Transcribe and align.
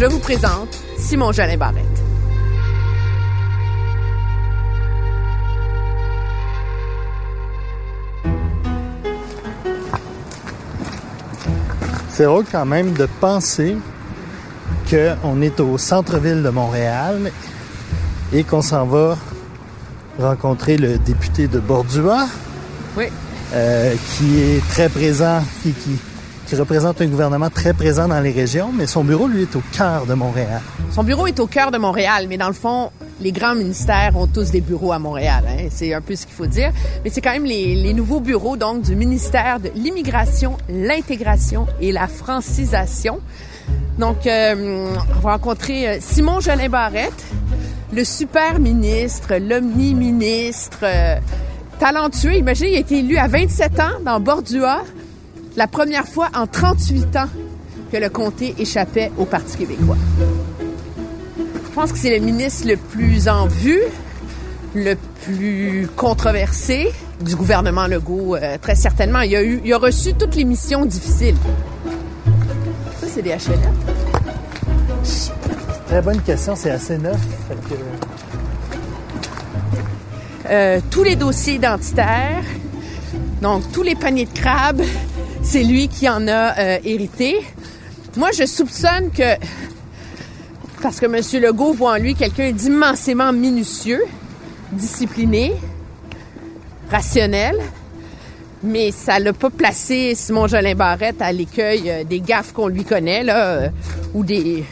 Je 0.00 0.06
vous 0.06 0.18
présente 0.18 0.74
Simon 0.96 1.30
Jolin 1.30 1.58
Barrette. 1.58 1.84
C'est 12.08 12.24
drôle 12.24 12.46
quand 12.50 12.64
même 12.64 12.94
de 12.94 13.06
penser 13.20 13.76
qu'on 14.88 15.42
est 15.42 15.60
au 15.60 15.76
centre-ville 15.76 16.42
de 16.42 16.48
Montréal 16.48 17.30
et 18.32 18.42
qu'on 18.42 18.62
s'en 18.62 18.86
va 18.86 19.18
rencontrer 20.18 20.78
le 20.78 20.96
député 20.96 21.46
de 21.46 21.58
Bordua, 21.58 22.26
Oui. 22.96 23.08
euh, 23.52 23.94
qui 24.16 24.40
est 24.40 24.66
très 24.70 24.88
présent, 24.88 25.44
qui, 25.62 25.72
qui, 25.72 25.98
qui 26.50 26.56
représente 26.56 27.00
un 27.00 27.06
gouvernement 27.06 27.48
très 27.48 27.72
présent 27.72 28.08
dans 28.08 28.18
les 28.20 28.32
régions, 28.32 28.72
mais 28.76 28.88
son 28.88 29.04
bureau, 29.04 29.28
lui, 29.28 29.42
est 29.42 29.54
au 29.54 29.62
cœur 29.72 30.04
de 30.04 30.14
Montréal. 30.14 30.60
Son 30.90 31.04
bureau 31.04 31.28
est 31.28 31.38
au 31.38 31.46
cœur 31.46 31.70
de 31.70 31.78
Montréal, 31.78 32.26
mais 32.28 32.38
dans 32.38 32.48
le 32.48 32.54
fond, 32.54 32.90
les 33.20 33.30
grands 33.30 33.54
ministères 33.54 34.16
ont 34.16 34.26
tous 34.26 34.50
des 34.50 34.60
bureaux 34.60 34.90
à 34.90 34.98
Montréal. 34.98 35.44
Hein. 35.46 35.68
C'est 35.70 35.94
un 35.94 36.00
peu 36.00 36.16
ce 36.16 36.26
qu'il 36.26 36.34
faut 36.34 36.48
dire. 36.48 36.72
Mais 37.04 37.10
c'est 37.10 37.20
quand 37.20 37.30
même 37.30 37.44
les, 37.44 37.92
nouveaux 37.92 38.18
bureaux 38.18 38.56
donc 38.56 38.82
du 38.82 38.96
ministère 38.96 39.60
de 39.60 39.70
l'immigration, 39.76 40.56
l'intégration 40.68 41.68
et 41.80 41.92
la 41.92 42.08
francisation. 42.08 43.20
Donc, 44.00 44.26
euh, 44.26 44.90
on 45.14 45.20
va 45.20 45.34
rencontrer 45.34 45.88
euh, 45.88 45.96
Simon 46.00 46.40
Jolin 46.40 46.68
Barrette, 46.68 47.24
le 47.92 48.02
super 48.02 48.58
ministre, 48.58 49.36
l'omni-ministre, 49.36 50.78
euh, 50.82 51.14
talentueux. 51.78 52.34
Imaginez, 52.34 52.70
il 52.70 52.76
a 52.76 52.80
été 52.80 52.98
élu 52.98 53.18
à 53.18 53.28
27 53.28 53.78
ans 53.78 54.00
dans 54.04 54.18
Bordua, 54.18 54.80
la 55.56 55.66
première 55.66 56.06
fois 56.06 56.28
en 56.34 56.46
38 56.46 57.16
ans 57.16 57.28
que 57.92 57.96
le 57.96 58.08
comté 58.08 58.54
échappait 58.58 59.10
au 59.18 59.24
Parti 59.24 59.56
québécois. 59.56 59.96
Je 61.38 61.74
pense 61.74 61.92
que 61.92 61.98
c'est 61.98 62.16
le 62.18 62.24
ministre 62.24 62.68
le 62.68 62.76
plus 62.76 63.28
en 63.28 63.46
vue, 63.46 63.80
le 64.74 64.94
plus 65.24 65.88
controversé 65.96 66.90
du 67.20 67.36
gouvernement 67.36 67.86
Legault, 67.86 68.36
euh, 68.36 68.56
très 68.60 68.74
certainement. 68.74 69.20
Il 69.20 69.34
a, 69.36 69.42
eu, 69.42 69.60
il 69.64 69.72
a 69.72 69.78
reçu 69.78 70.14
toutes 70.14 70.36
les 70.36 70.44
missions 70.44 70.84
difficiles. 70.86 71.36
Ça, 73.00 73.06
c'est 73.12 73.22
des 73.22 73.30
HLM. 73.30 73.74
Très 75.86 76.02
bonne 76.02 76.20
question, 76.20 76.54
c'est 76.56 76.70
assez 76.70 76.96
neuf. 76.98 77.18
fait 77.48 77.54
que- 77.74 77.80
Euh, 80.52 80.80
tous 80.90 81.04
les 81.04 81.14
dossiers 81.16 81.54
identitaires, 81.54 82.42
donc 83.42 83.70
tous 83.72 83.82
les 83.82 83.94
paniers 83.94 84.26
de 84.26 84.36
crabes, 84.36 84.82
c'est 85.50 85.64
lui 85.64 85.88
qui 85.88 86.08
en 86.08 86.28
a 86.28 86.56
euh, 86.60 86.78
hérité. 86.84 87.34
Moi, 88.16 88.30
je 88.38 88.46
soupçonne 88.46 89.10
que, 89.10 89.34
parce 90.80 91.00
que 91.00 91.06
M. 91.06 91.42
Legault 91.42 91.72
voit 91.72 91.94
en 91.94 91.96
lui 91.96 92.14
quelqu'un 92.14 92.52
d'immensément 92.52 93.32
minutieux, 93.32 94.04
discipliné, 94.70 95.52
rationnel, 96.88 97.56
mais 98.62 98.92
ça 98.92 99.18
l'a 99.18 99.32
pas 99.32 99.50
placé 99.50 100.14
Simon 100.14 100.46
Jolin 100.46 100.76
Barrette 100.76 101.20
à 101.20 101.32
l'écueil 101.32 101.82
euh, 101.90 102.04
des 102.04 102.20
gaffes 102.20 102.52
qu'on 102.52 102.68
lui 102.68 102.84
connaît, 102.84 103.24
là, 103.24 103.46
euh, 103.46 103.68
ou 104.14 104.22
des, 104.22 104.62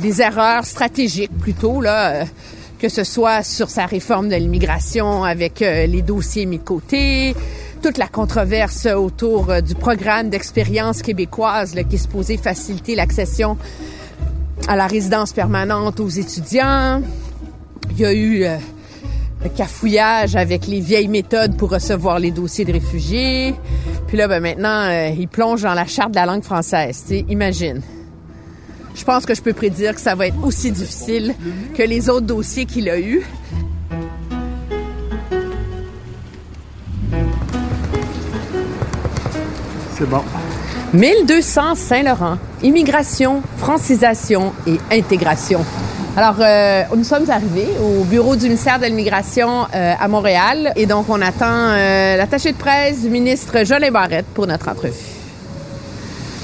des 0.00 0.20
erreurs 0.20 0.64
stratégiques 0.64 1.38
plutôt, 1.38 1.80
là, 1.80 2.24
que 2.80 2.88
ce 2.88 3.04
soit 3.04 3.44
sur 3.44 3.70
sa 3.70 3.86
réforme 3.86 4.28
de 4.28 4.34
l'immigration 4.34 5.22
avec 5.22 5.60
les 5.60 6.02
dossiers 6.02 6.46
mis 6.46 6.58
de 6.58 6.64
côté, 6.64 7.36
toute 7.82 7.98
la 7.98 8.06
controverse 8.06 8.86
autour 8.86 9.50
euh, 9.50 9.60
du 9.60 9.74
programme 9.74 10.30
d'expérience 10.30 11.02
québécoise 11.02 11.74
qui 11.88 11.96
est 11.96 11.98
supposé 11.98 12.36
faciliter 12.36 12.94
l'accession 12.94 13.58
à 14.68 14.76
la 14.76 14.86
résidence 14.86 15.32
permanente 15.32 15.98
aux 15.98 16.08
étudiants. 16.08 17.02
Il 17.90 17.98
y 17.98 18.04
a 18.04 18.12
eu 18.12 18.44
euh, 18.44 18.56
le 19.42 19.50
cafouillage 19.50 20.36
avec 20.36 20.68
les 20.68 20.78
vieilles 20.78 21.08
méthodes 21.08 21.56
pour 21.56 21.70
recevoir 21.70 22.20
les 22.20 22.30
dossiers 22.30 22.64
de 22.64 22.72
réfugiés. 22.72 23.56
Puis 24.06 24.16
là, 24.16 24.28
ben 24.28 24.40
maintenant, 24.40 24.88
euh, 24.88 25.08
il 25.18 25.26
plonge 25.26 25.62
dans 25.62 25.74
la 25.74 25.86
charte 25.86 26.12
de 26.12 26.16
la 26.16 26.26
langue 26.26 26.44
française. 26.44 27.02
Tu 27.02 27.18
sais, 27.18 27.24
imagine. 27.28 27.82
Je 28.94 29.02
pense 29.02 29.26
que 29.26 29.34
je 29.34 29.42
peux 29.42 29.54
prédire 29.54 29.96
que 29.96 30.00
ça 30.00 30.14
va 30.14 30.28
être 30.28 30.44
aussi 30.44 30.70
difficile 30.70 31.34
que 31.74 31.82
les 31.82 32.08
autres 32.08 32.26
dossiers 32.26 32.64
qu'il 32.64 32.88
a 32.88 33.00
eus. 33.00 33.22
C'est 40.02 40.08
bon. 40.08 40.22
1200 40.94 41.76
Saint-Laurent. 41.76 42.36
Immigration, 42.64 43.40
francisation 43.56 44.52
et 44.66 44.80
intégration. 44.90 45.64
Alors, 46.16 46.34
euh, 46.40 46.82
nous 46.96 47.04
sommes 47.04 47.30
arrivés 47.30 47.68
au 47.80 48.02
bureau 48.02 48.34
du 48.34 48.46
ministère 48.46 48.80
de 48.80 48.86
l'Immigration 48.86 49.66
euh, 49.72 49.94
à 49.96 50.08
Montréal 50.08 50.72
et 50.74 50.86
donc 50.86 51.06
on 51.08 51.22
attend 51.22 51.46
euh, 51.46 52.16
l'attaché 52.16 52.50
de 52.50 52.56
presse 52.56 53.02
du 53.02 53.10
ministre 53.10 53.64
Jolin 53.64 53.92
Barrette 53.92 54.26
pour 54.34 54.48
notre 54.48 54.68
entrevue. 54.68 54.92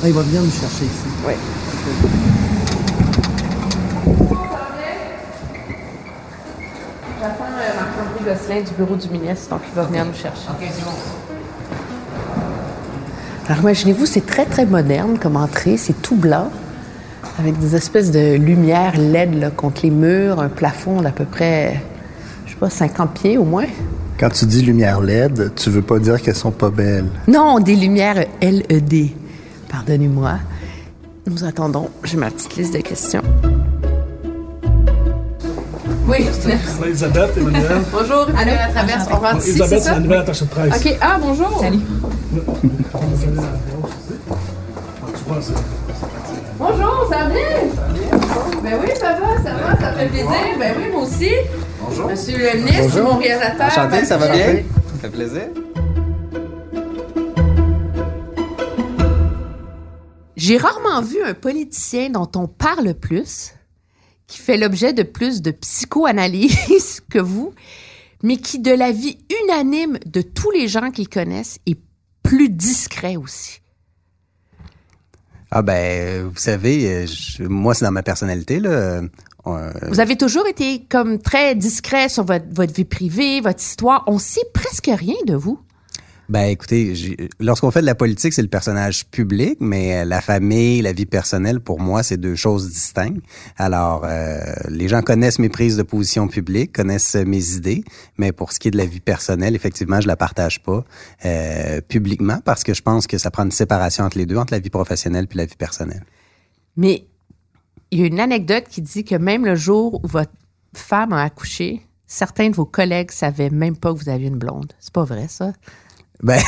Ah, 0.04 0.06
il 0.06 0.12
va 0.12 0.22
venir 0.22 0.40
nous 0.40 0.52
chercher 0.52 0.84
ici. 0.84 1.08
Oui. 1.26 1.32
J'attends 7.20 7.44
Marc-André 7.50 8.24
Gosselin 8.24 8.60
du 8.60 8.70
bureau 8.78 8.94
du 8.94 9.08
ministre, 9.08 9.50
donc 9.50 9.62
il 9.68 9.74
va 9.74 9.82
venir 9.82 10.04
nous 10.04 10.14
chercher. 10.14 10.46
Alors 13.48 13.62
imaginez-vous, 13.62 14.04
c'est 14.04 14.26
très 14.26 14.44
très 14.44 14.66
moderne 14.66 15.18
comme 15.18 15.36
entrée, 15.36 15.78
c'est 15.78 16.02
tout 16.02 16.16
blanc, 16.16 16.50
avec 17.38 17.58
des 17.58 17.74
espèces 17.74 18.10
de 18.10 18.34
lumière 18.36 18.98
LED 18.98 19.40
là, 19.40 19.50
contre 19.50 19.80
les 19.84 19.90
murs, 19.90 20.38
un 20.38 20.50
plafond 20.50 21.00
d'à 21.00 21.12
peu 21.12 21.24
près, 21.24 21.82
je 22.44 22.52
sais 22.52 22.58
pas, 22.58 22.68
50 22.68 23.14
pieds 23.14 23.38
au 23.38 23.44
moins. 23.44 23.64
Quand 24.20 24.28
tu 24.28 24.44
dis 24.44 24.60
lumière 24.60 25.00
LED, 25.00 25.52
tu 25.54 25.70
veux 25.70 25.80
pas 25.80 25.98
dire 25.98 26.20
qu'elles 26.20 26.34
sont 26.34 26.50
pas 26.50 26.68
belles. 26.68 27.06
Non, 27.26 27.58
des 27.58 27.74
lumières 27.74 28.26
LED. 28.42 29.12
Pardonnez-moi. 29.70 30.40
Nous 31.26 31.44
attendons. 31.44 31.88
J'ai 32.04 32.18
ma 32.18 32.30
petite 32.30 32.54
liste 32.56 32.74
de 32.74 32.80
questions. 32.80 33.22
Oui, 36.08 36.16
Elisabeth, 36.86 37.36
Emmanuel. 37.36 37.82
bonjour. 37.92 38.26
Allô, 38.38 38.52
à 38.52 38.72
travers. 38.72 39.06
On 39.10 39.16
rentre 39.16 39.38
ici, 39.38 39.50
Elisabeth, 39.50 39.82
c'est 39.82 39.90
la 39.90 40.00
nouvelle 40.00 40.18
attachée 40.20 40.44
de 40.46 40.50
presse. 40.50 40.86
OK. 40.86 40.96
Ah, 41.02 41.18
bonjour. 41.20 41.60
Salut. 41.60 41.80
Bonjour, 46.58 47.06
ça 47.10 47.18
va 47.18 47.26
bien? 47.26 47.42
Ben 48.62 48.78
oui, 48.82 48.88
ça 48.98 49.12
va, 49.12 49.36
ça 49.42 49.54
va, 49.54 49.78
ça 49.78 49.92
fait 49.92 50.06
plaisir. 50.06 50.28
Ben 50.58 50.74
oui, 50.78 50.84
moi 50.90 51.02
aussi. 51.02 51.30
Bonjour. 51.82 52.08
Monsieur 52.08 52.38
le 52.38 52.58
ministre, 52.60 53.02
mon 53.02 53.18
réalisateur. 53.18 53.66
Enchanté, 53.66 54.04
ça 54.06 54.16
va 54.16 54.28
bien? 54.28 54.46
Ça 54.86 54.98
fait 55.02 55.08
plaisir. 55.10 55.42
J'ai 60.36 60.56
rarement 60.56 61.02
vu 61.02 61.18
un 61.22 61.34
politicien 61.34 62.10
dont 62.10 62.30
on 62.36 62.46
parle 62.46 62.94
plus, 62.94 63.52
qui 64.28 64.38
fait 64.38 64.56
l'objet 64.56 64.92
de 64.92 65.02
plus 65.02 65.42
de 65.42 65.50
psychoanalyse 65.50 67.00
que 67.10 67.18
vous, 67.18 67.52
mais 68.22 68.36
qui, 68.36 68.60
de 68.60 68.70
la 68.70 68.92
vie 68.92 69.18
unanime 69.44 69.98
de 70.06 70.22
tous 70.22 70.50
les 70.52 70.68
gens 70.68 70.90
qu'il 70.92 71.08
connaissent, 71.08 71.58
est 71.66 71.78
plus 72.22 72.48
discret 72.50 73.16
aussi. 73.16 73.60
Ah 75.50 75.62
ben, 75.62 76.26
vous 76.28 76.36
savez, 76.36 77.06
je- 77.06 77.42
moi, 77.44 77.74
c'est 77.74 77.84
dans 77.86 77.90
ma 77.90 78.02
personnalité, 78.02 78.60
là. 78.60 79.02
Euh, 79.46 79.70
Vous 79.88 80.00
avez 80.00 80.16
toujours 80.16 80.46
été 80.46 80.84
comme 80.90 81.18
très 81.20 81.54
discret 81.54 82.10
sur 82.10 82.22
votre, 82.24 82.44
votre 82.50 82.74
vie 82.74 82.84
privée, 82.84 83.40
votre 83.40 83.62
histoire. 83.62 84.04
On 84.06 84.18
sait 84.18 84.44
presque 84.52 84.90
rien 84.92 85.16
de 85.26 85.34
vous. 85.34 85.58
Ben 86.28 86.44
écoutez, 86.44 86.92
lorsqu'on 87.40 87.70
fait 87.70 87.80
de 87.80 87.86
la 87.86 87.94
politique, 87.94 88.34
c'est 88.34 88.42
le 88.42 88.48
personnage 88.48 89.06
public, 89.06 89.56
mais 89.60 90.02
euh, 90.02 90.04
la 90.04 90.20
famille, 90.20 90.82
la 90.82 90.92
vie 90.92 91.06
personnelle, 91.06 91.58
pour 91.58 91.80
moi, 91.80 92.02
c'est 92.02 92.18
deux 92.18 92.34
choses 92.34 92.68
distinctes. 92.68 93.22
Alors, 93.56 94.02
euh, 94.04 94.38
les 94.68 94.88
gens 94.88 95.00
connaissent 95.00 95.38
mes 95.38 95.48
prises 95.48 95.78
de 95.78 95.82
position 95.82 96.28
publiques, 96.28 96.74
connaissent 96.74 97.14
euh, 97.16 97.24
mes 97.24 97.54
idées, 97.54 97.82
mais 98.18 98.32
pour 98.32 98.52
ce 98.52 98.58
qui 98.58 98.68
est 98.68 98.70
de 98.70 98.76
la 98.76 98.84
vie 98.84 99.00
personnelle, 99.00 99.54
effectivement, 99.54 100.02
je 100.02 100.06
la 100.06 100.16
partage 100.16 100.62
pas 100.62 100.84
euh, 101.24 101.80
publiquement 101.80 102.40
parce 102.44 102.62
que 102.62 102.74
je 102.74 102.82
pense 102.82 103.06
que 103.06 103.16
ça 103.16 103.30
prend 103.30 103.44
une 103.44 103.50
séparation 103.50 104.04
entre 104.04 104.18
les 104.18 104.26
deux, 104.26 104.36
entre 104.36 104.52
la 104.52 104.60
vie 104.60 104.68
professionnelle 104.68 105.28
puis 105.28 105.38
la 105.38 105.46
vie 105.46 105.56
personnelle. 105.56 106.04
Mais 106.76 107.06
il 107.90 108.00
y 108.00 108.02
a 108.02 108.06
une 108.06 108.20
anecdote 108.20 108.64
qui 108.68 108.82
dit 108.82 109.02
que 109.02 109.14
même 109.14 109.46
le 109.46 109.56
jour 109.56 110.04
où 110.04 110.06
votre 110.06 110.32
femme 110.74 111.14
a 111.14 111.22
accouché, 111.22 111.80
certains 112.06 112.50
de 112.50 112.54
vos 112.54 112.66
collègues 112.66 113.12
savaient 113.12 113.48
même 113.48 113.78
pas 113.78 113.94
que 113.94 113.98
vous 113.98 114.10
aviez 114.10 114.28
une 114.28 114.38
blonde. 114.38 114.74
C'est 114.78 114.92
pas 114.92 115.04
vrai, 115.04 115.26
ça? 115.28 115.54
Ben, 116.22 116.40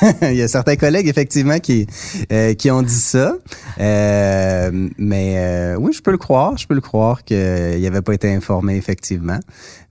il 0.22 0.36
y 0.36 0.42
a 0.42 0.48
certains 0.48 0.76
collègues 0.76 1.08
effectivement 1.08 1.58
qui 1.58 1.86
euh, 2.32 2.54
qui 2.54 2.70
ont 2.70 2.82
dit 2.82 2.94
ça, 2.94 3.36
euh, 3.80 4.88
mais 4.98 5.34
euh, 5.38 5.76
oui, 5.76 5.92
je 5.92 6.00
peux 6.00 6.12
le 6.12 6.18
croire, 6.18 6.56
je 6.56 6.66
peux 6.66 6.74
le 6.74 6.80
croire 6.80 7.24
qu'il 7.24 7.36
avait 7.36 8.02
pas 8.02 8.14
été 8.14 8.32
informé 8.32 8.76
effectivement, 8.76 9.40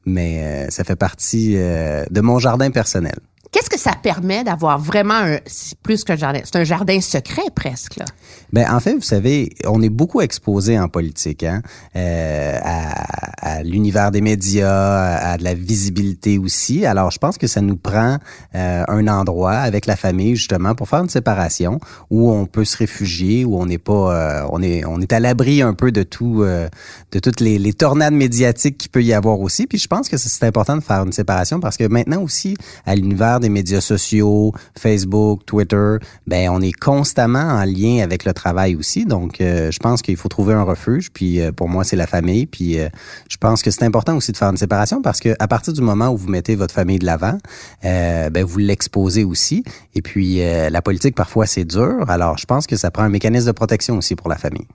mais 0.05 0.39
euh, 0.41 0.69
ça 0.69 0.83
fait 0.83 0.95
partie 0.95 1.55
euh, 1.57 2.05
de 2.09 2.21
mon 2.21 2.39
jardin 2.39 2.71
personnel. 2.71 3.17
Qu'est-ce 3.55 3.69
que 3.69 3.79
ça 3.79 3.93
permet 3.95 4.43
d'avoir 4.43 4.77
vraiment 4.77 5.13
un, 5.13 5.37
plus 5.81 6.03
qu'un 6.03 6.17
jardin, 6.17 6.41
c'est 6.43 6.57
un 6.57 6.65
jardin 6.65 6.99
secret 6.99 7.45
presque, 7.55 7.95
là? 7.95 8.03
Ben 8.51 8.69
en 8.69 8.81
fait, 8.81 8.93
vous 8.93 9.01
savez, 9.01 9.53
on 9.65 9.81
est 9.81 9.89
beaucoup 9.89 10.19
exposé 10.19 10.77
en 10.77 10.89
politique, 10.89 11.43
hein, 11.43 11.61
euh, 11.95 12.59
à, 12.61 13.63
l'univers 13.63 14.11
des 14.11 14.19
médias, 14.19 15.31
à, 15.31 15.37
de 15.37 15.43
la 15.45 15.53
visibilité 15.53 16.37
aussi. 16.37 16.85
Alors, 16.85 17.11
je 17.11 17.17
pense 17.17 17.37
que 17.37 17.47
ça 17.47 17.61
nous 17.61 17.77
prend 17.77 18.17
euh, 18.55 18.83
un 18.87 19.07
endroit 19.07 19.53
avec 19.53 19.85
la 19.85 19.95
famille 19.95 20.35
justement 20.35 20.75
pour 20.75 20.89
faire 20.89 21.01
une 21.01 21.09
séparation 21.09 21.79
où 22.09 22.31
on 22.31 22.47
peut 22.47 22.65
se 22.65 22.75
réfugier, 22.75 23.45
où 23.45 23.57
on 23.57 23.65
n'est 23.65 23.77
pas, 23.77 24.41
euh, 24.43 24.47
on 24.51 24.61
est, 24.61 24.83
on 24.85 24.99
est 24.99 25.13
à 25.13 25.21
l'abri 25.21 25.61
un 25.61 25.73
peu 25.73 25.93
de 25.93 26.03
tout, 26.03 26.43
de 26.43 27.19
toutes 27.19 27.39
les, 27.39 27.57
les 27.57 27.73
tornades 27.73 28.13
médiatiques 28.13 28.77
qu'il 28.77 28.91
peut 28.91 29.03
y 29.03 29.13
avoir 29.13 29.39
aussi. 29.39 29.65
Puis 29.65 29.77
je 29.77 29.87
pense 29.87 30.09
que 30.09 30.17
c'est 30.17 30.45
important 30.45 30.75
de 30.75 30.83
faire 30.83 31.03
une 31.03 31.13
séparation 31.13 31.61
parce 31.61 31.77
que 31.77 31.85
maintenant 31.87 32.21
aussi 32.21 32.57
à 32.85 32.95
l'univers 32.95 33.39
des 33.45 33.49
médias 33.49 33.81
sociaux, 33.81 34.53
Facebook, 34.75 35.45
Twitter, 35.45 35.97
ben 36.25 36.49
on 36.49 36.61
est 36.61 36.71
constamment 36.71 37.47
en 37.61 37.63
lien 37.63 38.03
avec 38.03 38.25
le 38.25 38.33
travail 38.33 38.75
aussi. 38.75 39.05
Donc, 39.05 39.39
euh, 39.39 39.69
je 39.71 39.77
pense 39.77 40.01
qu'il 40.01 40.17
faut 40.17 40.29
trouver 40.29 40.55
un 40.55 40.63
refuge. 40.63 41.11
Puis, 41.11 41.39
euh, 41.39 41.51
pour 41.51 41.69
moi, 41.69 41.83
c'est 41.83 41.95
la 41.95 42.07
famille. 42.07 42.47
Puis, 42.47 42.79
euh, 42.79 42.89
je 43.29 43.37
pense 43.37 43.61
que 43.61 43.69
c'est 43.69 43.83
important 43.83 44.17
aussi 44.17 44.31
de 44.31 44.37
faire 44.37 44.49
une 44.49 44.57
séparation 44.57 45.03
parce 45.03 45.19
que 45.19 45.35
à 45.37 45.47
partir 45.47 45.73
du 45.73 45.81
moment 45.81 46.09
où 46.09 46.17
vous 46.17 46.29
mettez 46.29 46.55
votre 46.55 46.73
famille 46.73 46.97
de 46.97 47.05
l'avant, 47.05 47.37
ben 47.83 48.43
vous 48.43 48.57
l'exposez 48.57 49.23
aussi. 49.23 49.63
Et 49.93 50.01
puis, 50.01 50.37
la 50.37 50.81
politique 50.81 51.15
parfois 51.15 51.45
c'est 51.45 51.65
dur. 51.65 52.09
Alors, 52.09 52.37
je 52.37 52.45
pense 52.45 52.65
que 52.65 52.75
ça 52.75 52.89
prend 52.89 53.03
un 53.03 53.09
mécanisme 53.09 53.47
de 53.47 53.51
protection 53.51 53.97
aussi 53.97 54.15
pour 54.15 54.29
la 54.29 54.37
famille. 54.37 54.67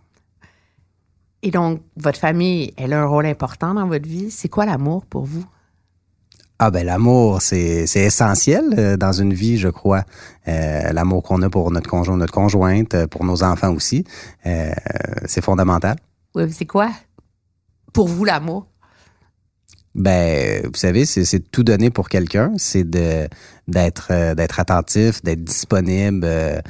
Et 1.43 1.51
donc, 1.51 1.81
votre 1.97 2.19
famille, 2.19 2.73
elle 2.77 2.93
a 2.93 3.01
un 3.03 3.07
rôle 3.07 3.27
important 3.27 3.75
dans 3.75 3.87
votre 3.87 4.07
vie. 4.07 4.31
C'est 4.31 4.49
quoi 4.49 4.67
l'amour 4.67 5.07
pour 5.07 5.25
vous? 5.25 5.45
Ah 6.62 6.71
ben 6.71 6.85
l'amour, 6.85 7.41
c'est 7.41 7.87
essentiel 7.95 8.75
euh, 8.77 8.99
dans 8.99 9.12
une 9.15 9.33
vie, 9.33 9.57
je 9.57 9.69
crois. 9.69 10.05
Euh, 10.47 10.93
l'amour 10.93 11.23
qu'on 11.23 11.41
a 11.41 11.49
pour 11.49 11.71
notre 11.71 11.89
conjoint, 11.89 12.19
notre 12.19 12.35
conjointe, 12.35 12.93
euh, 12.93 13.07
pour 13.07 13.25
nos 13.25 13.43
enfants 13.43 13.73
aussi, 13.73 14.05
euh, 14.45 14.71
c'est 15.25 15.43
fondamental. 15.43 15.97
Oui, 16.35 16.53
c'est 16.53 16.67
quoi? 16.67 16.91
Pour 17.95 18.09
vous 18.09 18.27
l'amour? 18.27 18.67
Ben, 19.95 20.62
vous 20.67 20.75
savez, 20.75 21.07
c'est 21.07 21.51
tout 21.51 21.65
donner 21.65 21.89
pour 21.89 22.11
quelqu'un, 22.11 22.53
c'est 22.59 22.85
de 22.85 23.27
d'être 23.67 24.09
euh, 24.11 24.35
d'être 24.35 24.61
attentif, 24.61 25.23
d'être 25.23 25.43
disponible, 25.43 26.21
de, 26.21 26.61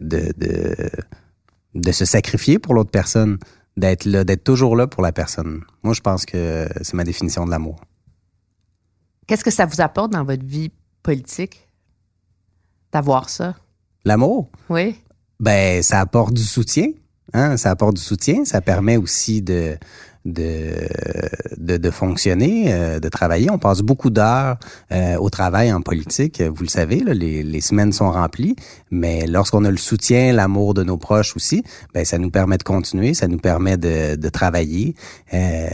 de 0.00 0.90
de 1.74 1.92
se 1.92 2.06
sacrifier 2.06 2.58
pour 2.58 2.72
l'autre 2.72 2.90
personne, 2.90 3.36
d'être 3.76 4.06
là, 4.06 4.24
d'être 4.24 4.44
toujours 4.44 4.76
là 4.76 4.86
pour 4.86 5.02
la 5.02 5.12
personne. 5.12 5.60
Moi, 5.82 5.92
je 5.92 6.00
pense 6.00 6.24
que 6.24 6.66
c'est 6.80 6.94
ma 6.94 7.04
définition 7.04 7.44
de 7.44 7.50
l'amour. 7.50 7.76
Qu'est-ce 9.32 9.44
que 9.44 9.50
ça 9.50 9.64
vous 9.64 9.80
apporte 9.80 10.12
dans 10.12 10.24
votre 10.24 10.44
vie 10.44 10.70
politique 11.02 11.66
d'avoir 12.92 13.30
ça? 13.30 13.54
L'amour? 14.04 14.50
Oui. 14.68 14.96
Ben, 15.40 15.82
ça 15.82 16.00
apporte 16.00 16.34
du 16.34 16.42
soutien. 16.42 16.88
Hein? 17.32 17.56
Ça 17.56 17.70
apporte 17.70 17.96
du 17.96 18.02
soutien. 18.02 18.44
Ça 18.44 18.60
permet 18.60 18.98
aussi 18.98 19.40
de, 19.40 19.78
de, 20.26 20.86
de, 21.56 21.78
de 21.78 21.90
fonctionner, 21.90 22.74
euh, 22.74 23.00
de 23.00 23.08
travailler. 23.08 23.50
On 23.50 23.58
passe 23.58 23.80
beaucoup 23.80 24.10
d'heures 24.10 24.58
euh, 24.92 25.16
au 25.16 25.30
travail 25.30 25.72
en 25.72 25.80
politique. 25.80 26.42
Vous 26.42 26.64
le 26.64 26.68
savez, 26.68 27.00
là, 27.00 27.14
les, 27.14 27.42
les 27.42 27.60
semaines 27.62 27.92
sont 27.92 28.10
remplies. 28.10 28.54
Mais 28.90 29.26
lorsqu'on 29.26 29.64
a 29.64 29.70
le 29.70 29.78
soutien, 29.78 30.34
l'amour 30.34 30.74
de 30.74 30.84
nos 30.84 30.98
proches 30.98 31.36
aussi, 31.36 31.64
ben, 31.94 32.04
ça 32.04 32.18
nous 32.18 32.30
permet 32.30 32.58
de 32.58 32.64
continuer. 32.64 33.14
Ça 33.14 33.28
nous 33.28 33.38
permet 33.38 33.78
de, 33.78 34.14
de 34.14 34.28
travailler. 34.28 34.94
Euh, 35.32 35.68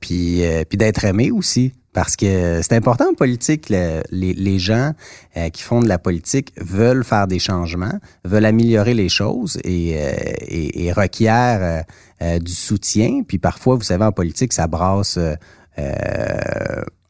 puis, 0.00 0.44
puis 0.66 0.78
d'être 0.78 1.04
aimé 1.04 1.30
aussi. 1.30 1.74
Parce 1.92 2.16
que 2.16 2.60
c'est 2.62 2.74
important 2.74 3.10
en 3.10 3.14
politique, 3.14 3.68
le, 3.68 4.02
les, 4.10 4.32
les, 4.32 4.58
gens 4.58 4.92
euh, 5.36 5.50
qui 5.50 5.62
font 5.62 5.80
de 5.80 5.88
la 5.88 5.98
politique 5.98 6.52
veulent 6.58 7.04
faire 7.04 7.26
des 7.26 7.38
changements, 7.38 7.98
veulent 8.24 8.46
améliorer 8.46 8.94
les 8.94 9.10
choses 9.10 9.58
et, 9.62 9.94
euh, 9.96 10.12
et, 10.48 10.86
et 10.86 10.92
requièrent 10.92 11.84
euh, 12.22 12.38
du 12.38 12.52
soutien. 12.52 13.22
Puis 13.28 13.38
parfois, 13.38 13.74
vous 13.74 13.82
savez, 13.82 14.04
en 14.04 14.12
politique, 14.12 14.54
ça 14.54 14.66
brasse 14.66 15.18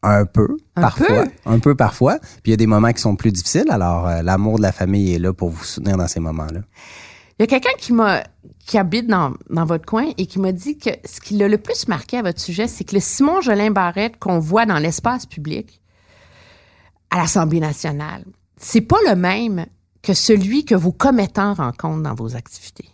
un 0.05 0.25
peu, 0.25 0.47
Un 0.75 0.81
parfois, 0.81 1.07
peu? 1.07 1.29
un 1.45 1.59
peu 1.59 1.75
parfois. 1.75 2.19
Puis 2.19 2.47
il 2.47 2.51
y 2.51 2.53
a 2.53 2.57
des 2.57 2.67
moments 2.67 2.91
qui 2.91 3.01
sont 3.01 3.15
plus 3.15 3.31
difficiles. 3.31 3.69
Alors, 3.69 4.09
l'amour 4.21 4.57
de 4.57 4.63
la 4.63 4.73
famille 4.73 5.13
est 5.13 5.19
là 5.19 5.31
pour 5.31 5.49
vous 5.49 5.63
soutenir 5.63 5.95
dans 5.95 6.07
ces 6.09 6.19
moments-là. 6.19 6.59
Il 7.39 7.43
y 7.43 7.43
a 7.43 7.47
quelqu'un 7.47 7.75
qui 7.77 7.93
m'a 7.93 8.23
qui 8.65 8.77
habite 8.77 9.07
dans, 9.07 9.33
dans 9.49 9.65
votre 9.65 9.85
coin 9.85 10.11
et 10.17 10.25
qui 10.25 10.39
m'a 10.39 10.51
dit 10.51 10.77
que 10.77 10.89
ce 11.05 11.19
qui 11.19 11.35
l'a 11.35 11.47
le 11.47 11.57
plus 11.57 11.87
marqué 11.87 12.17
à 12.17 12.21
votre 12.21 12.39
sujet, 12.39 12.67
c'est 12.67 12.83
que 12.83 12.95
le 12.95 13.01
Simon 13.01 13.41
Jolin 13.41 13.71
Barrette 13.71 14.17
qu'on 14.17 14.39
voit 14.39 14.65
dans 14.65 14.79
l'espace 14.79 15.25
public 15.25 15.81
à 17.09 17.17
l'Assemblée 17.17 17.59
nationale, 17.59 18.23
c'est 18.57 18.81
pas 18.81 18.97
le 19.07 19.15
même 19.15 19.65
que 20.01 20.13
celui 20.13 20.65
que 20.65 20.75
vos 20.75 20.91
commettants 20.91 21.53
rencontrent 21.53 22.03
dans 22.03 22.15
vos 22.15 22.35
activités. 22.35 22.89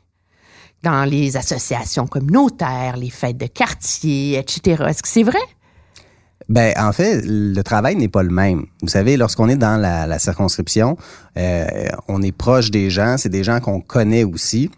Dans 0.84 1.04
les 1.04 1.36
associations 1.36 2.08
communautaires, 2.08 2.96
les 2.96 3.10
fêtes 3.10 3.38
de 3.38 3.48
quartier, 3.48 4.38
etc. 4.38 4.86
Est-ce 4.88 5.04
que 5.04 5.10
c'est 5.10 5.24
vrai? 5.24 5.40
Ben, 6.48 6.74
en 6.78 6.94
fait, 6.94 7.22
le 7.26 7.62
travail 7.62 7.96
n'est 7.96 8.08
pas 8.08 8.24
le 8.24 8.32
même. 8.32 8.66
Vous 8.82 8.88
savez, 8.88 9.18
lorsqu'on 9.18 9.50
est 9.50 9.58
dans 9.58 9.80
la, 9.80 10.20
circonscription, 10.20 10.98
euh, 11.38 11.66
on 12.08 12.22
est 12.22 12.32
proche 12.32 12.72
des 12.72 12.90
gens, 12.90 13.18
c'est 13.18 13.30
des 13.30 13.44
gens 13.44 13.60
qu'on 13.60 13.82
connaît 13.82 14.24
aussi. 14.24 14.72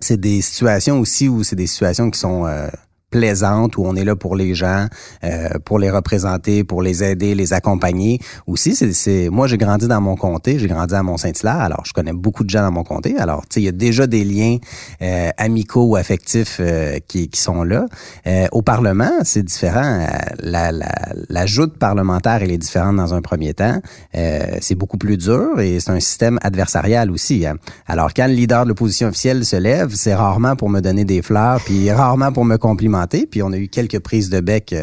C'est 0.00 0.20
des 0.20 0.42
situations 0.42 1.00
aussi 1.00 1.28
où 1.28 1.42
c'est 1.42 1.56
des 1.56 1.66
situations 1.66 2.10
qui 2.10 2.18
sont 2.18 2.46
euh, 2.46 2.68
plaisante 3.16 3.78
où 3.78 3.82
on 3.84 3.96
est 3.96 4.04
là 4.04 4.14
pour 4.16 4.36
les 4.36 4.54
gens, 4.54 4.86
euh, 5.24 5.48
pour 5.64 5.78
les 5.78 5.90
représenter, 5.90 6.64
pour 6.64 6.82
les 6.82 7.02
aider, 7.02 7.34
les 7.34 7.52
accompagner. 7.52 8.20
Aussi, 8.46 8.76
c'est, 8.76 9.30
moi 9.30 9.46
j'ai 9.46 9.56
grandi 9.56 9.86
dans 9.88 10.02
mon 10.02 10.16
comté, 10.16 10.58
j'ai 10.58 10.68
grandi 10.68 10.94
à 10.94 11.02
Mont-Saint-Hilaire, 11.02 11.62
alors 11.68 11.82
je 11.86 11.92
connais 11.92 12.12
beaucoup 12.12 12.44
de 12.44 12.50
gens 12.50 12.62
dans 12.62 12.72
mon 12.72 12.84
comté. 12.84 13.16
Alors, 13.18 13.42
tu 13.42 13.54
sais, 13.54 13.60
il 13.62 13.64
y 13.64 13.68
a 13.68 13.72
déjà 13.72 14.06
des 14.06 14.24
liens 14.24 14.58
euh, 15.00 15.30
amicaux 15.38 15.86
ou 15.90 15.96
affectifs 15.96 16.58
euh, 16.60 16.98
qui, 17.08 17.28
qui 17.30 17.40
sont 17.40 17.62
là. 17.62 17.86
Euh, 18.26 18.46
au 18.52 18.62
Parlement, 18.62 19.12
c'est 19.22 19.42
différent. 19.42 20.00
Euh, 20.00 20.06
la, 20.40 20.72
la, 20.72 20.92
la 21.28 21.46
joute 21.46 21.78
parlementaire, 21.78 22.42
elle 22.42 22.50
est 22.50 22.58
différente 22.58 22.96
dans 22.96 23.14
un 23.14 23.22
premier 23.22 23.54
temps. 23.54 23.80
Euh, 24.14 24.58
c'est 24.60 24.74
beaucoup 24.74 24.98
plus 24.98 25.16
dur 25.16 25.58
et 25.58 25.80
c'est 25.80 25.90
un 25.90 26.00
système 26.00 26.38
adversarial 26.42 27.10
aussi. 27.10 27.46
Hein. 27.46 27.56
Alors, 27.86 28.10
quand 28.14 28.26
le 28.26 28.34
leader 28.34 28.64
de 28.64 28.68
l'opposition 28.70 29.08
officielle 29.08 29.44
se 29.44 29.56
lève, 29.56 29.90
c'est 29.94 30.14
rarement 30.14 30.54
pour 30.56 30.68
me 30.68 30.80
donner 30.80 31.04
des 31.04 31.22
fleurs, 31.22 31.60
puis 31.64 31.90
rarement 31.90 32.32
pour 32.32 32.44
me 32.44 32.56
complimenter 32.58 33.05
puis 33.06 33.42
on 33.42 33.52
a 33.52 33.56
eu 33.56 33.68
quelques 33.68 33.98
prises 33.98 34.30
de 34.30 34.40
bec 34.40 34.74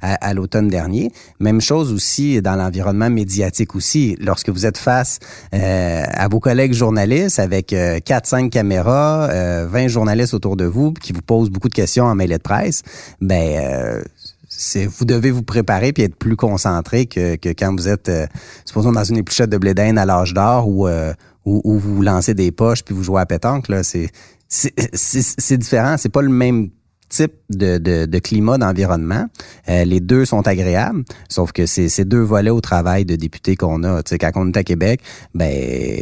à, 0.00 0.14
à 0.14 0.34
l'automne 0.34 0.68
dernier. 0.68 1.10
Même 1.40 1.60
chose 1.60 1.92
aussi 1.92 2.40
dans 2.40 2.56
l'environnement 2.56 3.10
médiatique 3.10 3.74
aussi. 3.74 4.16
Lorsque 4.20 4.48
vous 4.48 4.66
êtes 4.66 4.78
face 4.78 5.18
euh, 5.54 6.02
à 6.06 6.28
vos 6.28 6.40
collègues 6.40 6.72
journalistes 6.72 7.38
avec 7.38 7.72
euh, 7.72 7.98
4-5 7.98 8.50
caméras, 8.50 9.28
euh, 9.30 9.66
20 9.70 9.88
journalistes 9.88 10.34
autour 10.34 10.56
de 10.56 10.64
vous 10.64 10.92
qui 10.92 11.12
vous 11.12 11.22
posent 11.22 11.50
beaucoup 11.50 11.68
de 11.68 11.74
questions 11.74 12.04
en 12.04 12.14
mêlée 12.14 12.38
de 12.38 12.42
presse, 12.42 12.82
ben 13.20 13.58
euh, 13.58 14.02
vous 14.98 15.04
devez 15.04 15.30
vous 15.30 15.42
préparer 15.42 15.92
puis 15.92 16.04
être 16.04 16.16
plus 16.16 16.36
concentré 16.36 17.06
que, 17.06 17.36
que 17.36 17.48
quand 17.50 17.74
vous 17.74 17.88
êtes 17.88 18.08
euh, 18.08 18.26
supposons 18.64 18.92
dans 18.92 19.04
une 19.04 19.16
épluchette 19.16 19.50
de 19.50 19.58
blé 19.58 19.72
à 19.76 20.04
l'âge 20.04 20.34
d'or 20.34 20.68
euh, 20.86 21.12
où, 21.44 21.78
vous 21.78 22.02
lancez 22.02 22.34
des 22.34 22.52
poches 22.52 22.84
puis 22.84 22.94
vous 22.94 23.02
jouez 23.02 23.20
à 23.20 23.26
pétanque 23.26 23.68
là 23.68 23.82
c'est 23.82 24.10
c'est 24.48 25.56
différent 25.56 25.96
c'est 25.96 26.10
pas 26.10 26.20
le 26.20 26.28
même 26.28 26.70
type 27.12 27.34
de, 27.50 27.78
de, 27.78 28.06
de 28.06 28.18
climat, 28.18 28.58
d'environnement. 28.58 29.26
Euh, 29.68 29.84
les 29.84 30.00
deux 30.00 30.24
sont 30.24 30.46
agréables, 30.48 31.04
sauf 31.28 31.52
que 31.52 31.66
c'est 31.66 31.88
ces 31.88 32.04
deux 32.04 32.22
volets 32.22 32.50
au 32.50 32.60
travail 32.60 33.04
de 33.04 33.14
député 33.16 33.54
qu'on 33.54 33.84
a. 33.84 34.02
Tu 34.02 34.10
sais, 34.10 34.18
quand 34.18 34.32
on 34.34 34.48
est 34.48 34.56
à 34.56 34.64
Québec, 34.64 35.00
ben 35.34 36.00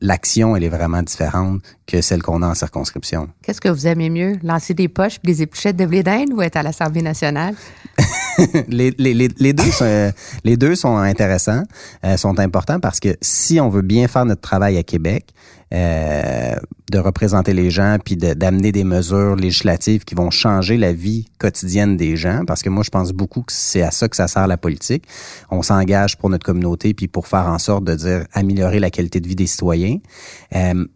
l'action, 0.00 0.56
elle 0.56 0.64
est 0.64 0.68
vraiment 0.68 1.02
différente 1.02 1.60
que 1.88 2.02
celle 2.02 2.22
qu'on 2.22 2.42
a 2.42 2.46
en 2.46 2.54
circonscription. 2.54 3.28
Qu'est-ce 3.42 3.60
que 3.60 3.70
vous 3.70 3.86
aimez 3.86 4.10
mieux, 4.10 4.34
lancer 4.42 4.74
des 4.74 4.88
poches 4.88 5.20
des 5.24 5.42
épluchettes 5.42 5.76
de 5.76 5.86
blé 5.86 6.02
d'Inde 6.02 6.32
ou 6.34 6.42
être 6.42 6.56
à 6.56 6.62
l'Assemblée 6.62 7.02
nationale? 7.02 7.54
les, 8.68 8.94
les, 8.98 9.14
les, 9.14 9.28
les, 9.38 9.52
deux 9.54 9.70
sont, 9.70 9.84
euh, 9.84 10.12
les 10.44 10.56
deux 10.56 10.76
sont 10.76 10.98
intéressants, 10.98 11.64
euh, 12.04 12.16
sont 12.18 12.38
importants 12.38 12.78
parce 12.78 13.00
que 13.00 13.16
si 13.22 13.58
on 13.58 13.70
veut 13.70 13.82
bien 13.82 14.06
faire 14.06 14.26
notre 14.26 14.42
travail 14.42 14.76
à 14.76 14.82
Québec, 14.82 15.32
euh, 15.74 16.54
de 16.90 16.98
représenter 16.98 17.52
les 17.52 17.70
gens 17.70 17.98
puis 18.02 18.16
d'amener 18.16 18.72
des 18.72 18.84
mesures 18.84 19.36
législatives 19.36 20.04
qui 20.04 20.14
vont 20.14 20.30
changer 20.30 20.78
la 20.78 20.94
vie 20.94 21.26
quotidienne 21.36 21.98
des 21.98 22.16
gens 22.16 22.44
parce 22.46 22.62
que 22.62 22.70
moi 22.70 22.82
je 22.82 22.88
pense 22.88 23.12
beaucoup 23.12 23.42
que 23.42 23.52
c'est 23.52 23.82
à 23.82 23.90
ça 23.90 24.08
que 24.08 24.16
ça 24.16 24.28
sert 24.28 24.46
la 24.46 24.56
politique. 24.56 25.04
On 25.50 25.60
s'engage 25.60 26.16
pour 26.16 26.30
notre 26.30 26.46
communauté 26.46 26.94
puis 26.94 27.06
pour 27.06 27.26
faire 27.26 27.46
en 27.48 27.58
sorte 27.58 27.84
de 27.84 27.94
dire 27.94 28.24
améliorer 28.32 28.80
la 28.80 28.90
qualité 28.90 29.20
de 29.20 29.28
vie 29.28 29.36
des 29.36 29.46
citoyens. 29.46 29.98
Euh, 30.54 30.86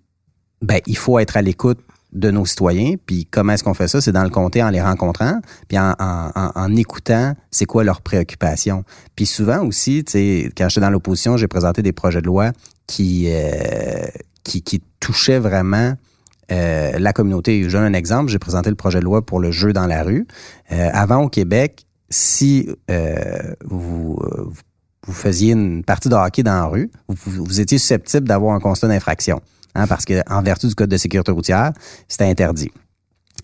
ben 0.63 0.81
il 0.87 0.97
faut 0.97 1.19
être 1.19 1.37
à 1.37 1.43
l'écoute 1.43 1.79
de 2.13 2.31
nos 2.31 2.45
citoyens. 2.45 2.95
Puis 3.07 3.27
comment 3.31 3.55
est-ce 3.55 3.65
qu'on 3.65 3.75
fait 3.75 3.89
ça? 3.89 4.01
C'est 4.01 4.13
dans 4.13 4.25
le 4.25 4.31
comté 4.31 4.63
en 4.63 4.69
les 4.69 4.83
rencontrant, 4.83 5.41
puis 5.69 5.79
en, 5.79 5.95
en, 5.99 6.31
en 6.55 6.77
écoutant 6.77 7.35
c'est 7.51 7.65
quoi 7.65 7.85
leurs 7.85 8.03
préoccupations. 8.03 8.85
Puis 9.17 9.27
souvent 9.27 9.65
aussi, 9.65 10.05
quand 10.05 10.69
j'étais 10.69 10.81
dans 10.81 10.91
l'opposition, 10.91 11.37
j'ai 11.37 11.49
présenté 11.49 11.83
des 11.83 11.93
projets 11.93 12.21
de 12.21 12.27
loi 12.27 12.53
qui, 12.87 13.27
euh, 13.29 14.07
qui, 14.45 14.63
qui 14.63 14.83
touchaient 15.01 15.39
vraiment 15.39 15.95
euh, 16.51 16.99
la 16.99 17.13
communauté. 17.15 17.63
Je 17.65 17.71
donne 17.71 17.85
un 17.85 17.95
exemple, 17.95 18.31
j'ai 18.31 18.39
présenté 18.39 18.69
le 18.69 18.77
projet 18.77 19.01
de 19.01 19.05
loi 19.05 19.25
pour 19.25 19.41
le 19.41 19.51
jeu 19.51 19.73
dans 19.73 19.87
la 19.87 20.03
rue. 20.03 20.27
Euh, 20.71 20.91
avant 20.93 21.23
au 21.23 21.29
Québec, 21.31 21.87
si 22.11 22.69
euh, 22.91 23.55
vous, 23.65 24.19
vous 25.07 25.13
faisiez 25.15 25.53
une 25.53 25.83
partie 25.83 26.11
de 26.11 26.15
hockey 26.15 26.43
dans 26.43 26.53
la 26.53 26.67
rue, 26.67 26.91
vous, 27.09 27.43
vous 27.43 27.61
étiez 27.61 27.79
susceptible 27.79 28.29
d'avoir 28.29 28.55
un 28.55 28.61
constat 28.61 28.89
d'infraction. 28.89 29.41
Hein, 29.75 29.87
parce 29.87 30.05
que 30.05 30.23
en 30.31 30.43
vertu 30.43 30.67
du 30.67 30.75
Code 30.75 30.91
de 30.91 30.97
sécurité 30.97 31.33
routière, 31.33 31.73
c'était 32.09 32.25
interdit. 32.25 32.71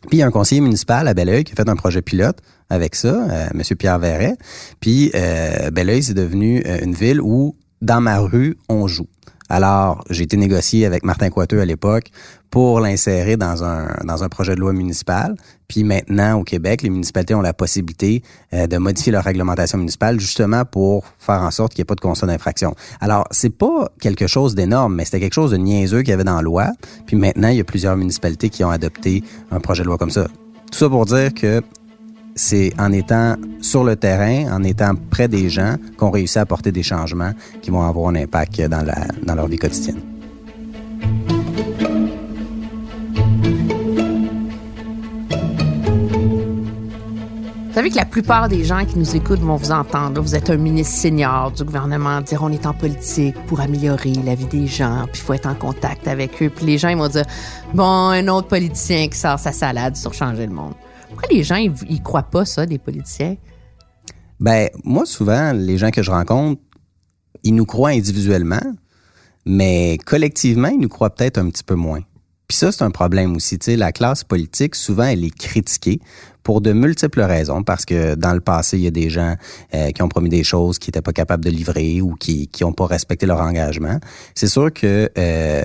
Puis 0.02 0.18
il 0.18 0.18
y 0.18 0.22
a 0.22 0.26
un 0.26 0.30
conseiller 0.30 0.60
municipal 0.60 1.08
à 1.08 1.14
Belleuil 1.14 1.44
qui 1.44 1.52
a 1.52 1.56
fait 1.56 1.68
un 1.68 1.76
projet 1.76 2.02
pilote 2.02 2.38
avec 2.70 2.94
ça, 2.94 3.08
euh, 3.08 3.48
M. 3.52 3.62
Pierre 3.76 3.98
Verret. 3.98 4.36
Puis 4.80 5.10
euh, 5.14 5.70
Belleuil, 5.70 6.02
c'est 6.02 6.14
devenu 6.14 6.62
euh, 6.66 6.78
une 6.82 6.94
ville 6.94 7.20
où, 7.20 7.56
dans 7.82 8.00
ma 8.00 8.18
rue, 8.18 8.56
on 8.68 8.86
joue. 8.86 9.08
Alors, 9.48 10.04
j'ai 10.10 10.24
été 10.24 10.36
négocié 10.36 10.84
avec 10.84 11.04
Martin 11.04 11.30
Coiteux 11.30 11.60
à 11.60 11.64
l'époque 11.64 12.10
pour 12.50 12.80
l'insérer 12.80 13.36
dans 13.36 13.64
un, 13.64 14.28
projet 14.28 14.54
de 14.54 14.60
loi 14.60 14.72
municipal. 14.72 15.36
Puis 15.68 15.84
maintenant, 15.84 16.38
au 16.38 16.44
Québec, 16.44 16.82
les 16.82 16.90
municipalités 16.90 17.34
ont 17.34 17.40
la 17.40 17.52
possibilité 17.52 18.22
euh, 18.52 18.66
de 18.66 18.76
modifier 18.78 19.12
leur 19.12 19.24
réglementation 19.24 19.78
municipale 19.78 20.20
justement 20.20 20.64
pour 20.64 21.04
faire 21.18 21.42
en 21.42 21.50
sorte 21.50 21.72
qu'il 21.72 21.80
n'y 21.80 21.84
ait 21.84 21.86
pas 21.86 21.94
de 21.94 22.00
constat 22.00 22.26
d'infraction. 22.26 22.74
Alors, 23.00 23.26
c'est 23.30 23.54
pas 23.54 23.90
quelque 24.00 24.26
chose 24.26 24.54
d'énorme, 24.54 24.94
mais 24.94 25.04
c'était 25.04 25.20
quelque 25.20 25.34
chose 25.34 25.50
de 25.50 25.56
niaiseux 25.56 26.00
qu'il 26.00 26.10
y 26.10 26.12
avait 26.12 26.24
dans 26.24 26.36
la 26.36 26.42
loi. 26.42 26.72
Puis 27.06 27.16
maintenant, 27.16 27.48
il 27.48 27.56
y 27.56 27.60
a 27.60 27.64
plusieurs 27.64 27.96
municipalités 27.96 28.50
qui 28.50 28.64
ont 28.64 28.70
adopté 28.70 29.22
un 29.50 29.60
projet 29.60 29.82
de 29.82 29.88
loi 29.88 29.98
comme 29.98 30.10
ça. 30.10 30.26
Tout 30.70 30.78
ça 30.78 30.88
pour 30.88 31.06
dire 31.06 31.32
que 31.32 31.62
c'est 32.38 32.72
en 32.78 32.92
étant 32.92 33.34
sur 33.60 33.82
le 33.82 33.96
terrain, 33.96 34.56
en 34.56 34.62
étant 34.62 34.94
près 35.10 35.26
des 35.28 35.50
gens, 35.50 35.74
qu'on 35.96 36.10
réussit 36.10 36.36
à 36.36 36.42
apporter 36.42 36.70
des 36.70 36.84
changements 36.84 37.32
qui 37.60 37.70
vont 37.70 37.82
avoir 37.82 38.08
un 38.08 38.14
impact 38.14 38.62
dans, 38.62 38.82
la, 38.82 39.06
dans 39.24 39.34
leur 39.34 39.48
vie 39.48 39.58
quotidienne. 39.58 40.00
Vous 47.66 47.74
savez 47.74 47.90
que 47.90 47.96
la 47.96 48.04
plupart 48.04 48.48
des 48.48 48.64
gens 48.64 48.84
qui 48.84 48.98
nous 48.98 49.14
écoutent 49.14 49.38
vont 49.38 49.54
vous 49.54 49.70
entendre. 49.70 50.20
Vous 50.20 50.34
êtes 50.34 50.50
un 50.50 50.56
ministre 50.56 50.96
senior 50.96 51.52
du 51.52 51.62
gouvernement, 51.62 52.20
dire 52.20 52.42
on 52.42 52.50
est 52.50 52.66
en 52.66 52.72
politique 52.72 53.36
pour 53.46 53.60
améliorer 53.60 54.14
la 54.24 54.34
vie 54.34 54.46
des 54.46 54.66
gens, 54.66 55.06
puis 55.12 55.20
il 55.22 55.24
faut 55.24 55.34
être 55.34 55.46
en 55.46 55.54
contact 55.54 56.08
avec 56.08 56.42
eux. 56.42 56.50
Puis 56.50 56.66
les 56.66 56.78
gens 56.78 56.88
ils 56.88 56.96
vont 56.96 57.08
dire 57.08 57.26
bon, 57.74 57.84
un 57.84 58.26
autre 58.28 58.48
politicien 58.48 59.06
qui 59.08 59.16
sort 59.16 59.38
sa 59.38 59.52
salade 59.52 59.96
sur 59.96 60.12
changer 60.12 60.46
le 60.46 60.54
monde. 60.54 60.74
Pourquoi 61.18 61.36
les 61.36 61.42
gens 61.42 61.56
ils, 61.56 61.72
ils 61.90 62.00
croient 62.00 62.30
pas 62.30 62.44
ça 62.44 62.64
des 62.64 62.78
politiciens? 62.78 63.36
Ben 64.38 64.68
moi 64.84 65.04
souvent 65.04 65.52
les 65.52 65.76
gens 65.76 65.90
que 65.90 66.00
je 66.00 66.12
rencontre, 66.12 66.62
ils 67.42 67.54
nous 67.56 67.66
croient 67.66 67.90
individuellement, 67.90 68.62
mais 69.44 69.98
collectivement 70.06 70.68
ils 70.68 70.78
nous 70.78 70.88
croient 70.88 71.10
peut-être 71.10 71.38
un 71.38 71.50
petit 71.50 71.64
peu 71.64 71.74
moins. 71.74 72.02
Puis 72.46 72.56
ça, 72.56 72.72
c'est 72.72 72.82
un 72.82 72.90
problème 72.90 73.36
aussi. 73.36 73.58
La 73.76 73.92
classe 73.92 74.24
politique, 74.24 74.74
souvent, 74.74 75.04
elle 75.04 75.22
est 75.22 75.36
critiquée 75.36 76.00
pour 76.42 76.62
de 76.62 76.72
multiples 76.72 77.20
raisons, 77.20 77.62
parce 77.62 77.84
que 77.84 78.14
dans 78.14 78.32
le 78.32 78.40
passé, 78.40 78.78
il 78.78 78.84
y 78.84 78.86
a 78.86 78.90
des 78.90 79.10
gens 79.10 79.34
euh, 79.74 79.90
qui 79.90 80.02
ont 80.02 80.08
promis 80.08 80.30
des 80.30 80.44
choses 80.44 80.78
qui 80.78 80.88
n'étaient 80.88 81.02
pas 81.02 81.12
capables 81.12 81.44
de 81.44 81.50
livrer 81.50 82.00
ou 82.00 82.14
qui 82.14 82.48
n'ont 82.62 82.72
pas 82.72 82.86
respecté 82.86 83.26
leur 83.26 83.40
engagement. 83.40 83.98
C'est 84.34 84.46
sûr 84.46 84.72
que 84.72 85.10
euh, 85.18 85.64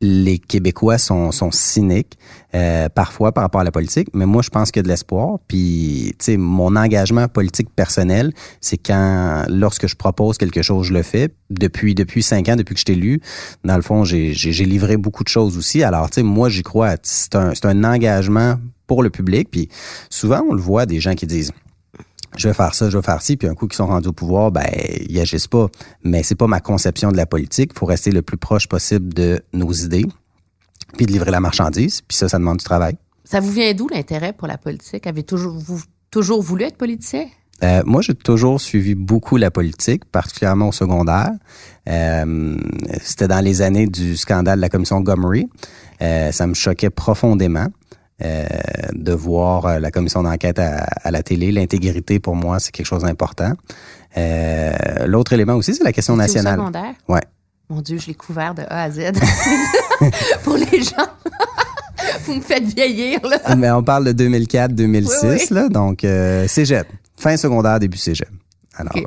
les 0.00 0.38
Québécois 0.38 0.96
sont, 0.96 1.32
sont 1.32 1.50
cyniques 1.50 2.18
euh, 2.54 2.88
parfois 2.88 3.32
par 3.32 3.42
rapport 3.42 3.60
à 3.60 3.64
la 3.64 3.72
politique, 3.72 4.08
mais 4.14 4.26
moi 4.26 4.42
je 4.42 4.50
pense 4.50 4.70
qu'il 4.70 4.80
y 4.80 4.82
a 4.82 4.84
de 4.84 4.88
l'espoir. 4.88 5.38
Puis, 5.48 6.14
tu 6.18 6.24
sais, 6.24 6.36
mon 6.36 6.76
engagement 6.76 7.26
politique 7.26 7.68
personnel, 7.74 8.32
c'est 8.60 8.76
quand, 8.76 9.44
lorsque 9.48 9.88
je 9.88 9.96
propose 9.96 10.38
quelque 10.38 10.62
chose, 10.62 10.86
je 10.86 10.92
le 10.92 11.02
fais. 11.02 11.30
Depuis 11.50 11.94
depuis 11.94 12.22
cinq 12.22 12.48
ans, 12.48 12.56
depuis 12.56 12.74
que 12.74 12.80
je 12.80 12.84
t'ai 12.84 12.94
lu, 12.94 13.20
dans 13.64 13.76
le 13.76 13.82
fond, 13.82 14.04
j'ai 14.04 14.32
livré 14.64 14.96
beaucoup 14.96 15.24
de 15.24 15.28
choses 15.28 15.58
aussi. 15.58 15.82
Alors, 15.82 16.10
tu 16.10 16.16
sais, 16.16 16.22
moi 16.22 16.48
j'y 16.48 16.62
crois. 16.62 16.94
C'est 17.02 17.34
un 17.34 17.54
c'est 17.54 17.66
un 17.66 17.82
engagement 17.84 18.56
pour 18.86 19.02
le 19.02 19.10
public. 19.10 19.48
Puis 19.50 19.68
souvent 20.10 20.42
on 20.48 20.54
le 20.54 20.60
voit 20.60 20.86
des 20.86 21.00
gens 21.00 21.14
qui 21.14 21.26
disent 21.26 21.52
je 22.38 22.48
vais 22.48 22.54
faire 22.54 22.74
ça, 22.74 22.88
je 22.88 22.96
vais 22.96 23.02
faire 23.02 23.20
ci, 23.20 23.36
puis 23.36 23.48
un 23.48 23.54
coup 23.54 23.66
qu'ils 23.66 23.76
sont 23.76 23.86
rendus 23.86 24.08
au 24.08 24.12
pouvoir, 24.12 24.50
ben 24.50 24.64
ils 25.08 25.20
agissent 25.20 25.48
pas. 25.48 25.66
Mais 26.04 26.22
c'est 26.22 26.34
pas 26.34 26.46
ma 26.46 26.60
conception 26.60 27.12
de 27.12 27.16
la 27.16 27.26
politique. 27.26 27.72
Il 27.74 27.78
faut 27.78 27.86
rester 27.86 28.10
le 28.10 28.22
plus 28.22 28.38
proche 28.38 28.68
possible 28.68 29.12
de 29.12 29.40
nos 29.52 29.72
idées, 29.72 30.06
puis 30.96 31.06
de 31.06 31.12
livrer 31.12 31.30
la 31.30 31.40
marchandise. 31.40 32.00
Puis 32.00 32.16
ça, 32.16 32.28
ça 32.28 32.38
demande 32.38 32.58
du 32.58 32.64
travail. 32.64 32.96
Ça 33.24 33.40
vous 33.40 33.50
vient 33.50 33.74
d'où 33.74 33.88
l'intérêt 33.88 34.32
pour 34.32 34.48
la 34.48 34.56
politique? 34.56 35.06
Avez 35.06 35.22
toujours 35.22 35.58
vous 35.58 35.82
toujours 36.10 36.42
voulu 36.42 36.64
être 36.64 36.78
politicien? 36.78 37.26
Euh, 37.62 37.82
moi, 37.84 38.02
j'ai 38.02 38.14
toujours 38.14 38.60
suivi 38.60 38.94
beaucoup 38.94 39.36
la 39.36 39.50
politique, 39.50 40.04
particulièrement 40.04 40.68
au 40.68 40.72
secondaire. 40.72 41.30
Euh, 41.88 42.56
C'était 43.02 43.26
dans 43.28 43.44
les 43.44 43.62
années 43.62 43.86
du 43.86 44.16
scandale 44.16 44.58
de 44.58 44.60
la 44.60 44.68
commission 44.68 45.00
Gomery. 45.00 45.48
Euh, 46.00 46.30
ça 46.30 46.46
me 46.46 46.54
choquait 46.54 46.90
profondément. 46.90 47.66
Euh, 48.24 48.46
de 48.94 49.12
voir 49.12 49.64
euh, 49.66 49.78
la 49.78 49.92
commission 49.92 50.24
d'enquête 50.24 50.58
à, 50.58 50.88
à, 51.04 51.12
la 51.12 51.22
télé. 51.22 51.52
L'intégrité, 51.52 52.18
pour 52.18 52.34
moi, 52.34 52.58
c'est 52.58 52.72
quelque 52.72 52.86
chose 52.86 53.02
d'important. 53.02 53.52
Euh, 54.16 54.72
L'autre 55.06 55.34
élément 55.34 55.54
aussi, 55.54 55.72
c'est 55.72 55.84
la 55.84 55.92
question 55.92 56.16
nationale. 56.16 56.58
Au 56.58 56.62
secondaire? 56.62 56.94
Ouais. 57.06 57.20
Mon 57.70 57.80
Dieu, 57.80 57.96
je 57.98 58.08
l'ai 58.08 58.14
couvert 58.14 58.54
de 58.54 58.62
A 58.62 58.82
à 58.82 58.90
Z. 58.90 59.12
pour 60.42 60.56
les 60.56 60.82
gens. 60.82 61.06
Vous 62.24 62.34
me 62.34 62.40
faites 62.40 62.64
vieillir, 62.64 63.20
là. 63.24 63.54
Mais 63.54 63.70
on 63.70 63.84
parle 63.84 64.12
de 64.12 64.24
2004-2006, 64.28 65.08
oui, 65.22 65.28
oui. 65.28 65.46
là. 65.50 65.68
Donc, 65.68 66.02
euh, 66.02 66.48
cégep. 66.48 66.88
Fin 67.16 67.36
secondaire, 67.36 67.78
début 67.78 67.98
cégep. 67.98 68.28
Alors, 68.74 68.96
okay. 68.96 69.04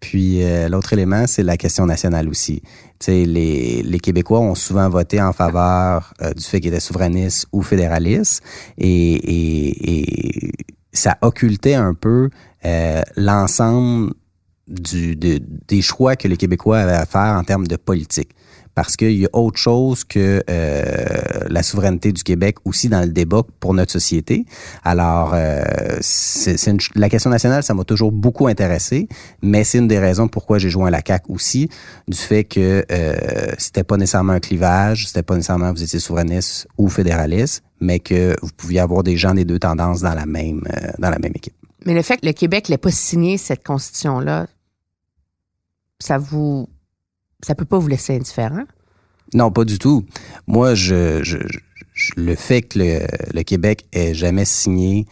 Puis 0.00 0.42
euh, 0.42 0.68
l'autre 0.68 0.92
élément, 0.92 1.26
c'est 1.26 1.42
la 1.42 1.56
question 1.56 1.86
nationale 1.86 2.28
aussi. 2.28 2.62
les, 3.06 3.82
les 3.82 4.00
Québécois 4.00 4.40
ont 4.40 4.54
souvent 4.54 4.88
voté 4.88 5.20
en 5.20 5.32
faveur 5.32 6.12
euh, 6.22 6.32
du 6.32 6.42
fait 6.42 6.60
qu'ils 6.60 6.72
étaient 6.72 6.80
souverainistes 6.80 7.46
ou 7.52 7.62
fédéralistes 7.62 8.42
et, 8.78 9.14
et, 9.14 10.48
et 10.48 10.52
ça 10.92 11.16
occultait 11.22 11.74
un 11.74 11.94
peu 11.94 12.30
euh, 12.64 13.02
l'ensemble 13.16 14.12
des 14.68 15.82
choix 15.82 16.16
que 16.16 16.26
les 16.26 16.36
Québécois 16.36 16.80
avaient 16.80 16.92
à 16.92 17.06
faire 17.06 17.36
en 17.38 17.44
termes 17.44 17.68
de 17.68 17.76
politique 17.76 18.30
parce 18.76 18.94
qu'il 18.94 19.12
y 19.12 19.24
a 19.24 19.30
autre 19.32 19.56
chose 19.56 20.04
que 20.04 20.44
euh, 20.50 21.04
la 21.48 21.62
souveraineté 21.62 22.12
du 22.12 22.22
Québec 22.22 22.56
aussi 22.66 22.90
dans 22.90 23.00
le 23.00 23.08
débat 23.08 23.40
pour 23.58 23.72
notre 23.72 23.90
société. 23.90 24.44
Alors, 24.84 25.32
euh, 25.32 25.64
c'est, 26.02 26.66
une, 26.66 26.78
la 26.94 27.08
question 27.08 27.30
nationale, 27.30 27.62
ça 27.62 27.72
m'a 27.72 27.84
toujours 27.84 28.12
beaucoup 28.12 28.48
intéressé, 28.48 29.08
mais 29.40 29.64
c'est 29.64 29.78
une 29.78 29.88
des 29.88 29.98
raisons 29.98 30.28
pourquoi 30.28 30.58
j'ai 30.58 30.68
joint 30.68 30.90
la 30.90 31.00
CAC 31.00 31.30
aussi, 31.30 31.70
du 32.06 32.18
fait 32.18 32.44
que 32.44 32.84
euh, 32.92 33.16
c'était 33.56 33.82
pas 33.82 33.96
nécessairement 33.96 34.34
un 34.34 34.40
clivage, 34.40 35.06
c'était 35.06 35.22
pas 35.22 35.36
nécessairement 35.36 35.72
vous 35.72 35.82
étiez 35.82 35.98
souverainiste 35.98 36.68
ou 36.76 36.90
fédéraliste, 36.90 37.64
mais 37.80 37.98
que 37.98 38.36
vous 38.42 38.50
pouviez 38.54 38.80
avoir 38.80 39.02
des 39.02 39.16
gens 39.16 39.32
des 39.32 39.46
deux 39.46 39.58
tendances 39.58 40.02
dans 40.02 40.14
la 40.14 40.26
même 40.26 40.60
euh, 40.70 40.90
dans 40.98 41.08
la 41.08 41.18
même 41.18 41.32
équipe. 41.34 41.54
Mais 41.86 41.94
le 41.94 42.02
fait 42.02 42.18
que 42.18 42.26
le 42.26 42.32
Québec 42.32 42.68
n'ait 42.68 42.76
pas 42.76 42.90
signé 42.90 43.38
cette 43.38 43.64
constitution-là, 43.64 44.48
ça 45.98 46.18
vous 46.18 46.68
ça 47.42 47.54
peut 47.54 47.64
pas 47.64 47.78
vous 47.78 47.88
laisser 47.88 48.16
indifférent? 48.16 48.64
Non, 49.34 49.50
pas 49.50 49.64
du 49.64 49.78
tout. 49.78 50.04
Moi, 50.46 50.74
je, 50.74 51.22
le 52.16 52.34
fait 52.34 52.62
que 52.62 52.78
le, 53.32 53.42
Québec 53.42 53.86
ait 53.92 54.14
jamais 54.14 54.44
signé 54.44 55.06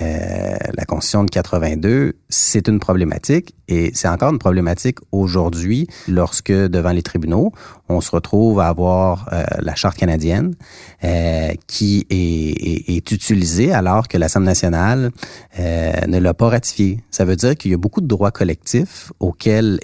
euh, 0.00 0.56
la 0.74 0.84
Constitution 0.84 1.24
de 1.24 1.30
82, 1.30 2.14
c'est 2.28 2.68
une 2.68 2.78
problématique 2.78 3.56
et 3.66 3.90
c'est 3.94 4.06
encore 4.06 4.32
une 4.32 4.38
problématique 4.38 4.98
aujourd'hui 5.10 5.88
lorsque 6.06 6.52
devant 6.52 6.92
les 6.92 7.02
tribunaux, 7.02 7.52
on 7.88 8.00
se 8.00 8.12
retrouve 8.12 8.60
à 8.60 8.68
avoir 8.68 9.28
euh, 9.32 9.44
la 9.60 9.74
Charte 9.74 9.98
canadienne 9.98 10.54
euh, 11.02 11.52
qui 11.66 12.06
est, 12.10 13.10
utilisée 13.10 13.72
alors 13.72 14.06
que 14.06 14.18
l'Assemblée 14.18 14.48
nationale 14.48 15.10
ne 15.58 16.18
l'a 16.18 16.34
pas 16.34 16.48
ratifiée. 16.48 17.00
Ça 17.10 17.24
veut 17.24 17.36
dire 17.36 17.56
qu'il 17.56 17.70
y 17.70 17.74
a 17.74 17.78
beaucoup 17.78 18.00
de 18.00 18.06
droits 18.06 18.30
collectifs 18.30 19.12
auxquels 19.18 19.80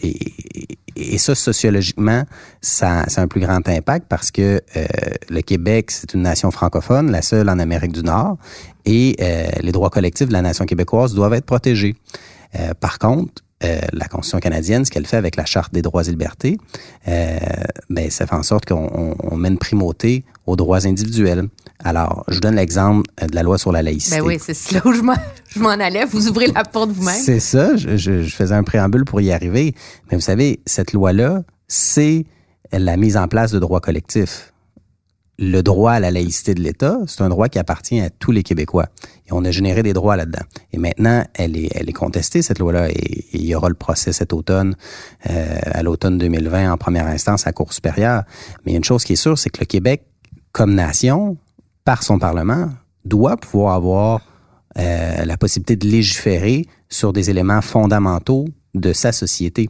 ça, 1.18 1.34
sociologiquement, 1.34 2.24
ça, 2.60 3.00
a 3.02 3.20
un 3.20 3.28
plus 3.28 3.40
grand 3.40 3.68
impact 3.68 4.06
parce 4.08 4.30
que 4.30 4.60
euh, 4.76 4.84
le 5.28 5.40
Québec, 5.42 5.90
c'est 5.90 6.14
une 6.14 6.22
nation 6.22 6.50
francophone, 6.50 7.10
la 7.10 7.22
seule 7.22 7.48
en 7.48 7.58
Amérique 7.58 7.92
du 7.92 8.02
Nord, 8.02 8.36
et 8.84 9.16
euh, 9.20 9.46
les 9.60 9.72
droits 9.72 9.90
collectifs 9.90 10.28
de 10.28 10.32
la 10.32 10.42
nation 10.42 10.66
québécoise 10.66 11.14
doivent 11.14 11.34
être 11.34 11.46
protégés. 11.46 11.96
Euh, 12.58 12.74
par 12.78 12.98
contre, 12.98 13.42
la 13.94 14.08
Constitution 14.08 14.40
canadienne, 14.40 14.84
ce 14.84 14.90
qu'elle 14.90 15.06
fait 15.06 15.16
avec 15.16 15.36
la 15.36 15.46
Charte 15.46 15.72
des 15.72 15.80
droits 15.80 16.06
et 16.06 16.10
libertés, 16.10 16.58
ben, 17.06 18.10
ça 18.10 18.26
fait 18.26 18.34
en 18.34 18.42
sorte 18.42 18.66
qu'on 18.66 19.16
on 19.18 19.36
met 19.36 19.48
une 19.48 19.56
primauté 19.56 20.22
aux 20.44 20.54
droits 20.54 20.86
individuels. 20.86 21.48
Alors, 21.84 22.24
je 22.28 22.34
vous 22.34 22.40
donne 22.40 22.56
l'exemple 22.56 23.08
de 23.20 23.34
la 23.34 23.42
loi 23.42 23.58
sur 23.58 23.70
la 23.70 23.82
laïcité. 23.82 24.16
Ben 24.16 24.26
oui, 24.26 24.38
c'est 24.40 24.72
là 24.72 24.80
où 24.86 24.92
je 25.48 25.60
m'en 25.60 25.68
allais. 25.68 26.06
Vous 26.06 26.28
ouvrez 26.28 26.46
la 26.46 26.64
porte 26.64 26.90
vous-même. 26.90 27.20
C'est 27.20 27.40
ça. 27.40 27.76
Je, 27.76 27.96
je, 27.96 28.22
je, 28.22 28.34
faisais 28.34 28.54
un 28.54 28.62
préambule 28.62 29.04
pour 29.04 29.20
y 29.20 29.30
arriver. 29.30 29.74
Mais 30.10 30.16
vous 30.16 30.22
savez, 30.22 30.60
cette 30.64 30.94
loi-là, 30.94 31.42
c'est 31.68 32.24
la 32.72 32.96
mise 32.96 33.16
en 33.16 33.28
place 33.28 33.52
de 33.52 33.58
droits 33.58 33.80
collectifs. 33.80 34.52
le 35.38 35.62
droit 35.62 35.92
à 35.92 36.00
la 36.00 36.10
laïcité 36.10 36.54
de 36.54 36.60
l'État, 36.60 36.98
c'est 37.06 37.20
un 37.20 37.28
droit 37.28 37.48
qui 37.48 37.58
appartient 37.58 38.00
à 38.00 38.08
tous 38.08 38.30
les 38.30 38.42
Québécois. 38.42 38.86
Et 39.26 39.32
on 39.32 39.44
a 39.44 39.50
généré 39.50 39.82
des 39.82 39.92
droits 39.92 40.16
là-dedans. 40.16 40.44
Et 40.72 40.78
maintenant, 40.78 41.24
elle 41.34 41.56
est, 41.56 41.68
elle 41.74 41.88
est 41.88 41.94
contestée, 41.94 42.40
cette 42.40 42.60
loi-là, 42.60 42.88
et, 42.90 43.24
il 43.32 43.44
y 43.44 43.54
aura 43.54 43.68
le 43.68 43.74
procès 43.74 44.12
cet 44.12 44.32
automne, 44.32 44.76
euh, 45.28 45.58
à 45.64 45.82
l'automne 45.82 46.18
2020, 46.18 46.72
en 46.72 46.76
première 46.76 47.06
instance, 47.06 47.46
à 47.46 47.52
Cour 47.52 47.72
supérieure. 47.72 48.22
Mais 48.64 48.74
une 48.74 48.84
chose 48.84 49.04
qui 49.04 49.14
est 49.14 49.16
sûre, 49.16 49.36
c'est 49.36 49.50
que 49.50 49.60
le 49.60 49.66
Québec, 49.66 50.04
comme 50.52 50.74
nation, 50.74 51.36
par 51.84 52.02
son 52.02 52.18
Parlement, 52.18 52.70
doit 53.04 53.36
pouvoir 53.36 53.74
avoir 53.74 54.20
euh, 54.78 55.24
la 55.24 55.36
possibilité 55.36 55.76
de 55.76 55.86
légiférer 55.86 56.66
sur 56.88 57.12
des 57.12 57.30
éléments 57.30 57.60
fondamentaux 57.60 58.46
de 58.74 58.92
sa 58.92 59.12
société. 59.12 59.68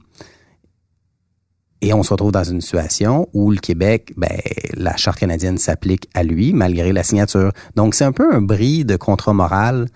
Et 1.80 1.92
on 1.92 2.02
se 2.02 2.10
retrouve 2.14 2.32
dans 2.32 2.44
une 2.44 2.62
situation 2.62 3.28
où 3.34 3.50
le 3.50 3.58
Québec, 3.58 4.14
ben, 4.16 4.30
la 4.72 4.96
charte 4.96 5.18
canadienne 5.18 5.58
s'applique 5.58 6.08
à 6.14 6.22
lui 6.22 6.54
malgré 6.54 6.92
la 6.92 7.02
signature. 7.02 7.52
Donc 7.76 7.94
c'est 7.94 8.04
un 8.04 8.12
peu 8.12 8.32
un 8.32 8.40
bris 8.40 8.84
de 8.84 8.96
contrat 8.96 9.34
moral 9.34 9.88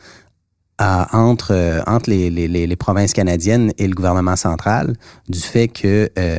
entre 0.79 1.53
euh, 1.53 1.81
entre 1.87 2.11
les, 2.11 2.31
les, 2.31 2.49
les, 2.49 2.77
provinces 2.77 3.13
canadiennes 3.13 3.73
et 3.79 3.89
le 3.89 3.95
gouvernement 3.95 4.37
central 4.37 4.95
du 5.29 5.41
fait 5.41 5.67
que 5.69 6.09
euh, 6.19 6.39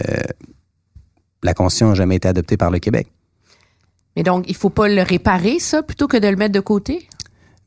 la 1.44 1.54
Constitution 1.54 1.90
n'a 1.90 1.96
jamais 1.96 2.18
été 2.18 2.28
adoptée 2.28 2.56
par 2.56 2.72
le 2.72 2.80
Québec. 2.80 3.08
Mais 4.20 4.24
donc, 4.24 4.44
il 4.50 4.56
faut 4.56 4.70
pas 4.70 4.90
le 4.90 5.02
réparer, 5.02 5.60
ça, 5.60 5.82
plutôt 5.82 6.08
que 6.08 6.18
de 6.18 6.28
le 6.28 6.36
mettre 6.36 6.52
de 6.52 6.60
côté? 6.60 7.08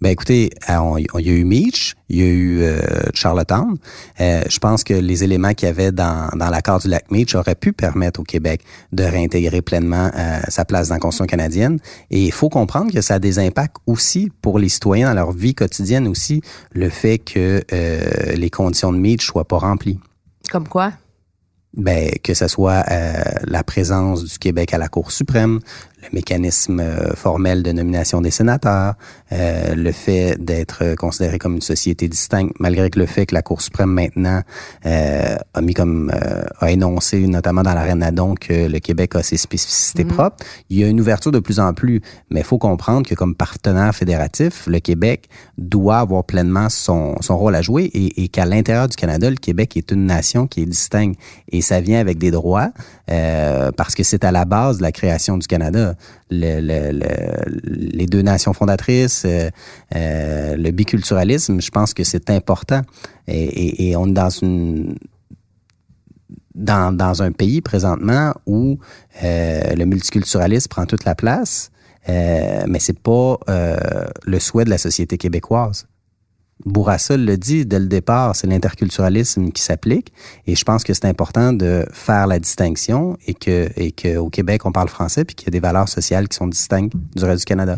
Ben 0.03 0.11
écoutez, 0.11 0.51
euh, 0.69 0.99
il 0.99 1.27
y 1.27 1.31
a 1.31 1.33
eu 1.33 1.45
Meach, 1.45 1.95
il 2.11 2.19
y 2.19 2.23
a 2.23 2.27
eu 2.27 2.61
euh, 2.61 2.83
Charlottetown. 3.15 3.79
Euh, 4.21 4.43
je 4.51 4.59
pense 4.59 4.85
que 4.85 4.93
les 4.93 5.25
éléments 5.25 5.55
qu'il 5.55 5.69
y 5.69 5.71
avait 5.71 5.93
dans, 5.93 6.29
dans 6.37 6.51
l'accord 6.51 6.81
du 6.81 6.89
lac 6.89 7.11
Meach 7.11 7.35
auraient 7.37 7.55
pu 7.55 7.73
permettre 7.73 8.21
au 8.21 8.23
Québec 8.23 8.65
de 8.93 9.03
réintégrer 9.03 9.63
pleinement 9.63 10.11
euh, 10.15 10.41
sa 10.49 10.67
place 10.67 10.89
dans 10.89 10.97
la 10.97 11.01
Constitution 11.01 11.25
canadienne. 11.25 11.79
Et 12.11 12.23
il 12.23 12.33
faut 12.33 12.51
comprendre 12.51 12.93
que 12.93 13.01
ça 13.01 13.15
a 13.15 13.19
des 13.19 13.39
impacts 13.39 13.77
aussi 13.87 14.31
pour 14.43 14.59
les 14.59 14.69
citoyens 14.69 15.09
dans 15.09 15.15
leur 15.15 15.33
vie 15.33 15.55
quotidienne 15.55 16.07
aussi, 16.07 16.43
le 16.73 16.91
fait 16.91 17.17
que 17.17 17.63
les 18.35 18.51
conditions 18.51 18.93
de 18.93 18.99
Meach 18.99 19.25
soient 19.25 19.49
pas 19.49 19.57
remplies. 19.57 20.01
Comme 20.51 20.69
quoi? 20.69 20.93
Ben, 21.75 22.11
que 22.23 22.35
ce 22.35 22.49
soit 22.49 22.85
la 23.45 23.65
présence 23.65 24.25
du 24.25 24.39
Québec 24.39 24.75
à 24.75 24.79
la 24.79 24.89
Cour 24.89 25.11
suprême, 25.11 25.61
le 26.03 26.09
mécanisme 26.13 26.81
euh, 26.81 27.15
formel 27.15 27.63
de 27.63 27.73
nomination 27.73 28.21
des 28.21 28.31
sénateurs, 28.31 28.95
euh, 29.33 29.75
le 29.75 29.93
fait 29.93 30.37
d'être 30.39 30.95
considéré 30.97 31.39
comme 31.39 31.55
une 31.55 31.61
société 31.61 32.09
distincte, 32.09 32.55
malgré 32.59 32.91
que 32.91 32.99
le 32.99 33.07
fait 33.07 33.27
que 33.27 33.35
la 33.35 33.43
Cour 33.43 33.63
suprême 33.63 33.91
maintenant 33.91 34.43
euh, 34.87 35.37
a 35.55 35.61
mis 35.61 35.75
comme 35.75 36.13
euh, 36.15 36.45
a 36.61 36.71
énoncé 36.71 37.27
notamment 37.27 37.63
dans 37.63 37.75
l'arène 37.75 37.99
Nadon 37.99 38.35
que 38.35 38.69
le 38.69 38.79
Québec 38.81 39.15
a 39.17 39.23
ses 39.23 39.37
spécificités 39.37 40.05
mm-hmm. 40.05 40.09
propres. 40.09 40.45
Il 40.71 40.79
y 40.79 40.85
a 40.85 40.89
une 40.89 41.01
ouverture 41.01 41.33
de 41.33 41.39
plus 41.39 41.61
en 41.61 41.73
plus, 41.73 42.01
mais 42.31 42.41
il 42.41 42.47
faut 42.47 42.59
comprendre 42.59 43.07
que 43.07 43.15
comme 43.15 43.35
partenaire 43.35 43.95
fédératif, 43.95 44.67
le 44.67 44.81
Québec 44.81 45.29
doit 45.59 45.99
avoir 45.99 46.25
pleinement 46.25 46.69
son, 46.69 47.17
son 47.21 47.37
rôle 47.37 47.55
à 47.55 47.63
jouer 47.63 47.85
et, 47.85 48.25
et 48.25 48.29
qu'à 48.29 48.45
l'intérieur 48.45 48.89
du 48.89 48.97
Canada, 48.97 49.31
le 49.31 49.37
Québec 49.37 49.77
est 49.77 49.91
une 49.91 50.07
nation 50.07 50.47
qui 50.47 50.63
est 50.63 50.67
distincte 50.67 51.19
et 51.51 51.61
ça 51.61 51.81
vient 51.81 52.01
avec 52.01 52.19
des 52.19 52.31
droits 52.31 52.71
euh, 53.11 53.71
parce 53.73 53.95
que 53.95 54.03
c'est 54.03 54.25
à 54.25 54.33
la 54.33 54.45
base 54.45 54.79
de 54.79 54.83
la 54.83 54.93
création 54.93 55.37
du 55.37 55.47
Canada 55.47 55.92
les 56.31 58.07
deux 58.07 58.23
nations 58.23 58.53
fondatrices, 58.53 59.25
euh, 59.25 59.51
euh, 59.95 60.57
le 60.57 60.71
biculturalisme, 60.71 61.61
je 61.61 61.71
pense 61.71 61.95
que 61.95 62.05
c'est 62.05 62.31
important. 62.31 62.83
Et, 63.29 63.95
on 63.97 64.09
est 64.09 64.13
dans 64.13 64.31
une 64.31 64.97
dans, 66.55 66.95
dans 66.95 67.23
un 67.23 67.33
pays 67.33 67.63
présentement 67.63 68.35
où 68.47 68.79
euh, 69.23 69.75
le 69.75 69.85
multiculturalisme 69.87 70.69
prend 70.69 70.85
toute 70.87 71.05
la 71.05 71.15
place, 71.15 71.71
mais 72.09 72.79
c'est 72.79 72.99
pas 72.99 73.39
le 73.47 74.39
souhait 74.39 74.65
de 74.65 74.71
la 74.71 74.79
société 74.79 75.17
québécoise. 75.19 75.87
Bourassa 76.65 77.17
le 77.17 77.37
dit 77.37 77.67
dès 77.67 77.79
le 77.79 77.87
départ, 77.87 78.37
c'est 78.37 78.47
l'interculturalisme 78.47 79.51
qui 79.51 79.63
s'applique. 79.63 80.13
Et 80.47 80.55
je 80.55 80.65
pense 80.65 80.85
que 80.85 80.95
c'est 80.95 81.07
important 81.07 81.53
de 81.53 81.85
faire 81.93 82.27
la 82.27 82.39
distinction 82.39 83.17
et 83.27 83.35
que, 83.35 83.71
et 83.77 83.93
qu'au 83.93 84.31
Québec, 84.31 84.65
on 84.65 84.73
parle 84.73 84.89
français 84.89 85.25
puis 85.25 85.35
qu'il 85.35 85.47
y 85.47 85.51
a 85.51 85.53
des 85.53 85.61
valeurs 85.61 85.89
sociales 85.89 86.29
qui 86.29 86.37
sont 86.37 86.47
distinctes 86.47 86.93
du 87.17 87.25
reste 87.25 87.41
du 87.41 87.45
Canada. 87.47 87.77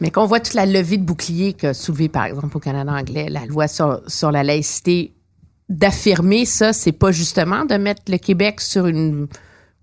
Mais 0.00 0.10
qu'on 0.10 0.26
voit 0.26 0.40
toute 0.40 0.54
la 0.54 0.66
levée 0.66 0.96
de 0.96 1.04
bouclier 1.04 1.52
que 1.52 1.72
soulevée, 1.72 2.08
par 2.08 2.24
exemple, 2.24 2.56
au 2.56 2.60
Canada 2.60 2.90
anglais, 2.92 3.28
la 3.28 3.44
loi 3.44 3.68
sur, 3.68 4.00
sur 4.06 4.32
la 4.32 4.42
laïcité, 4.42 5.12
d'affirmer 5.68 6.44
ça, 6.44 6.72
c'est 6.72 6.92
pas 6.92 7.12
justement 7.12 7.64
de 7.64 7.76
mettre 7.76 8.02
le 8.08 8.18
Québec 8.18 8.60
sur 8.60 8.86
une 8.86 9.28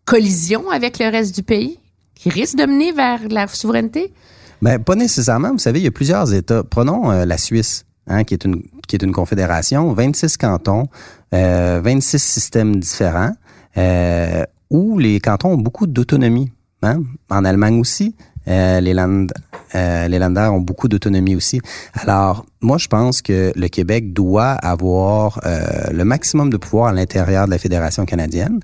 collision 0.06 0.69
avec 0.69 0.99
le 0.99 1.08
reste 1.10 1.36
du 1.36 1.43
pays 1.43 1.80
qui 2.15 2.30
risque 2.30 2.58
de 2.58 2.65
mener 2.65 2.91
vers 2.91 3.21
la 3.30 3.47
souveraineté? 3.47 4.13
Ben, 4.62 4.78
pas 4.78 4.95
nécessairement. 4.95 5.52
Vous 5.52 5.60
savez, 5.60 5.80
il 5.80 5.84
y 5.84 5.88
a 5.88 5.91
plusieurs 5.91 6.34
États. 6.34 6.63
Prenons 6.63 7.12
euh, 7.12 7.25
la 7.25 7.38
Suisse. 7.38 7.86
Hein, 8.07 8.23
qui 8.23 8.33
est 8.33 8.43
une 8.43 8.63
qui 8.88 8.95
est 8.95 9.03
une 9.03 9.12
confédération, 9.12 9.93
26 9.93 10.38
cantons, 10.38 10.88
euh, 11.33 11.79
26 11.83 12.17
systèmes 12.19 12.77
différents, 12.77 13.33
euh, 13.77 14.43
où 14.71 14.97
les 14.97 15.19
cantons 15.19 15.51
ont 15.51 15.57
beaucoup 15.57 15.85
d'autonomie. 15.85 16.51
Hein? 16.81 17.03
En 17.29 17.45
Allemagne 17.45 17.79
aussi, 17.79 18.15
euh, 18.47 18.80
les, 18.82 18.93
land, 18.93 19.28
euh, 19.75 20.08
les 20.08 20.19
Länder 20.19 20.49
ont 20.52 20.62
beaucoup 20.62 20.88
d'autonomie 20.88 21.36
aussi. 21.36 21.62
Alors, 21.93 22.45
moi, 22.62 22.78
je 22.78 22.88
pense 22.88 23.21
que 23.21 23.54
le 23.56 23.67
Québec 23.69 24.12
doit 24.12 24.52
avoir 24.52 25.39
euh, 25.45 25.91
le 25.93 26.04
maximum 26.04 26.49
de 26.49 26.58
pouvoir 26.58 26.88
à 26.88 26.93
l'intérieur 26.93 27.45
de 27.45 27.52
la 27.52 27.58
Fédération 27.58 28.06
canadienne 28.06 28.60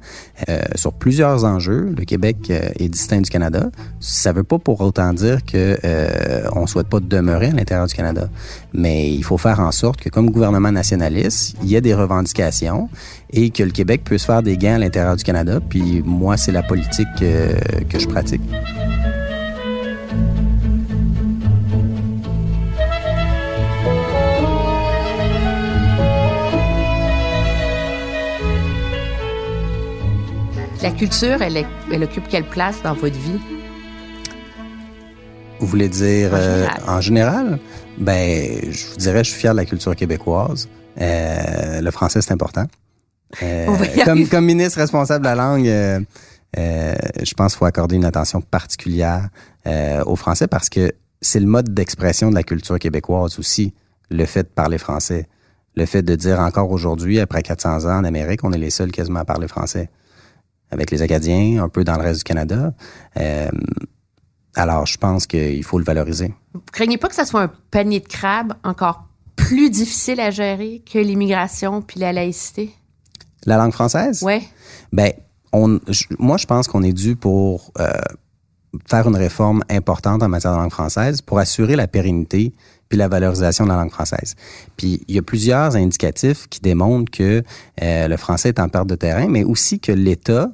euh, 0.49 0.59
sur 0.75 0.91
plusieurs 0.91 1.45
enjeux. 1.45 1.93
Le 1.97 2.03
Québec 2.03 2.37
euh, 2.49 2.69
est 2.77 2.89
distinct 2.89 3.21
du 3.21 3.29
Canada. 3.29 3.69
Ça 4.01 4.31
ne 4.31 4.37
veut 4.37 4.43
pas 4.43 4.59
pour 4.59 4.81
autant 4.81 5.13
dire 5.13 5.45
que 5.45 5.77
on 6.53 6.67
souhaite 6.67 6.87
pas 6.87 6.99
demeurer 6.99 7.47
à 7.47 7.51
l'intérieur 7.51 7.87
du 7.87 7.93
Canada, 7.93 8.29
mais 8.73 9.09
il 9.09 9.23
faut 9.23 9.37
faire 9.37 9.59
en 9.59 9.71
sorte 9.71 10.01
que, 10.01 10.09
comme 10.09 10.29
gouvernement 10.29 10.71
nationaliste, 10.71 11.55
il 11.61 11.69
y 11.69 11.75
ait 11.75 11.81
des 11.81 11.93
revendications 11.93 12.89
et 13.31 13.49
que 13.49 13.63
le 13.63 13.71
Québec 13.71 14.03
puisse 14.03 14.25
faire 14.25 14.43
des 14.43 14.57
gains 14.57 14.75
à 14.75 14.79
l'intérieur 14.79 15.15
du 15.15 15.23
Canada. 15.23 15.59
Puis 15.69 16.01
moi, 16.05 16.37
c'est 16.37 16.51
la 16.51 16.63
politique 16.63 17.07
que 17.17 17.99
je 17.99 18.07
pratique. 18.07 18.41
La 30.81 30.91
culture, 30.91 31.41
elle, 31.41 31.65
elle 31.91 32.03
occupe 32.03 32.27
quelle 32.29 32.43
place 32.43 32.81
dans 32.83 32.93
votre 32.93 33.15
vie? 33.15 33.39
Vous 35.59 35.67
voulez 35.67 35.89
dire 35.89 36.31
en 36.87 37.01
général? 37.01 37.53
Euh, 37.53 37.57
Ben, 37.97 38.59
je 38.71 38.87
vous 38.87 38.97
dirais, 38.97 39.23
je 39.23 39.31
suis 39.31 39.39
fier 39.39 39.53
de 39.53 39.57
la 39.57 39.65
culture 39.65 39.95
québécoise. 39.95 40.67
Euh, 40.99 41.81
le 41.81 41.91
français, 41.91 42.21
c'est 42.21 42.33
important. 42.33 42.65
Euh, 43.41 43.65
comme, 44.03 44.27
comme 44.27 44.45
ministre 44.45 44.79
responsable 44.79 45.23
de 45.23 45.29
la 45.29 45.35
langue, 45.35 45.67
euh, 45.67 45.99
euh, 45.99 46.01
je 46.55 47.33
pense 47.33 47.53
qu'il 47.53 47.59
faut 47.59 47.65
accorder 47.65 47.95
une 47.95 48.05
attention 48.05 48.41
particulière 48.41 49.29
au 50.05 50.15
français 50.15 50.47
parce 50.47 50.69
que 50.69 50.93
c'est 51.21 51.39
le 51.39 51.47
mode 51.47 51.73
d'expression 51.73 52.29
de 52.29 52.35
la 52.35 52.43
culture 52.43 52.79
québécoise 52.79 53.39
aussi, 53.39 53.73
le 54.09 54.25
fait 54.25 54.43
de 54.43 54.47
parler 54.47 54.77
français. 54.77 55.27
Le 55.75 55.85
fait 55.85 56.03
de 56.03 56.15
dire 56.15 56.39
encore 56.39 56.71
aujourd'hui, 56.71 57.19
après 57.19 57.41
400 57.41 57.85
ans 57.85 57.97
en 57.99 58.03
Amérique, 58.03 58.43
on 58.43 58.53
est 58.53 58.57
les 58.57 58.69
seuls 58.69 58.91
quasiment 58.91 59.19
à 59.19 59.25
parler 59.25 59.47
français 59.47 59.89
avec 60.71 60.91
les 60.91 61.01
Acadiens, 61.01 61.63
un 61.63 61.69
peu 61.69 61.83
dans 61.83 61.95
le 61.95 62.01
reste 62.01 62.19
du 62.19 62.23
Canada. 62.23 62.73
Euh, 63.17 63.49
alors, 64.55 64.85
je 64.85 64.97
pense 64.97 65.27
qu'il 65.27 65.63
faut 65.63 65.77
le 65.77 65.83
valoriser. 65.83 66.33
Vous 66.53 66.61
craignez 66.71 66.97
pas 66.97 67.07
que 67.07 67.15
ça 67.15 67.25
soit 67.25 67.41
un 67.41 67.51
panier 67.71 67.99
de 67.99 68.07
crabes 68.07 68.53
encore 68.63 69.05
plus 69.35 69.69
difficile 69.69 70.19
à 70.19 70.31
gérer 70.31 70.81
que 70.91 70.97
l'immigration 70.97 71.81
puis 71.81 71.99
la 71.99 72.13
laïcité? 72.13 72.71
La 73.45 73.57
langue 73.57 73.73
française? 73.73 74.23
Oui. 74.23 74.47
Ben, 74.91 75.11
moi, 76.19 76.37
je 76.37 76.45
pense 76.45 76.67
qu'on 76.67 76.83
est 76.83 76.93
dû 76.93 77.15
pour 77.15 77.71
euh, 77.79 77.91
faire 78.87 79.07
une 79.07 79.15
réforme 79.15 79.63
importante 79.69 80.23
en 80.23 80.29
matière 80.29 80.53
de 80.53 80.57
langue 80.57 80.71
française 80.71 81.21
pour 81.21 81.39
assurer 81.39 81.75
la 81.75 81.87
pérennité 81.87 82.53
puis 82.89 82.97
la 82.97 83.07
valorisation 83.07 83.63
de 83.65 83.69
la 83.69 83.77
langue 83.77 83.91
française. 83.91 84.35
Puis 84.77 85.01
il 85.07 85.15
y 85.15 85.17
a 85.17 85.21
plusieurs 85.21 85.75
indicatifs 85.75 86.47
qui 86.47 86.59
démontrent 86.59 87.11
que 87.11 87.43
euh, 87.81 88.07
le 88.07 88.17
français 88.17 88.49
est 88.49 88.59
en 88.59 88.69
perte 88.69 88.87
de 88.87 88.95
terrain, 88.95 89.27
mais 89.27 89.43
aussi 89.43 89.79
que 89.79 89.91
l'État 89.91 90.51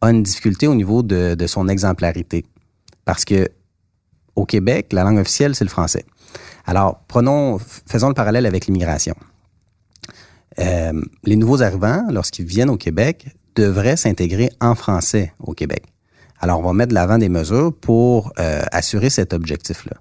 a 0.00 0.10
une 0.10 0.22
difficulté 0.22 0.66
au 0.66 0.74
niveau 0.74 1.02
de, 1.02 1.46
son 1.46 1.68
exemplarité. 1.68 2.44
Parce 3.04 3.24
que 3.24 3.48
au 4.34 4.44
Québec, 4.44 4.92
la 4.92 5.04
langue 5.04 5.18
officielle, 5.18 5.54
c'est 5.54 5.64
le 5.64 5.70
français. 5.70 6.04
Alors, 6.66 7.02
faisons 7.86 8.08
le 8.08 8.14
parallèle 8.14 8.46
avec 8.46 8.66
l'immigration. 8.66 9.14
Euh, 10.58 11.00
les 11.24 11.36
nouveaux 11.36 11.62
arrivants, 11.62 12.06
lorsqu'ils 12.10 12.46
viennent 12.46 12.70
au 12.70 12.76
Québec, 12.76 13.28
devraient 13.54 13.96
s'intégrer 13.96 14.50
en 14.60 14.74
français 14.74 15.32
au 15.40 15.52
Québec. 15.52 15.84
Alors, 16.40 16.58
on 16.58 16.62
va 16.62 16.72
mettre 16.72 16.90
de 16.90 16.94
l'avant 16.94 17.18
des 17.18 17.28
mesures 17.28 17.72
pour 17.72 18.32
euh, 18.38 18.62
assurer 18.72 19.10
cet 19.10 19.32
objectif-là. 19.32 19.96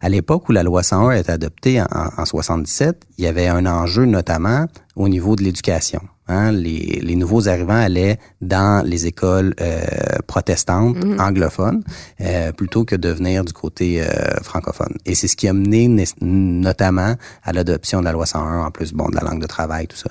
À 0.00 0.08
l'époque 0.08 0.48
où 0.48 0.52
la 0.52 0.62
loi 0.62 0.82
101 0.82 1.12
est 1.12 1.30
adoptée 1.30 1.80
en, 1.80 1.86
en 2.16 2.24
77, 2.24 3.04
il 3.16 3.24
y 3.24 3.26
avait 3.26 3.48
un 3.48 3.66
enjeu 3.66 4.04
notamment 4.04 4.66
au 4.96 5.08
niveau 5.08 5.34
de 5.34 5.42
l'éducation. 5.42 6.00
Hein, 6.28 6.52
les, 6.52 7.00
les, 7.02 7.16
nouveaux 7.16 7.48
arrivants 7.48 7.74
allaient 7.74 8.18
dans 8.42 8.84
les 8.86 9.06
écoles 9.06 9.54
euh, 9.60 9.80
protestantes 10.26 10.96
Mhm. 11.02 11.20
anglophones 11.20 11.82
euh, 12.20 12.52
plutôt 12.52 12.84
que 12.84 12.96
de 12.96 13.08
venir 13.08 13.44
du 13.44 13.52
côté 13.52 14.02
euh, 14.02 14.06
francophone. 14.42 14.94
Et 15.06 15.14
c'est 15.14 15.28
ce 15.28 15.36
qui 15.36 15.48
a 15.48 15.52
mené 15.52 16.04
notamment 16.20 17.14
à 17.42 17.52
l'adoption 17.52 18.00
de 18.00 18.04
la 18.04 18.12
loi 18.12 18.26
101, 18.26 18.66
en 18.66 18.70
plus 18.70 18.92
bon 18.92 19.08
de 19.08 19.16
la 19.16 19.22
langue 19.22 19.40
de 19.40 19.46
travail, 19.46 19.86
tout 19.86 19.96
ça. 19.96 20.10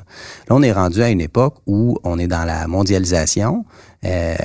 Là, 0.49 0.55
on 0.55 0.63
est 0.63 0.71
rendu 0.71 1.01
à 1.01 1.09
une 1.09 1.21
époque 1.21 1.55
où 1.67 1.97
on 2.03 2.17
est 2.19 2.27
dans 2.27 2.45
la 2.45 2.67
mondialisation. 2.67 3.65
Euh, 4.05 4.35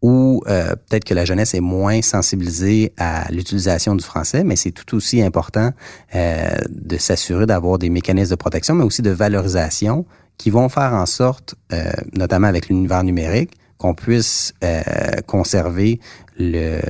où 0.00 0.44
euh, 0.46 0.76
peut-être 0.88 1.04
que 1.04 1.14
la 1.14 1.24
jeunesse 1.24 1.54
est 1.54 1.60
moins 1.60 2.02
sensibilisée 2.02 2.92
à 2.98 3.30
l'utilisation 3.32 3.96
du 3.96 4.04
français, 4.04 4.44
mais 4.44 4.54
c'est 4.54 4.70
tout 4.70 4.96
aussi 4.96 5.20
important 5.22 5.72
euh, 6.14 6.50
de 6.70 6.96
s'assurer 6.98 7.46
d'avoir 7.46 7.78
des 7.78 7.90
mécanismes 7.90 8.30
de 8.30 8.36
protection, 8.36 8.76
mais 8.76 8.84
aussi 8.84 9.02
de 9.02 9.10
valorisation 9.10 10.06
qui 10.38 10.50
vont 10.50 10.68
faire 10.68 10.94
en 10.94 11.04
sorte, 11.04 11.56
euh, 11.72 11.90
notamment 12.16 12.46
avec 12.46 12.68
l'univers 12.68 13.02
numérique, 13.02 13.58
qu'on 13.76 13.94
puisse 13.94 14.54
euh, 14.64 14.80
conserver 15.26 16.00
le, 16.38 16.80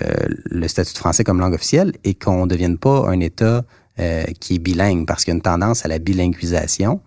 statut 0.68 0.92
de 0.92 0.98
français 0.98 1.24
comme 1.24 1.40
langue 1.40 1.54
officielle 1.54 1.92
et 2.04 2.14
qu'on 2.14 2.44
ne 2.44 2.50
devienne 2.50 2.78
pas 2.78 3.08
un 3.08 3.20
État 3.20 3.64
euh, 3.98 4.24
qui 4.38 4.56
est 4.56 4.58
bilingue, 4.58 5.06
parce 5.06 5.24
qu'il 5.24 5.32
y 5.32 5.34
a 5.34 5.36
une 5.36 5.42
tendance 5.42 5.84
à 5.84 5.88
la 5.88 5.98
bilinguisation 5.98 7.00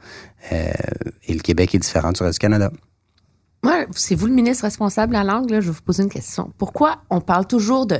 et 0.51 1.33
le 1.35 1.39
Québec 1.39 1.75
est 1.75 1.77
différent 1.77 2.11
du 2.11 2.23
reste 2.23 2.33
du 2.33 2.39
Canada. 2.39 2.71
Moi, 3.63 3.85
c'est 3.91 4.15
vous 4.15 4.25
le 4.25 4.33
ministre 4.33 4.63
responsable 4.63 5.13
de 5.13 5.17
la 5.19 5.23
langue, 5.23 5.49
je 5.49 5.55
vais 5.55 5.71
vous 5.71 5.81
poser 5.83 6.01
une 6.01 6.09
question. 6.09 6.51
Pourquoi 6.57 7.03
on 7.11 7.21
parle 7.21 7.45
toujours 7.45 7.85
de 7.85 7.99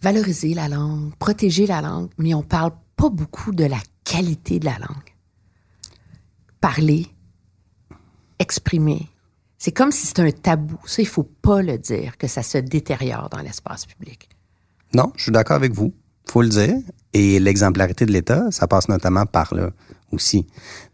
valoriser 0.00 0.54
la 0.54 0.68
langue, 0.68 1.14
protéger 1.18 1.66
la 1.66 1.82
langue, 1.82 2.08
mais 2.16 2.32
on 2.32 2.42
parle 2.42 2.72
pas 2.96 3.10
beaucoup 3.10 3.52
de 3.52 3.64
la 3.64 3.76
qualité 4.04 4.58
de 4.58 4.64
la 4.64 4.78
langue? 4.78 5.14
Parler, 6.62 7.06
exprimer. 8.38 9.08
C'est 9.58 9.72
comme 9.72 9.90
si 9.90 10.06
c'était 10.06 10.22
un 10.22 10.30
tabou. 10.30 10.78
Ça, 10.86 11.02
il 11.02 11.08
faut 11.08 11.24
pas 11.24 11.62
le 11.62 11.78
dire, 11.78 12.16
que 12.16 12.28
ça 12.28 12.42
se 12.42 12.58
détériore 12.58 13.28
dans 13.28 13.40
l'espace 13.40 13.86
public. 13.86 14.28
Non, 14.94 15.12
je 15.16 15.24
suis 15.24 15.32
d'accord 15.32 15.56
avec 15.56 15.72
vous. 15.72 15.92
Faut 16.30 16.42
le 16.42 16.48
dire. 16.48 16.76
Et 17.12 17.40
l'exemplarité 17.40 18.06
de 18.06 18.12
l'État, 18.12 18.50
ça 18.50 18.68
passe 18.68 18.88
notamment 18.88 19.26
par 19.26 19.54
là 19.54 19.70
aussi, 20.12 20.46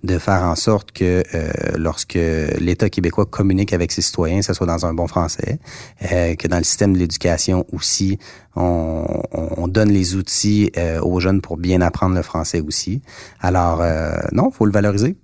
de 0.03 0.19
faire 0.19 0.43
en 0.43 0.57
sorte 0.57 0.91
que 0.91 1.23
euh, 1.35 1.53
lorsque 1.77 2.15
l'État 2.59 2.91
québécois 2.91 3.27
communique 3.27 3.73
avec 3.73 3.93
ses 3.93 4.03
citoyens, 4.03 4.43
ce 4.43 4.53
soit 4.55 4.67
dans 4.67 4.87
un 4.87 4.95
bon 4.95 5.07
français, 5.07 5.61
euh, 6.11 6.35
que 6.35 6.49
dans 6.49 6.59
le 6.59 6.65
système 6.65 6.95
de 6.95 6.99
l'éducation 6.99 7.65
aussi, 7.73 8.19
on, 8.57 9.23
on 9.33 9.69
donne 9.69 9.91
les 9.91 10.17
outils 10.17 10.73
euh, 10.77 11.01
aux 11.01 11.21
jeunes 11.21 11.41
pour 11.41 11.57
bien 11.59 11.81
apprendre 11.81 12.17
le 12.17 12.23
français 12.23 12.61
aussi. 12.61 13.03
Alors, 13.41 13.81
euh, 13.83 14.17
non, 14.33 14.51
faut 14.51 14.67
le 14.67 14.73
valoriser 14.73 15.17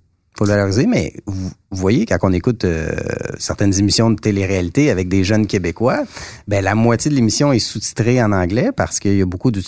mais 0.87 1.13
vous, 1.25 1.51
voyez, 1.71 2.05
quand 2.05 2.17
on 2.23 2.33
écoute 2.33 2.65
euh, 2.65 2.91
certaines 3.37 3.77
émissions 3.77 4.09
de 4.09 4.15
télé-réalité 4.19 4.89
avec 4.89 5.07
des 5.07 5.23
jeunes 5.23 5.45
Québécois, 5.47 6.03
ben 6.47 6.63
la 6.63 6.75
moitié 6.75 7.11
de 7.11 7.15
l'émission 7.15 7.53
est 7.53 7.59
sous-titrée 7.59 8.21
en 8.23 8.31
anglais 8.31 8.71
parce 8.75 8.99
qu'il 8.99 9.17
y 9.17 9.21
a 9.21 9.25
beaucoup 9.25 9.51
de- 9.51 9.61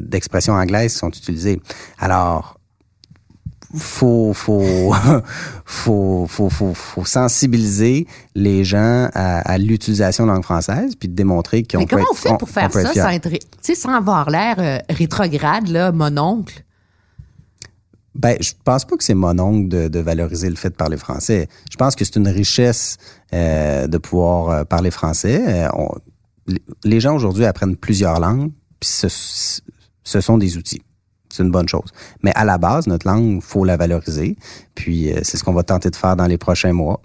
d'expressions 0.00 0.54
anglaises 0.54 0.92
qui 0.94 0.98
sont 0.98 1.10
utilisées. 1.10 1.60
Alors, 1.98 2.58
faut 3.76 4.32
faut 4.34 4.92
faut 5.64 6.26
faut 6.28 6.48
faut, 6.48 6.74
faut 6.74 7.04
sensibiliser 7.04 8.06
les 8.34 8.64
gens 8.64 9.08
à, 9.14 9.38
à 9.40 9.58
l'utilisation 9.58 10.24
de 10.24 10.28
la 10.28 10.34
langue 10.34 10.44
française 10.44 10.94
puis 10.96 11.08
de 11.08 11.14
démontrer 11.14 11.62
qu'on 11.64 11.78
Mais 11.78 11.86
peut 11.86 11.96
comment 11.96 12.02
être- 12.02 12.12
on 12.12 12.14
fait 12.14 12.38
pour 12.38 12.48
faire 12.50 12.72
ça 12.72 12.92
sans, 12.94 13.08
être, 13.08 13.28
sans 13.74 13.94
avoir 13.94 14.30
l'air 14.30 14.56
euh, 14.58 14.78
rétrograde, 14.90 15.68
là, 15.68 15.92
mon 15.92 16.16
oncle? 16.18 16.63
Ben, 18.14 18.36
je 18.40 18.52
pense 18.64 18.84
pas 18.84 18.96
que 18.96 19.02
c'est 19.02 19.14
mon 19.14 19.38
oncle 19.38 19.68
de, 19.68 19.88
de 19.88 19.98
valoriser 19.98 20.48
le 20.48 20.56
fait 20.56 20.70
de 20.70 20.76
parler 20.76 20.96
français. 20.96 21.48
Je 21.70 21.76
pense 21.76 21.96
que 21.96 22.04
c'est 22.04 22.16
une 22.16 22.28
richesse 22.28 22.96
euh, 23.32 23.86
de 23.86 23.98
pouvoir 23.98 24.50
euh, 24.50 24.64
parler 24.64 24.90
français. 24.90 25.66
Euh, 25.66 25.68
les 26.84 27.00
gens 27.00 27.16
aujourd'hui 27.16 27.44
apprennent 27.44 27.76
plusieurs 27.76 28.20
langues, 28.20 28.52
puis 28.78 28.88
ce, 28.88 29.08
ce 30.04 30.20
sont 30.20 30.38
des 30.38 30.56
outils. 30.56 30.82
C'est 31.28 31.42
une 31.42 31.50
bonne 31.50 31.68
chose. 31.68 31.90
Mais 32.22 32.30
à 32.36 32.44
la 32.44 32.58
base, 32.58 32.86
notre 32.86 33.08
langue, 33.08 33.42
faut 33.42 33.64
la 33.64 33.76
valoriser. 33.76 34.36
Puis 34.76 35.12
euh, 35.12 35.18
c'est 35.24 35.36
ce 35.36 35.42
qu'on 35.42 35.52
va 35.52 35.64
tenter 35.64 35.90
de 35.90 35.96
faire 35.96 36.14
dans 36.14 36.26
les 36.26 36.38
prochains 36.38 36.72
mois. 36.72 37.00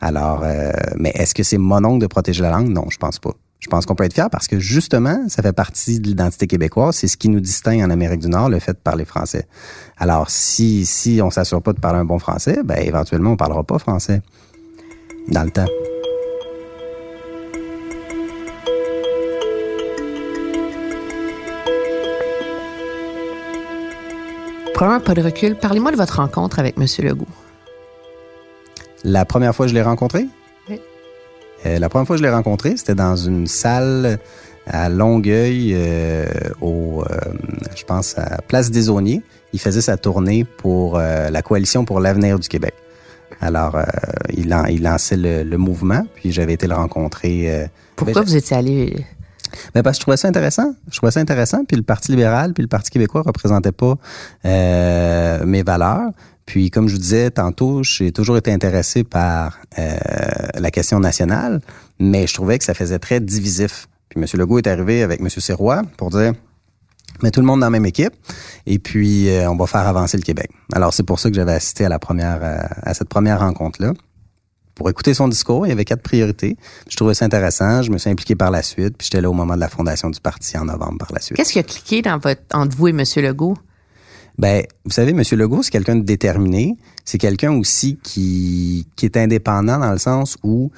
Alors, 0.00 0.42
euh, 0.44 0.70
mais 0.96 1.10
est-ce 1.16 1.34
que 1.34 1.42
c'est 1.42 1.58
mon 1.58 1.84
oncle 1.84 2.00
de 2.00 2.06
protéger 2.06 2.42
la 2.42 2.50
langue? 2.50 2.68
Non, 2.68 2.84
je 2.90 2.98
pense 2.98 3.18
pas. 3.18 3.32
Je 3.62 3.68
pense 3.68 3.86
qu'on 3.86 3.94
peut 3.94 4.02
être 4.02 4.12
fier 4.12 4.28
parce 4.28 4.48
que 4.48 4.58
justement, 4.58 5.28
ça 5.28 5.40
fait 5.40 5.52
partie 5.52 6.00
de 6.00 6.08
l'identité 6.08 6.48
québécoise. 6.48 6.96
C'est 6.96 7.06
ce 7.06 7.16
qui 7.16 7.28
nous 7.28 7.38
distingue 7.38 7.80
en 7.80 7.90
Amérique 7.90 8.18
du 8.18 8.28
Nord, 8.28 8.48
le 8.48 8.58
fait 8.58 8.72
de 8.72 8.78
parler 8.78 9.04
français. 9.04 9.46
Alors, 9.96 10.30
si, 10.30 10.84
si 10.84 11.20
on 11.22 11.30
s'assure 11.30 11.62
pas 11.62 11.72
de 11.72 11.78
parler 11.78 12.00
un 12.00 12.04
bon 12.04 12.18
français, 12.18 12.58
ben, 12.64 12.78
éventuellement, 12.82 13.30
on 13.30 13.36
parlera 13.36 13.62
pas 13.62 13.78
français. 13.78 14.20
Dans 15.28 15.44
le 15.44 15.50
temps. 15.52 15.66
Prenons 24.74 24.92
un 24.94 25.00
pas 25.00 25.14
de 25.14 25.22
recul. 25.22 25.54
Parlez-moi 25.54 25.92
de 25.92 25.96
votre 25.96 26.16
rencontre 26.16 26.58
avec 26.58 26.76
M. 26.78 26.86
Legault. 26.98 27.28
La 29.04 29.24
première 29.24 29.54
fois 29.54 29.66
que 29.66 29.70
je 29.70 29.74
l'ai 29.74 29.82
rencontré? 29.82 30.26
Euh, 31.66 31.78
la 31.78 31.88
première 31.88 32.06
fois 32.06 32.16
que 32.16 32.22
je 32.22 32.26
l'ai 32.26 32.32
rencontré, 32.32 32.76
c'était 32.76 32.94
dans 32.94 33.16
une 33.16 33.46
salle 33.46 34.18
à 34.66 34.88
Longueuil, 34.88 35.72
euh, 35.74 36.26
au, 36.60 37.02
euh, 37.02 37.16
je 37.76 37.84
pense, 37.84 38.16
à 38.18 38.40
Place 38.46 38.70
des 38.70 38.88
Auniers. 38.88 39.22
Il 39.52 39.60
faisait 39.60 39.80
sa 39.80 39.96
tournée 39.96 40.44
pour 40.44 40.98
la 40.98 41.42
Coalition 41.42 41.84
pour 41.84 42.00
l'avenir 42.00 42.38
du 42.38 42.48
Québec. 42.48 42.72
Alors, 43.40 43.76
il, 44.34 44.48
lan- 44.48 44.64
il 44.64 44.82
lançait 44.82 45.16
le, 45.16 45.42
le 45.42 45.58
mouvement, 45.58 46.06
puis 46.14 46.32
j'avais 46.32 46.54
été 46.54 46.66
le 46.66 46.74
rencontrer. 46.74 47.68
Pourquoi 47.96 48.22
ben, 48.22 48.26
vous 48.26 48.36
étiez 48.36 48.56
allé... 48.56 49.04
ben 49.74 49.82
parce 49.82 49.96
que 49.96 50.00
je 50.00 50.04
trouvais 50.04 50.16
ça 50.16 50.28
intéressant. 50.28 50.74
Je 50.90 50.96
trouvais 50.96 51.12
ça 51.12 51.20
intéressant. 51.20 51.64
Puis 51.66 51.76
le 51.76 51.82
Parti 51.82 52.12
libéral, 52.12 52.54
puis 52.54 52.62
le 52.62 52.68
Parti 52.68 52.90
québécois 52.90 53.22
représentaient 53.26 53.72
pas 53.72 53.96
euh, 54.46 55.44
mes 55.44 55.62
valeurs. 55.62 56.10
Puis 56.46 56.70
comme 56.70 56.88
je 56.88 56.94
vous 56.94 57.00
disais 57.00 57.30
tantôt, 57.30 57.82
j'ai 57.82 58.12
toujours 58.12 58.36
été 58.36 58.52
intéressé 58.52 59.04
par 59.04 59.58
euh, 59.78 59.96
la 60.54 60.70
question 60.70 61.00
nationale, 61.00 61.60
mais 61.98 62.26
je 62.26 62.34
trouvais 62.34 62.58
que 62.58 62.64
ça 62.64 62.74
faisait 62.74 62.98
très 62.98 63.20
divisif. 63.20 63.88
Puis 64.08 64.20
M. 64.20 64.26
Legault 64.34 64.58
est 64.58 64.66
arrivé 64.66 65.02
avec 65.02 65.20
M. 65.20 65.28
Sirois 65.28 65.82
pour 65.96 66.10
dire 66.10 66.32
mets 67.22 67.30
tout 67.30 67.40
le 67.40 67.46
monde 67.46 67.60
dans 67.60 67.66
la 67.66 67.70
même 67.70 67.86
équipe 67.86 68.14
et 68.66 68.78
puis 68.78 69.28
euh, 69.28 69.48
on 69.50 69.56
va 69.56 69.66
faire 69.66 69.86
avancer 69.86 70.16
le 70.16 70.22
Québec. 70.22 70.50
Alors 70.72 70.92
c'est 70.92 71.02
pour 71.02 71.20
ça 71.20 71.28
que 71.30 71.36
j'avais 71.36 71.52
assisté 71.52 71.84
à 71.84 71.88
la 71.88 71.98
première 71.98 72.40
euh, 72.42 72.58
à 72.82 72.94
cette 72.94 73.08
première 73.08 73.40
rencontre 73.40 73.82
là 73.82 73.92
pour 74.74 74.88
écouter 74.88 75.14
son 75.14 75.28
discours. 75.28 75.66
Il 75.66 75.68
y 75.68 75.72
avait 75.72 75.84
quatre 75.84 76.02
priorités. 76.02 76.56
Je 76.88 76.96
trouvais 76.96 77.14
ça 77.14 77.24
intéressant. 77.24 77.82
Je 77.82 77.90
me 77.90 77.98
suis 77.98 78.10
impliqué 78.10 78.34
par 78.34 78.50
la 78.50 78.62
suite. 78.62 78.96
Puis 78.96 79.06
j'étais 79.06 79.20
là 79.20 79.30
au 79.30 79.34
moment 79.34 79.54
de 79.54 79.60
la 79.60 79.68
fondation 79.68 80.10
du 80.10 80.20
parti 80.20 80.56
en 80.56 80.64
novembre 80.64 80.98
par 80.98 81.12
la 81.12 81.20
suite. 81.20 81.36
Qu'est-ce 81.36 81.52
qui 81.52 81.58
a 81.58 81.62
cliqué 81.62 82.02
dans 82.02 82.18
votre, 82.18 82.42
entre 82.52 82.76
vous 82.76 82.88
et 82.88 82.90
M. 82.90 83.04
Legault? 83.16 83.56
Ben, 84.38 84.64
vous 84.84 84.90
savez, 84.90 85.10
M. 85.10 85.22
Legault, 85.32 85.62
c'est 85.62 85.70
quelqu'un 85.70 85.96
de 85.96 86.04
déterminé. 86.04 86.76
C'est 87.04 87.18
quelqu'un 87.18 87.52
aussi 87.52 87.98
qui, 88.02 88.86
qui 88.96 89.06
est 89.06 89.16
indépendant 89.16 89.78
dans 89.78 89.92
le 89.92 89.98
sens 89.98 90.38
où 90.42 90.70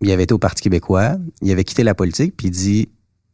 il 0.00 0.10
avait 0.10 0.24
été 0.24 0.34
au 0.34 0.38
Parti 0.38 0.62
québécois, 0.62 1.16
il 1.42 1.52
avait 1.52 1.64
quitté 1.64 1.82
la 1.82 1.94
politique, 1.94 2.34
puis 2.36 2.46
il 2.46 2.50
dit, 2.50 2.88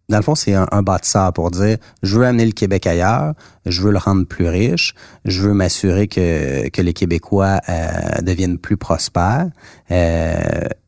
dans 0.08 0.18
le 0.18 0.22
fond, 0.22 0.34
c'est 0.34 0.54
un, 0.54 0.66
un 0.70 0.84
pour 1.32 1.50
dire, 1.50 1.78
je 2.02 2.18
veux 2.18 2.24
amener 2.24 2.44
le 2.44 2.52
Québec 2.52 2.86
ailleurs, 2.86 3.34
je 3.66 3.82
veux 3.82 3.90
le 3.90 3.98
rendre 3.98 4.26
plus 4.26 4.48
riche, 4.48 4.94
je 5.24 5.42
veux 5.42 5.52
m'assurer 5.52 6.06
que, 6.06 6.68
que 6.68 6.82
les 6.82 6.92
Québécois 6.92 7.60
euh, 7.68 8.22
deviennent 8.22 8.58
plus 8.58 8.76
prospères, 8.76 9.48
euh, 9.90 10.34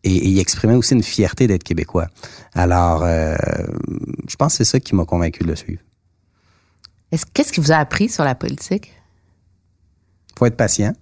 et, 0.04 0.16
et 0.16 0.28
il 0.28 0.38
exprimait 0.38 0.74
aussi 0.74 0.94
une 0.94 1.02
fierté 1.02 1.46
d'être 1.46 1.64
Québécois. 1.64 2.08
Alors, 2.54 3.02
euh, 3.04 3.36
je 4.28 4.36
pense 4.36 4.54
que 4.54 4.64
c'est 4.64 4.70
ça 4.70 4.80
qui 4.80 4.94
m'a 4.94 5.04
convaincu 5.04 5.42
de 5.44 5.48
le 5.48 5.56
suivre. 5.56 5.82
Est-ce- 7.12 7.26
Qu'est-ce 7.32 7.52
qui 7.52 7.60
vous 7.60 7.72
a 7.72 7.76
appris 7.76 8.08
sur 8.08 8.24
la 8.24 8.34
politique? 8.34 8.92
Faut 10.38 10.46
être 10.46 10.56
patient. 10.56 10.92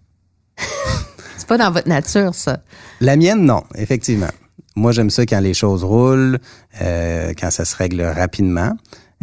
C'est 1.36 1.46
pas 1.48 1.58
dans 1.58 1.70
votre 1.70 1.88
nature, 1.88 2.34
ça. 2.34 2.62
La 3.00 3.16
mienne, 3.16 3.44
non, 3.44 3.62
effectivement. 3.74 4.30
Moi, 4.74 4.92
j'aime 4.92 5.10
ça 5.10 5.24
quand 5.26 5.40
les 5.40 5.54
choses 5.54 5.84
roulent, 5.84 6.38
euh, 6.82 7.32
quand 7.38 7.50
ça 7.50 7.64
se 7.64 7.76
règle 7.76 8.02
rapidement. 8.02 8.72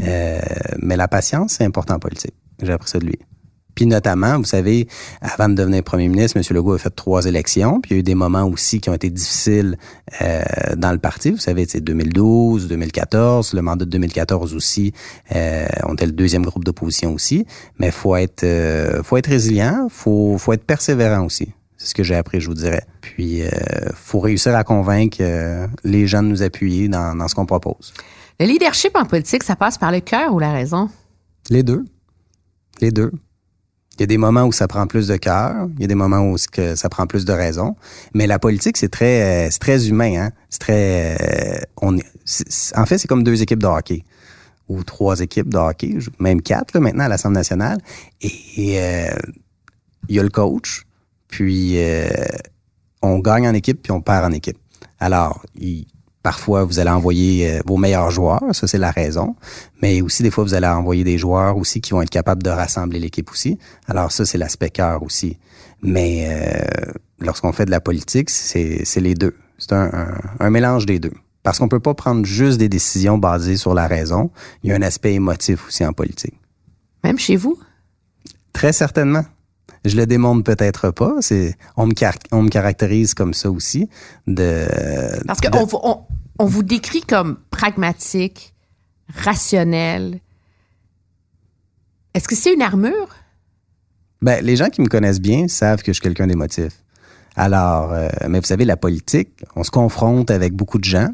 Euh, 0.02 0.40
mais 0.82 0.96
la 0.98 1.08
patience, 1.08 1.54
c'est 1.58 1.66
important 1.66 1.96
en 1.96 2.00
politique. 2.00 2.34
J'ai 2.62 2.72
appris 2.72 2.90
ça 2.90 3.00
de 3.00 3.06
lui. 3.06 3.20
Puis 3.76 3.86
notamment, 3.86 4.38
vous 4.38 4.46
savez, 4.46 4.88
avant 5.22 5.50
de 5.50 5.56
devenir 5.56 5.84
premier 5.84 6.08
ministre, 6.08 6.38
M. 6.38 6.44
Legault 6.56 6.74
a 6.74 6.78
fait 6.78 6.90
trois 6.90 7.26
élections. 7.26 7.82
Puis 7.82 7.92
il 7.92 7.94
y 7.96 7.98
a 7.98 8.00
eu 8.00 8.04
des 8.04 8.16
moments 8.16 8.46
aussi 8.46 8.80
qui 8.80 8.90
ont 8.90 8.94
été 8.94 9.10
difficiles 9.10 9.78
euh, 10.22 10.42
dans 10.76 10.92
le 10.92 11.00
parti. 11.00 11.32
Vous 11.32 11.38
savez, 11.38 11.66
c'est 11.68 11.82
2012, 11.82 12.68
2014, 12.68 13.54
le 13.54 13.62
mandat 13.62 13.86
de 13.86 13.90
2014 13.92 14.54
aussi. 14.54 14.94
Euh, 15.36 15.66
on 15.84 15.94
était 15.94 16.06
le 16.06 16.12
deuxième 16.12 16.46
groupe 16.46 16.64
d'opposition 16.64 17.14
aussi. 17.14 17.46
Mais 17.80 17.92
faut 17.92 18.16
être, 18.16 18.44
euh, 18.44 19.04
faut 19.04 19.18
être 19.18 19.28
résilient, 19.28 19.88
faut, 19.90 20.38
faut 20.38 20.54
être 20.54 20.66
persévérant 20.66 21.26
aussi. 21.26 21.54
C'est 21.78 21.90
ce 21.90 21.96
que 21.96 22.04
j'ai 22.04 22.16
appris, 22.16 22.40
je 22.40 22.48
vous 22.48 22.54
dirais. 22.54 22.86
Puis, 23.02 23.42
euh, 23.42 23.50
faut 23.94 24.22
réussir 24.22 24.56
à 24.56 24.64
convaincre 24.64 25.18
euh, 25.20 25.68
les 25.84 26.08
gens 26.08 26.24
de 26.24 26.28
nous 26.30 26.42
appuyer 26.42 26.88
dans, 26.88 27.14
dans 27.14 27.28
ce 27.28 27.36
qu'on 27.36 27.46
propose. 27.46 27.94
Le 28.40 28.46
leadership 28.46 28.96
en 28.96 29.04
politique, 29.04 29.44
ça 29.44 29.58
passe 29.58 29.78
par 29.78 29.92
le 29.92 30.00
cœur 30.00 30.34
ou 30.34 30.40
la 30.40 30.54
raison? 30.54 30.90
Les 31.50 31.62
deux. 31.62 31.84
Les 32.80 32.92
deux. 32.92 33.12
Il 33.96 34.02
y 34.02 34.04
a 34.04 34.08
des 34.08 34.18
moments 34.18 34.46
où 34.46 34.52
ça 34.52 34.68
prend 34.68 34.88
plus 34.88 35.08
de 35.08 35.16
cœur, 35.18 35.68
il 35.76 35.82
y 35.82 35.86
a 35.86 35.88
des 35.88 35.96
moments 35.96 36.22
où 36.22 36.38
ça 36.38 36.90
prend 36.90 37.06
plus 37.06 37.26
de 37.26 37.34
raison. 37.34 37.76
Mais 38.14 38.26
la 38.26 38.40
politique, 38.40 38.78
c'est 38.78 38.90
très, 38.90 39.50
c'est 39.52 39.60
très 39.60 39.88
humain. 39.88 40.16
Hein? 40.16 40.32
C'est 40.50 40.60
très, 40.60 41.68
on 41.80 41.98
est, 41.98 42.06
en 42.76 42.86
fait, 42.86 42.98
c'est 42.98 43.08
comme 43.08 43.24
deux 43.24 43.42
équipes 43.42 43.62
de 43.62 43.68
hockey 43.68 44.04
ou 44.70 44.84
trois 44.84 45.20
équipes 45.20 45.50
de 45.50 45.58
hockey, 45.58 45.98
même 46.20 46.42
quatre 46.42 46.74
là, 46.74 46.80
maintenant 46.80 47.04
à 47.04 47.08
l'Assemblée 47.08 47.40
nationale. 47.40 47.78
Et 48.22 48.80
euh, 48.80 49.16
il 50.10 50.16
y 50.16 50.20
a 50.20 50.24
le 50.24 50.30
coach, 50.30 50.86
puis 51.28 51.74
euh, 51.78 52.08
on 53.02 53.20
gagne 53.20 53.48
en 53.48 53.54
équipe, 53.54 53.82
puis 53.84 53.92
on 53.92 54.02
perd 54.02 54.26
en 54.26 54.32
équipe. 54.32 54.58
Alors, 55.00 55.44
il, 55.56 55.86
Parfois, 56.24 56.64
vous 56.64 56.80
allez 56.80 56.90
envoyer 56.90 57.52
euh, 57.52 57.62
vos 57.66 57.76
meilleurs 57.76 58.10
joueurs, 58.10 58.42
ça 58.54 58.66
c'est 58.66 58.78
la 58.78 58.92
raison. 58.92 59.36
Mais 59.82 60.02
aussi, 60.02 60.24
des 60.24 60.32
fois, 60.32 60.46
vous 60.46 60.54
allez 60.54 60.68
envoyer 60.68 61.04
des 61.04 61.18
joueurs 61.18 61.58
aussi 61.58 61.82
qui 61.82 61.92
vont 61.92 62.02
être 62.02 62.10
capables 62.10 62.42
de 62.42 62.50
rassembler 62.50 62.98
l'équipe 62.98 63.30
aussi. 63.30 63.60
Alors 63.88 64.12
ça, 64.14 64.26
c'est 64.26 64.38
l'aspect 64.38 64.70
cœur 64.70 65.04
aussi. 65.04 65.38
Mais 65.82 66.30
euh, 66.30 66.92
lorsqu'on 67.20 67.52
fait 67.52 67.66
de 67.66 67.72
la 67.72 67.82
politique, 67.82 68.30
c'est 68.30 69.02
les 69.02 69.16
deux. 69.16 69.36
C'est 69.58 69.74
un, 69.74 69.92
un, 70.40 70.50
mélange 70.50 70.86
des 70.86 70.98
deux. 70.98 71.14
Parce 71.44 71.60
qu'on 71.60 71.68
peut 71.68 71.82
pas 71.82 71.94
prendre 71.94 72.26
juste 72.26 72.58
des 72.58 72.70
décisions 72.70 73.18
basées 73.18 73.58
sur 73.58 73.74
la 73.74 73.88
raison. 73.88 74.32
Il 74.64 74.70
y 74.70 74.74
a 74.74 74.76
un 74.78 74.82
aspect 74.82 75.14
émotif 75.14 75.68
aussi 75.68 75.86
en 75.86 75.92
politique. 75.92 76.40
Même 77.04 77.20
chez 77.20 77.36
vous? 77.36 77.60
Très 78.54 78.72
certainement. 78.72 79.26
Je 79.86 79.98
le 79.98 80.06
démontre 80.06 80.44
peut-être 80.44 80.92
pas. 80.92 81.16
C'est 81.20 81.56
on 81.76 81.88
me, 81.88 81.94
on 82.32 82.44
me 82.44 82.50
caractérise 82.50 83.14
comme 83.14 83.34
ça 83.34 83.52
aussi. 83.52 83.90
De 84.28 84.68
parce 85.28 85.42
qu'on 85.42 85.68
on, 85.74 86.00
on 86.40 86.46
vous 86.46 86.64
décrit 86.64 87.02
comme 87.02 87.38
pragmatique, 87.50 88.54
rationnel. 89.14 90.20
Est-ce 92.14 92.28
que 92.28 92.36
c'est 92.36 92.54
une 92.54 92.62
armure? 92.62 93.10
Ben, 94.22 94.44
les 94.44 94.56
gens 94.56 94.70
qui 94.70 94.82
me 94.82 94.88
connaissent 94.88 95.20
bien 95.20 95.48
savent 95.48 95.82
que 95.82 95.92
je 95.92 95.94
suis 95.94 96.02
quelqu'un 96.02 96.28
d'émotif. 96.28 96.74
Alors, 97.36 97.92
euh, 97.92 98.08
mais 98.30 98.40
vous 98.40 98.46
savez, 98.46 98.64
la 98.64 98.78
politique, 98.78 99.44
on 99.56 99.64
se 99.64 99.72
confronte 99.72 100.32
avec 100.32 100.54
beaucoup 100.54 100.78
de 100.78 100.84
gens. 100.84 101.10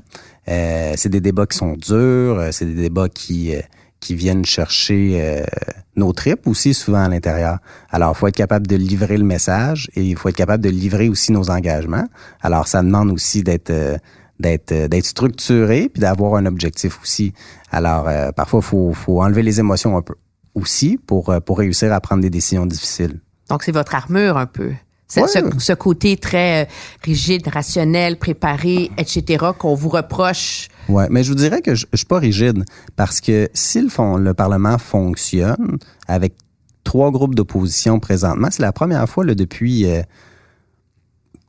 Euh, 0.48 0.94
c'est 0.96 1.10
des 1.10 1.22
débats 1.22 1.46
qui 1.46 1.58
sont 1.58 1.74
durs, 1.74 2.40
euh, 2.40 2.50
c'est 2.52 2.66
des 2.66 2.74
débats 2.74 3.08
qui 3.08 3.54
qui 4.00 4.16
viennent 4.16 4.46
chercher 4.46 5.20
euh, 5.22 5.44
nos 5.96 6.14
tripes 6.14 6.48
aussi 6.48 6.74
souvent 6.74 7.04
à 7.04 7.10
l'intérieur. 7.10 7.60
Alors, 7.90 8.16
faut 8.16 8.28
être 8.28 8.36
capable 8.36 8.68
de 8.68 8.76
livrer 8.76 9.18
le 9.18 9.24
message 9.24 9.90
et 9.96 10.04
il 10.04 10.16
faut 10.16 10.30
être 10.30 10.36
capable 10.36 10.64
de 10.64 10.70
livrer 10.70 11.10
aussi 11.10 11.32
nos 11.32 11.50
engagements. 11.50 12.06
Alors, 12.42 12.68
ça 12.68 12.82
demande 12.82 13.12
aussi 13.12 13.44
d'être 13.44 13.72
euh, 13.72 13.98
d'être 14.40 14.72
euh, 14.72 14.88
d'être 14.88 15.06
structuré 15.06 15.90
puis 15.90 16.02
d'avoir 16.02 16.36
un 16.36 16.46
objectif 16.46 17.02
aussi. 17.02 17.34
Alors, 17.72 18.08
parfois, 18.34 18.62
faut 18.62 18.94
faut 18.94 19.22
enlever 19.22 19.44
les 19.44 19.60
émotions 19.60 19.98
un 19.98 20.02
peu 20.02 20.16
aussi 20.56 20.98
pour 20.98 21.34
pour 21.46 21.60
réussir 21.60 21.94
à 21.94 22.00
prendre 22.00 22.22
des 22.22 22.30
décisions 22.30 22.66
difficiles. 22.66 23.20
Donc, 23.50 23.64
c'est 23.64 23.72
votre 23.72 23.96
armure 23.96 24.38
un 24.38 24.46
peu. 24.46 24.72
Ce, 25.10 25.22
ce, 25.58 25.74
côté 25.74 26.18
très 26.18 26.68
rigide, 27.04 27.48
rationnel, 27.48 28.20
préparé, 28.20 28.92
etc., 28.98 29.44
qu'on 29.58 29.74
vous 29.74 29.90
reproche 29.90 30.70
Ouais, 30.88 31.08
mais 31.10 31.24
je 31.24 31.30
vous 31.30 31.36
dirais 31.36 31.62
que 31.62 31.74
je, 31.76 31.86
je 31.92 31.98
suis 31.98 32.06
pas 32.06 32.20
rigide 32.20 32.64
parce 32.96 33.20
que 33.20 33.50
si 33.54 33.82
le, 33.82 33.90
fond, 33.90 34.18
le 34.18 34.34
Parlement 34.34 34.78
fonctionne 34.78 35.78
avec 36.08 36.34
trois 36.84 37.12
groupes 37.12 37.36
d'opposition 37.36 38.00
présentement, 38.00 38.50
c'est 38.52 38.62
la 38.62 38.72
première 38.72 39.08
fois 39.08 39.26
là, 39.26 39.36
depuis 39.36 39.86
euh, 39.86 40.02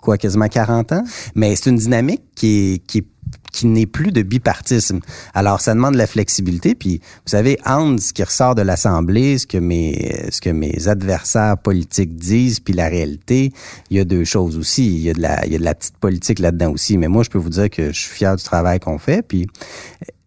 quoi, 0.01 0.19
quasiment 0.19 0.49
40 0.49 0.93
ans, 0.93 1.05
mais 1.35 1.57
c'est 1.57 1.71
une 1.71 1.77
dynamique 1.77 2.23
qui 2.35 2.75
est, 2.75 2.87
qui 2.87 3.05
qui 3.53 3.67
n'est 3.67 3.87
plus 3.87 4.13
de 4.13 4.23
bipartisme. 4.23 5.01
Alors, 5.35 5.61
ça 5.61 5.75
demande 5.75 5.95
de 5.95 5.99
la 5.99 6.07
flexibilité. 6.07 6.75
Puis, 6.75 6.99
vous 6.99 7.31
savez, 7.31 7.59
Hans, 7.67 7.97
ce 7.99 8.13
qui 8.13 8.23
ressort 8.23 8.55
de 8.55 8.63
l'Assemblée, 8.63 9.39
ce 9.39 9.47
que 9.47 9.59
mes, 9.59 10.29
ce 10.31 10.41
que 10.41 10.51
mes 10.51 10.89
adversaires 10.89 11.59
politiques 11.59 12.17
disent, 12.17 12.61
puis 12.61 12.75
la 12.75 12.89
réalité, 12.89 13.53
il 13.91 13.97
y 13.97 14.01
a 14.01 14.05
deux 14.05 14.25
choses 14.25 14.57
aussi. 14.57 14.87
Il 14.87 15.01
y 15.01 15.11
a 15.11 15.15
de 15.15 15.21
la, 15.21 15.45
il 15.47 15.53
y 15.53 15.57
a 15.57 15.59
de 15.59 15.65
la 15.65 15.75
petite 15.75 15.97
politique 15.97 16.39
là-dedans 16.39 16.71
aussi. 16.71 16.97
Mais 16.97 17.09
moi, 17.09 17.23
je 17.23 17.31
peux 17.31 17.39
vous 17.39 17.51
dire 17.51 17.71
que 17.71 17.93
je 17.93 18.01
suis 18.01 18.15
fier 18.15 18.37
du 18.37 18.43
travail 18.43 18.79
qu'on 18.79 18.99
fait. 18.99 19.27
Puis, 19.27 19.47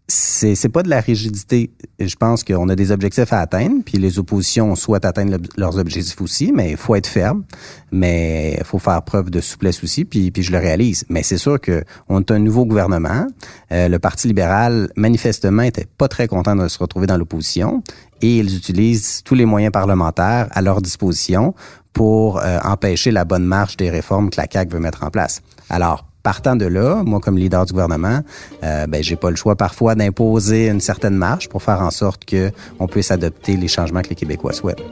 c'est 0.08 0.56
c'est 0.56 0.70
pas 0.70 0.84
de 0.84 0.90
la 0.90 1.00
rigidité. 1.00 1.72
Je 2.00 2.16
pense 2.16 2.44
qu'on 2.44 2.68
a 2.70 2.76
des 2.76 2.92
objectifs 2.92 3.32
à 3.32 3.40
atteindre, 3.40 3.82
puis 3.86 3.98
les 3.98 4.20
oppositions 4.20 4.76
souhaitent 4.76 5.06
atteindre 5.06 5.38
leurs 5.58 5.78
objectifs 5.78 6.20
aussi, 6.22 6.52
mais 6.54 6.72
il 6.72 6.78
faut 6.78 6.96
être 6.96 7.08
ferme, 7.08 7.44
mais 7.92 8.58
il 8.60 8.66
faut 8.66 8.80
faire 8.80 9.02
preuve 9.04 9.30
de 9.30 9.40
souplesse 9.40 9.84
aussi, 9.84 10.04
puis, 10.04 10.32
je 10.36 10.52
le 10.52 10.58
réalise. 10.58 11.06
Mais 11.10 11.24
c'est 11.24 11.38
sûr 11.38 11.60
que 11.60 11.84
on 12.10 12.20
est 12.20 12.32
un 12.32 12.40
nouveau 12.40 12.66
gouvernement. 12.66 13.28
Euh, 13.72 13.88
le 13.88 14.00
Parti 14.00 14.28
libéral, 14.28 14.90
manifestement, 14.98 15.64
était 15.64 15.88
pas 15.98 16.10
très 16.10 16.28
content 16.28 16.56
de 16.56 16.68
se 16.68 16.80
retrouver 16.80 17.08
dans 17.08 17.18
l'opposition, 17.18 17.82
et 18.22 18.40
ils 18.40 18.58
utilisent 18.58 19.22
tous 19.24 19.36
les 19.36 19.46
moyens 19.46 19.72
parlementaires 19.72 20.48
à 20.52 20.62
leur 20.62 20.82
disposition 20.82 21.54
pour 21.94 22.40
euh, 22.40 22.60
empêcher 22.64 23.12
la 23.12 23.24
bonne 23.24 23.46
marche 23.46 23.78
des 23.78 23.90
réformes 23.90 24.30
que 24.30 24.42
la 24.42 24.48
CAQ 24.52 24.74
veut 24.74 24.80
mettre 24.80 25.04
en 25.04 25.12
place. 25.12 25.42
Alors, 25.70 26.06
Partant 26.24 26.56
de 26.56 26.66
là, 26.66 27.04
moi 27.04 27.20
comme 27.20 27.38
leader 27.38 27.66
du 27.66 27.74
gouvernement, 27.74 28.22
euh, 28.64 28.88
ben 28.88 29.04
j'ai 29.04 29.18
pas 29.18 29.30
le 29.30 29.36
choix 29.36 29.58
parfois 29.58 29.94
d'imposer 29.94 30.70
une 30.70 30.80
certaine 30.80 31.16
marche 31.16 31.50
pour 31.50 31.62
faire 31.62 31.82
en 31.82 31.92
sorte 31.92 32.24
que 32.24 32.50
on 32.80 32.88
puisse 32.88 33.12
adopter 33.12 33.58
les 33.58 33.68
changements 33.68 34.02
que 34.02 34.10
les 34.10 34.16
Québécois 34.16 34.54
souhaitent. 34.54 34.84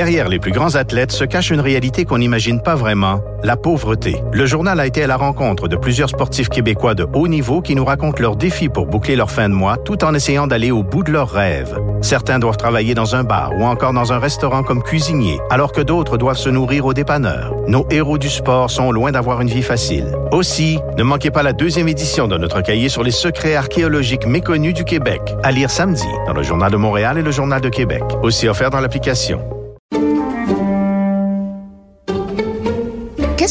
Derrière 0.00 0.30
les 0.30 0.38
plus 0.38 0.50
grands 0.50 0.76
athlètes 0.76 1.12
se 1.12 1.24
cache 1.24 1.50
une 1.50 1.60
réalité 1.60 2.06
qu'on 2.06 2.16
n'imagine 2.16 2.62
pas 2.62 2.74
vraiment, 2.74 3.20
la 3.42 3.58
pauvreté. 3.58 4.16
Le 4.32 4.46
journal 4.46 4.80
a 4.80 4.86
été 4.86 5.02
à 5.04 5.06
la 5.06 5.18
rencontre 5.18 5.68
de 5.68 5.76
plusieurs 5.76 6.08
sportifs 6.08 6.48
québécois 6.48 6.94
de 6.94 7.06
haut 7.12 7.28
niveau 7.28 7.60
qui 7.60 7.74
nous 7.74 7.84
racontent 7.84 8.22
leurs 8.22 8.36
défis 8.36 8.70
pour 8.70 8.86
boucler 8.86 9.14
leur 9.14 9.30
fin 9.30 9.50
de 9.50 9.54
mois 9.54 9.76
tout 9.76 10.02
en 10.02 10.14
essayant 10.14 10.46
d'aller 10.46 10.70
au 10.70 10.82
bout 10.82 11.02
de 11.02 11.12
leurs 11.12 11.28
rêves. 11.28 11.78
Certains 12.00 12.38
doivent 12.38 12.56
travailler 12.56 12.94
dans 12.94 13.14
un 13.14 13.24
bar 13.24 13.52
ou 13.58 13.64
encore 13.64 13.92
dans 13.92 14.10
un 14.10 14.18
restaurant 14.18 14.62
comme 14.62 14.82
cuisinier, 14.82 15.38
alors 15.50 15.70
que 15.70 15.82
d'autres 15.82 16.16
doivent 16.16 16.38
se 16.38 16.48
nourrir 16.48 16.86
au 16.86 16.94
dépanneur. 16.94 17.54
Nos 17.68 17.86
héros 17.90 18.16
du 18.16 18.30
sport 18.30 18.70
sont 18.70 18.92
loin 18.92 19.12
d'avoir 19.12 19.42
une 19.42 19.48
vie 19.48 19.60
facile. 19.60 20.16
Aussi, 20.32 20.78
ne 20.96 21.02
manquez 21.02 21.30
pas 21.30 21.42
la 21.42 21.52
deuxième 21.52 21.88
édition 21.88 22.26
de 22.26 22.38
notre 22.38 22.62
cahier 22.62 22.88
sur 22.88 23.02
les 23.02 23.10
secrets 23.10 23.54
archéologiques 23.54 24.26
méconnus 24.26 24.72
du 24.72 24.84
Québec, 24.84 25.20
à 25.42 25.52
lire 25.52 25.70
samedi 25.70 26.08
dans 26.26 26.32
le 26.32 26.42
Journal 26.42 26.72
de 26.72 26.78
Montréal 26.78 27.18
et 27.18 27.22
le 27.22 27.32
Journal 27.32 27.60
de 27.60 27.68
Québec, 27.68 28.02
aussi 28.22 28.48
offert 28.48 28.70
dans 28.70 28.80
l'application. 28.80 29.59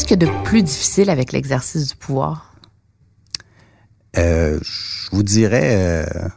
Qu'est-ce 0.00 0.14
qu'il 0.14 0.26
y 0.26 0.30
a 0.30 0.32
de 0.32 0.44
plus 0.44 0.62
difficile 0.62 1.10
avec 1.10 1.30
l'exercice 1.30 1.88
du 1.88 1.94
pouvoir? 1.94 2.54
Euh, 4.16 4.58
je 4.62 5.10
vous 5.12 5.22
dirais, 5.22 5.74
euh, 5.74 6.28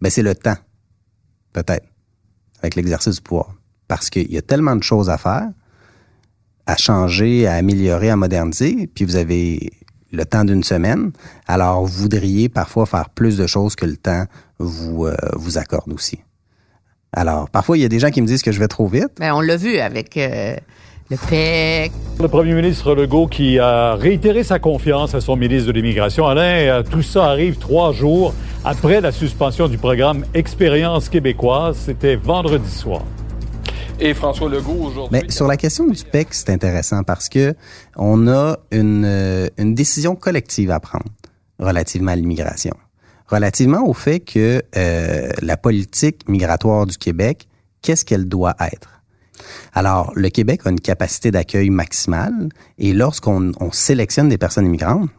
ben 0.00 0.08
c'est 0.08 0.22
le 0.22 0.34
temps, 0.34 0.56
peut-être, 1.52 1.86
avec 2.62 2.74
l'exercice 2.76 3.16
du 3.16 3.20
pouvoir. 3.20 3.52
Parce 3.88 4.08
qu'il 4.08 4.32
y 4.32 4.38
a 4.38 4.42
tellement 4.42 4.74
de 4.74 4.82
choses 4.82 5.10
à 5.10 5.18
faire, 5.18 5.50
à 6.64 6.78
changer, 6.78 7.46
à 7.46 7.56
améliorer, 7.56 8.08
à 8.08 8.16
moderniser, 8.16 8.86
puis 8.86 9.04
vous 9.04 9.16
avez 9.16 9.70
le 10.10 10.24
temps 10.24 10.46
d'une 10.46 10.64
semaine. 10.64 11.12
Alors, 11.46 11.84
vous 11.84 12.04
voudriez 12.04 12.48
parfois 12.48 12.86
faire 12.86 13.10
plus 13.10 13.36
de 13.36 13.46
choses 13.46 13.76
que 13.76 13.84
le 13.84 13.98
temps 13.98 14.24
vous, 14.58 15.04
euh, 15.04 15.14
vous 15.34 15.58
accorde 15.58 15.92
aussi. 15.92 16.20
Alors, 17.12 17.50
parfois, 17.50 17.76
il 17.76 17.82
y 17.82 17.84
a 17.84 17.90
des 17.90 17.98
gens 17.98 18.10
qui 18.10 18.22
me 18.22 18.26
disent 18.26 18.42
que 18.42 18.50
je 18.50 18.60
vais 18.60 18.68
trop 18.68 18.88
vite. 18.88 19.12
Ben, 19.18 19.34
on 19.34 19.42
l'a 19.42 19.58
vu 19.58 19.76
avec 19.76 20.16
le 21.10 21.16
PEC. 21.16 21.92
Le 22.20 22.28
premier 22.28 22.54
ministre 22.54 22.94
Legault 22.94 23.26
qui 23.26 23.58
a 23.58 23.94
réitéré 23.94 24.42
sa 24.42 24.58
confiance 24.58 25.14
à 25.14 25.20
son 25.20 25.36
ministre 25.36 25.68
de 25.68 25.72
l'Immigration. 25.72 26.26
Alain, 26.26 26.42
euh, 26.42 26.82
tout 26.82 27.02
ça 27.02 27.26
arrive 27.26 27.58
trois 27.58 27.92
jours 27.92 28.34
après 28.64 29.00
la 29.00 29.12
suspension 29.12 29.68
du 29.68 29.78
programme 29.78 30.24
Expérience 30.34 31.08
québécoise. 31.08 31.76
C'était 31.76 32.16
vendredi 32.16 32.70
soir. 32.70 33.02
Et 34.00 34.14
François 34.14 34.48
Legault 34.48 34.86
aujourd'hui. 34.86 35.20
Mais 35.22 35.30
sur 35.30 35.46
la 35.46 35.56
question 35.56 35.86
du 35.86 36.02
PEC, 36.04 36.28
c'est 36.32 36.50
intéressant 36.50 37.02
parce 37.02 37.28
que 37.28 37.54
on 37.96 38.28
a 38.28 38.56
une, 38.70 39.04
euh, 39.06 39.48
une 39.58 39.74
décision 39.74 40.16
collective 40.16 40.70
à 40.70 40.80
prendre 40.80 41.06
relativement 41.58 42.12
à 42.12 42.16
l'immigration. 42.16 42.74
Relativement 43.28 43.86
au 43.86 43.94
fait 43.94 44.20
que 44.20 44.62
euh, 44.76 45.30
la 45.40 45.56
politique 45.56 46.28
migratoire 46.28 46.86
du 46.86 46.96
Québec, 46.98 47.48
qu'est-ce 47.82 48.04
qu'elle 48.04 48.28
doit 48.28 48.54
être? 48.60 48.95
Alors, 49.74 50.12
le 50.14 50.28
Québec 50.30 50.62
a 50.64 50.70
une 50.70 50.80
capacité 50.80 51.30
d'accueil 51.30 51.70
maximale 51.70 52.48
et 52.78 52.92
lorsqu'on 52.92 53.52
sélectionne 53.72 54.28
des 54.28 54.38
personnes 54.38 54.66
immigrantes, 54.66 55.10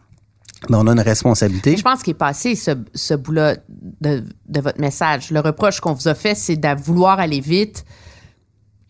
ben, 0.70 0.80
on 0.80 0.88
a 0.88 0.92
une 0.92 1.00
responsabilité. 1.00 1.78
Je 1.78 1.84
pense 1.84 2.02
qu'il 2.02 2.12
est 2.12 2.16
passé 2.16 2.56
ce, 2.56 3.14
bout-là 3.14 3.58
de, 3.70 4.24
votre 4.50 4.80
message. 4.80 5.32
Le 5.32 5.40
reproche 5.40 5.80
qu'on 5.80 5.94
vous 5.94 6.08
a 6.08 6.16
fait, 6.16 6.36
c'est 6.36 6.56
de 6.56 6.82
vouloir 6.82 7.20
aller 7.20 7.40
vite. 7.40 7.86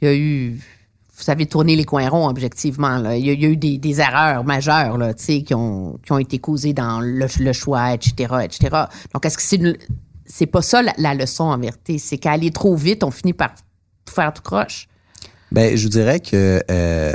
Il 0.01 0.07
y 0.07 0.11
a 0.11 0.15
eu 0.15 0.59
vous 1.17 1.31
avez 1.31 1.47
tourné 1.47 1.75
les 1.75 1.83
coins 1.83 2.07
ronds 2.09 2.27
objectivement. 2.27 3.11
Il, 3.11 3.25
y 3.25 3.45
a, 3.45 3.49
eu 3.49 3.57
des, 3.57 4.01
erreurs 4.01 4.43
majeures 4.43 4.99
qui, 5.15 5.53
ont, 5.55 5.99
qui 6.05 6.11
ont 6.11 6.19
été 6.19 6.37
causées 6.37 6.73
dans 6.73 6.99
le, 7.01 7.53
choix, 7.53 7.93
etc., 7.93 8.35
etc. 8.43 8.83
Donc, 9.13 9.25
est-ce 9.25 9.37
que 9.37 9.77
c'est 10.27 10.45
pas 10.45 10.61
ça 10.61 10.83
la, 10.83 10.93
la, 10.97 11.15
leçon 11.15 11.45
en 11.45 11.57
vérité? 11.57 11.97
C'est 11.97 12.19
qu'à 12.19 12.33
aller 12.33 12.51
trop 12.51 12.75
vite, 12.75 13.03
on 13.03 13.09
finit 13.09 13.33
par 13.33 13.55
faire 14.07 14.31
tout 14.31 14.43
croche? 14.43 14.87
Ben, 15.51 15.77
je 15.77 15.83
vous 15.83 15.89
dirais 15.89 16.19
que 16.19 16.61
euh, 16.69 17.13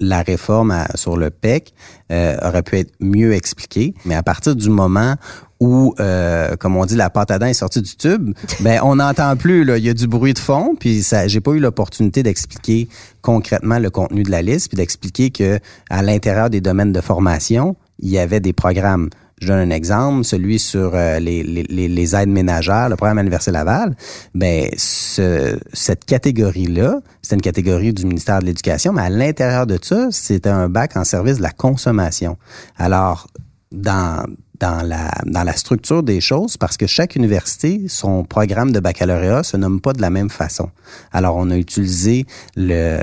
la 0.00 0.22
réforme 0.22 0.84
sur 0.94 1.16
le 1.16 1.30
PEC 1.30 1.72
euh, 2.12 2.36
aurait 2.42 2.62
pu 2.62 2.78
être 2.78 2.92
mieux 3.00 3.32
expliquée, 3.32 3.94
mais 4.04 4.14
à 4.14 4.22
partir 4.22 4.54
du 4.54 4.68
moment 4.68 5.14
où, 5.58 5.94
euh, 6.00 6.54
comme 6.56 6.76
on 6.76 6.84
dit, 6.84 6.96
la 6.96 7.08
pâte 7.08 7.30
à 7.30 7.38
dents 7.38 7.46
est 7.46 7.54
sortie 7.54 7.80
du 7.80 7.96
tube, 7.96 8.34
ben 8.60 8.80
on 8.82 8.96
n'entend 8.96 9.36
plus. 9.36 9.64
Là, 9.64 9.78
il 9.78 9.84
y 9.84 9.88
a 9.88 9.94
du 9.94 10.06
bruit 10.06 10.34
de 10.34 10.38
fond, 10.38 10.76
puis 10.78 11.02
ça, 11.02 11.28
j'ai 11.28 11.40
pas 11.40 11.52
eu 11.52 11.58
l'opportunité 11.58 12.22
d'expliquer 12.22 12.88
concrètement 13.22 13.78
le 13.78 13.90
contenu 13.90 14.22
de 14.22 14.30
la 14.30 14.42
liste, 14.42 14.68
puis 14.68 14.76
d'expliquer 14.76 15.30
que 15.30 15.58
à 15.88 16.02
l'intérieur 16.02 16.50
des 16.50 16.60
domaines 16.60 16.92
de 16.92 17.00
formation, 17.00 17.76
il 17.98 18.10
y 18.10 18.18
avait 18.18 18.40
des 18.40 18.52
programmes. 18.52 19.08
Je 19.40 19.48
donne 19.48 19.58
un 19.58 19.70
exemple, 19.70 20.24
celui 20.24 20.58
sur 20.58 20.94
euh, 20.94 21.18
les, 21.18 21.42
les, 21.42 22.16
aides 22.16 22.30
ménagères, 22.30 22.88
le 22.88 22.96
programme 22.96 23.18
Anniversaire 23.18 23.52
Laval. 23.52 23.94
Ben, 24.34 24.70
ce, 24.78 25.58
cette 25.74 26.06
catégorie-là, 26.06 27.00
c'est 27.20 27.34
une 27.34 27.42
catégorie 27.42 27.92
du 27.92 28.06
ministère 28.06 28.40
de 28.40 28.46
l'Éducation, 28.46 28.94
mais 28.94 29.02
à 29.02 29.10
l'intérieur 29.10 29.66
de 29.66 29.78
ça, 29.82 30.08
c'était 30.10 30.48
un 30.48 30.70
bac 30.70 30.96
en 30.96 31.04
service 31.04 31.36
de 31.36 31.42
la 31.42 31.50
consommation. 31.50 32.38
Alors, 32.78 33.26
dans, 33.72 34.24
dans 34.60 34.86
la, 34.86 35.10
dans 35.26 35.42
la 35.42 35.54
structure 35.54 36.02
des 36.02 36.20
choses 36.20 36.56
parce 36.56 36.76
que 36.76 36.86
chaque 36.86 37.16
université, 37.16 37.86
son 37.88 38.24
programme 38.24 38.72
de 38.72 38.80
baccalauréat 38.80 39.42
se 39.42 39.56
nomme 39.56 39.80
pas 39.80 39.92
de 39.92 40.00
la 40.00 40.10
même 40.10 40.30
façon. 40.30 40.70
Alors, 41.12 41.36
on 41.36 41.50
a 41.50 41.56
utilisé 41.56 42.26
le, 42.56 43.00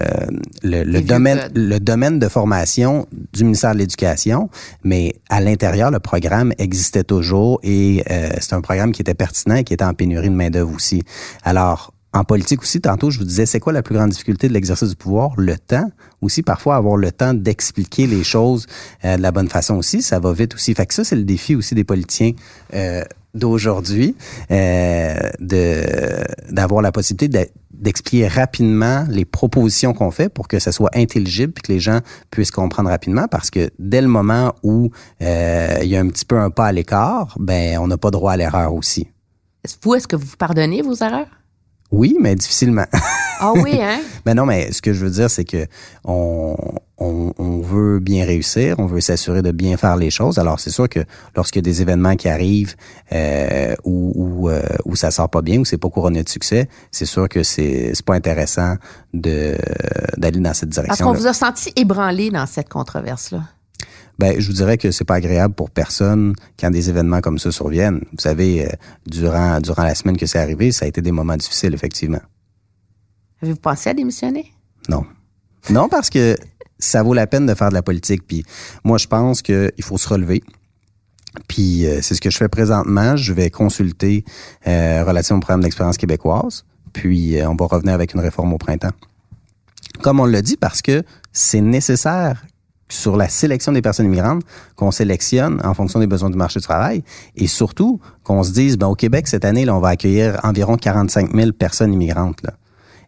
le, 0.63 0.83
le 0.83 1.01
domaine, 1.01 1.49
le 1.55 1.79
domaine 1.79 2.19
de 2.19 2.27
formation 2.27 3.07
du 3.33 3.43
ministère 3.43 3.73
de 3.73 3.79
l'Éducation, 3.79 4.49
mais 4.83 5.15
à 5.29 5.41
l'intérieur, 5.41 5.91
le 5.91 5.99
programme 5.99 6.53
existait 6.57 7.03
toujours 7.03 7.59
et 7.63 8.03
euh, 8.09 8.29
c'est 8.39 8.53
un 8.53 8.61
programme 8.61 8.91
qui 8.91 9.01
était 9.01 9.13
pertinent 9.13 9.55
et 9.55 9.63
qui 9.63 9.73
était 9.73 9.83
en 9.83 9.93
pénurie 9.93 10.29
de 10.29 10.35
main-d'œuvre 10.35 10.73
aussi. 10.73 11.03
Alors, 11.43 11.93
en 12.13 12.23
politique 12.23 12.61
aussi, 12.61 12.79
tantôt, 12.79 13.09
je 13.09 13.19
vous 13.19 13.25
disais, 13.25 13.45
c'est 13.45 13.59
quoi 13.59 13.73
la 13.73 13.81
plus 13.81 13.95
grande 13.95 14.11
difficulté 14.11 14.47
de 14.47 14.53
l'exercice 14.53 14.89
du 14.89 14.95
pouvoir? 14.95 15.31
Le 15.37 15.57
temps. 15.57 15.89
Aussi, 16.21 16.43
parfois, 16.43 16.75
avoir 16.75 16.95
le 16.95 17.11
temps 17.11 17.33
d'expliquer 17.33 18.07
les 18.07 18.23
choses 18.23 18.67
euh, 19.03 19.17
de 19.17 19.21
la 19.21 19.31
bonne 19.31 19.49
façon 19.49 19.75
aussi, 19.75 20.01
ça 20.01 20.19
va 20.19 20.31
vite 20.31 20.53
aussi. 20.55 20.73
Fait 20.73 20.85
que 20.85 20.93
ça, 20.93 21.03
c'est 21.03 21.15
le 21.15 21.23
défi 21.23 21.55
aussi 21.55 21.75
des 21.75 21.83
politiciens 21.83 22.31
euh, 22.73 23.03
d'aujourd'hui, 23.33 24.15
euh, 24.51 25.15
d'avoir 26.49 26.81
la 26.81 26.91
possibilité 26.91 27.49
d'expliquer 27.71 28.27
rapidement 28.27 29.05
les 29.09 29.25
propositions 29.25 29.93
qu'on 29.93 30.11
fait 30.11 30.29
pour 30.29 30.47
que 30.47 30.59
ça 30.59 30.71
soit 30.71 30.91
intelligible 30.95 31.53
et 31.57 31.61
que 31.61 31.71
les 31.71 31.79
gens 31.79 31.99
puissent 32.29 32.51
comprendre 32.51 32.89
rapidement 32.89 33.27
parce 33.27 33.49
que 33.49 33.69
dès 33.79 34.01
le 34.01 34.07
moment 34.07 34.53
où 34.63 34.91
euh, 35.21 35.79
il 35.81 35.89
y 35.89 35.97
a 35.97 35.99
un 35.99 36.07
petit 36.07 36.25
peu 36.25 36.37
un 36.37 36.49
pas 36.49 36.67
à 36.67 36.71
l'écart, 36.71 37.35
ben 37.39 37.79
on 37.79 37.87
n'a 37.87 37.97
pas 37.97 38.11
droit 38.11 38.31
à 38.31 38.37
l'erreur 38.37 38.73
aussi. 38.73 39.07
Vous, 39.81 39.95
est-ce 39.95 40.07
que 40.07 40.15
vous 40.15 40.37
pardonnez 40.37 40.81
vos 40.81 40.95
erreurs? 40.95 41.27
Oui, 41.93 42.17
mais 42.19 42.35
difficilement. 42.35 42.85
Ah 43.39 43.53
oui, 43.55 43.77
hein? 43.81 43.99
mais 44.25 44.33
non, 44.33 44.45
mais 44.47 44.71
ce 44.71 44.81
que 44.81 44.93
je 44.93 45.05
veux 45.05 45.11
dire, 45.11 45.29
c'est 45.29 45.45
que 45.45 45.67
on, 46.03 46.55
on, 46.97 47.33
on, 47.37 47.61
veut 47.61 47.99
bien 47.99 48.25
réussir, 48.25 48.75
on 48.79 48.87
veut 48.87 48.99
s'assurer 48.99 49.43
de 49.43 49.51
bien 49.51 49.77
faire 49.77 49.95
les 49.95 50.09
choses. 50.09 50.39
Alors, 50.39 50.59
c'est 50.59 50.71
sûr 50.71 50.89
que 50.89 51.01
lorsqu'il 51.35 51.59
y 51.59 51.63
a 51.63 51.69
des 51.69 51.83
événements 51.83 52.15
qui 52.15 52.29
arrivent 52.29 52.75
euh, 53.11 53.75
où, 53.83 54.11
où, 54.15 54.49
euh, 54.49 54.63
où, 54.85 54.95
ça 54.95 55.11
sort 55.11 55.29
pas 55.29 55.43
bien, 55.43 55.59
où 55.59 55.65
c'est 55.65 55.77
pas 55.77 55.89
couronné 55.89 56.23
de 56.23 56.29
succès, 56.29 56.67
c'est 56.91 57.05
sûr 57.05 57.29
que 57.29 57.43
c'est 57.43 57.91
c'est 57.93 58.05
pas 58.05 58.15
intéressant 58.15 58.75
de 59.13 59.55
d'aller 60.17 60.39
dans 60.39 60.53
cette 60.55 60.69
direction. 60.69 61.05
Parce 61.05 61.15
qu'on 61.15 61.21
vous 61.21 61.27
a 61.27 61.33
senti 61.33 61.71
ébranlé 61.75 62.31
dans 62.31 62.47
cette 62.47 62.69
controverse-là. 62.69 63.43
Ben, 64.19 64.39
je 64.39 64.47
vous 64.47 64.53
dirais 64.53 64.77
que 64.77 64.91
c'est 64.91 65.05
pas 65.05 65.15
agréable 65.15 65.53
pour 65.53 65.69
personne 65.69 66.35
quand 66.59 66.69
des 66.69 66.89
événements 66.89 67.21
comme 67.21 67.39
ça 67.39 67.51
surviennent. 67.51 68.01
Vous 68.11 68.19
savez, 68.19 68.65
euh, 68.65 68.69
durant 69.07 69.59
durant 69.59 69.83
la 69.83 69.95
semaine 69.95 70.17
que 70.17 70.25
c'est 70.25 70.39
arrivé, 70.39 70.71
ça 70.71 70.85
a 70.85 70.87
été 70.87 71.01
des 71.01 71.11
moments 71.11 71.37
difficiles, 71.37 71.73
effectivement. 71.73 72.21
Avez-vous 73.41 73.59
pensé 73.59 73.89
à 73.89 73.93
démissionner? 73.93 74.53
Non. 74.87 75.05
Non, 75.69 75.89
parce 75.89 76.09
que 76.09 76.35
ça 76.79 77.03
vaut 77.03 77.13
la 77.13 77.27
peine 77.27 77.45
de 77.45 77.53
faire 77.53 77.69
de 77.69 77.73
la 77.73 77.81
politique. 77.81 78.25
Puis 78.27 78.43
moi, 78.83 78.97
je 78.97 79.07
pense 79.07 79.41
qu'il 79.41 79.71
faut 79.81 79.97
se 79.97 80.07
relever. 80.07 80.43
Puis 81.47 81.85
euh, 81.85 81.99
c'est 82.01 82.15
ce 82.15 82.21
que 82.21 82.29
je 82.29 82.37
fais 82.37 82.49
présentement. 82.49 83.15
Je 83.15 83.33
vais 83.33 83.49
consulter 83.49 84.23
euh, 84.67 85.03
relativement 85.03 85.37
au 85.37 85.41
programme 85.41 85.61
d'expérience 85.61 85.97
québécoise. 85.97 86.65
Puis 86.91 87.39
euh, 87.39 87.49
on 87.49 87.55
va 87.55 87.65
revenir 87.65 87.93
avec 87.93 88.13
une 88.13 88.19
réforme 88.19 88.53
au 88.53 88.57
printemps. 88.57 88.91
Comme 90.01 90.19
on 90.19 90.25
l'a 90.25 90.41
dit, 90.41 90.57
parce 90.57 90.81
que 90.81 91.03
c'est 91.31 91.61
nécessaire 91.61 92.45
sur 92.93 93.17
la 93.17 93.27
sélection 93.27 93.71
des 93.71 93.81
personnes 93.81 94.05
immigrantes, 94.05 94.43
qu'on 94.75 94.91
sélectionne 94.91 95.59
en 95.63 95.73
fonction 95.73 95.99
des 95.99 96.07
besoins 96.07 96.29
du 96.29 96.37
marché 96.37 96.59
du 96.59 96.65
travail 96.65 97.03
et 97.35 97.47
surtout 97.47 97.99
qu'on 98.23 98.43
se 98.43 98.51
dise, 98.51 98.77
ben, 98.77 98.87
au 98.87 98.95
Québec, 98.95 99.27
cette 99.27 99.45
année, 99.45 99.65
là, 99.65 99.75
on 99.75 99.79
va 99.79 99.89
accueillir 99.89 100.39
environ 100.43 100.77
45 100.77 101.35
000 101.35 101.51
personnes 101.51 101.93
immigrantes. 101.93 102.41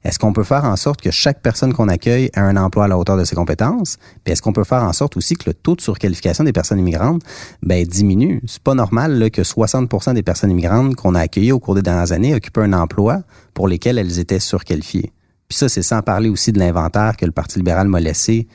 Est-ce 0.04 0.20
qu'on 0.20 0.34
peut 0.34 0.44
faire 0.44 0.66
en 0.66 0.76
sorte 0.76 1.02
que 1.02 1.10
chaque 1.10 1.42
personne 1.42 1.74
qu'on 1.74 1.88
accueille 1.88 2.26
ait 2.26 2.40
un 2.40 2.58
emploi 2.58 2.86
à 2.86 2.88
la 2.88 2.96
hauteur 2.96 3.18
de 3.18 3.24
ses 3.24 3.36
compétences? 3.36 3.98
Puis 4.24 4.34
est-ce 4.34 4.42
qu'on 4.42 4.54
peut 4.54 4.64
faire 4.64 4.84
en 4.84 4.94
sorte 4.94 5.18
aussi 5.18 5.36
que 5.36 5.50
le 5.50 5.56
taux 5.56 5.76
de 5.76 5.82
surqualification 5.82 6.44
des 6.44 6.54
personnes 6.54 6.78
immigrantes 6.78 7.24
ben, 7.64 7.84
diminue? 7.84 8.40
C'est 8.46 8.62
pas 8.62 8.76
normal 8.76 9.32
que 9.32 9.42
60% 9.42 10.14
des 10.14 10.22
personnes 10.22 10.52
immigrantes 10.52 10.96
qu'on 10.96 11.16
a 11.16 11.22
accueillies 11.22 11.52
au 11.52 11.60
cours 11.60 11.74
des 11.74 11.82
dernières 11.82 12.12
années 12.12 12.36
occupent 12.36 12.60
un 12.60 12.74
emploi 12.74 13.22
pour 13.56 13.68
lesquels 13.68 13.98
elles 13.98 14.20
étaient 14.20 14.40
surqualifiées. 14.40 15.12
Puis 15.48 15.58
ça, 15.58 15.70
c'est 15.70 15.82
sans 15.82 16.04
parler 16.04 16.30
aussi 16.30 16.52
de 16.52 16.60
l'inventaire 16.60 17.18
que 17.18 17.26
le 17.26 17.32
Parti 17.32 17.58
libéral 17.58 17.88
m'a 17.88 18.00
laissé 18.00 18.48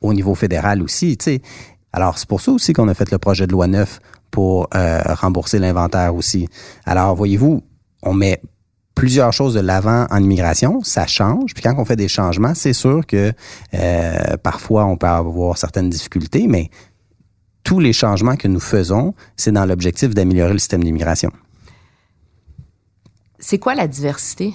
au 0.00 0.12
niveau 0.12 0.34
fédéral 0.34 0.82
aussi. 0.82 1.18
Alors, 1.92 2.18
c'est 2.18 2.28
pour 2.28 2.40
ça 2.40 2.52
aussi 2.52 2.72
qu'on 2.72 2.88
a 2.88 2.94
fait 2.94 3.10
le 3.10 3.18
projet 3.18 3.46
de 3.46 3.52
loi 3.52 3.66
9 3.66 4.00
pour 4.30 4.68
euh, 4.74 5.00
rembourser 5.06 5.58
l'inventaire 5.58 6.14
aussi. 6.14 6.48
Alors, 6.84 7.14
voyez-vous, 7.14 7.62
on 8.02 8.14
met 8.14 8.40
plusieurs 8.94 9.32
choses 9.32 9.54
de 9.54 9.60
l'avant 9.60 10.06
en 10.10 10.22
immigration, 10.22 10.82
ça 10.82 11.06
change. 11.06 11.54
Puis 11.54 11.62
quand 11.62 11.74
on 11.78 11.84
fait 11.84 11.96
des 11.96 12.08
changements, 12.08 12.54
c'est 12.54 12.72
sûr 12.72 13.06
que 13.06 13.32
euh, 13.74 14.36
parfois 14.42 14.86
on 14.86 14.96
peut 14.96 15.06
avoir 15.06 15.56
certaines 15.58 15.90
difficultés, 15.90 16.46
mais 16.48 16.70
tous 17.62 17.78
les 17.78 17.92
changements 17.92 18.36
que 18.36 18.48
nous 18.48 18.60
faisons, 18.60 19.14
c'est 19.36 19.52
dans 19.52 19.66
l'objectif 19.66 20.14
d'améliorer 20.14 20.52
le 20.52 20.58
système 20.58 20.82
d'immigration. 20.82 21.30
C'est 23.38 23.58
quoi 23.58 23.74
la 23.74 23.86
diversité 23.86 24.54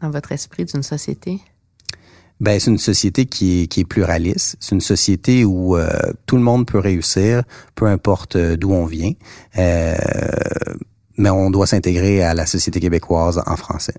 dans 0.00 0.10
votre 0.10 0.32
esprit 0.32 0.64
d'une 0.64 0.82
société? 0.82 1.40
Ben, 2.40 2.58
c'est 2.58 2.70
une 2.70 2.78
société 2.78 3.26
qui 3.26 3.62
est, 3.62 3.66
qui 3.68 3.80
est 3.80 3.84
pluraliste. 3.84 4.56
C'est 4.60 4.74
une 4.74 4.80
société 4.80 5.44
où 5.44 5.76
euh, 5.76 5.88
tout 6.26 6.36
le 6.36 6.42
monde 6.42 6.66
peut 6.66 6.78
réussir, 6.78 7.42
peu 7.74 7.86
importe 7.86 8.36
euh, 8.36 8.56
d'où 8.56 8.72
on 8.72 8.86
vient. 8.86 9.12
Euh, 9.56 9.94
mais 11.16 11.30
on 11.30 11.50
doit 11.50 11.66
s'intégrer 11.66 12.22
à 12.22 12.34
la 12.34 12.46
société 12.46 12.80
québécoise 12.80 13.40
en 13.46 13.56
français. 13.56 13.94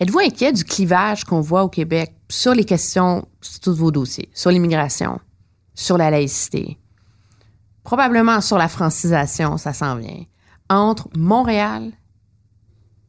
Êtes-vous 0.00 0.20
inquiet 0.20 0.52
du 0.52 0.64
clivage 0.64 1.24
qu'on 1.24 1.40
voit 1.40 1.64
au 1.64 1.68
Québec 1.68 2.14
sur 2.28 2.54
les 2.54 2.64
questions, 2.64 3.26
sur 3.40 3.60
tous 3.60 3.76
vos 3.76 3.90
dossiers, 3.90 4.28
sur 4.32 4.50
l'immigration, 4.50 5.20
sur 5.74 5.98
la 5.98 6.10
laïcité, 6.10 6.78
probablement 7.82 8.40
sur 8.40 8.58
la 8.58 8.68
francisation, 8.68 9.56
ça 9.56 9.72
s'en 9.72 9.96
vient, 9.96 10.24
entre 10.68 11.08
Montréal 11.16 11.92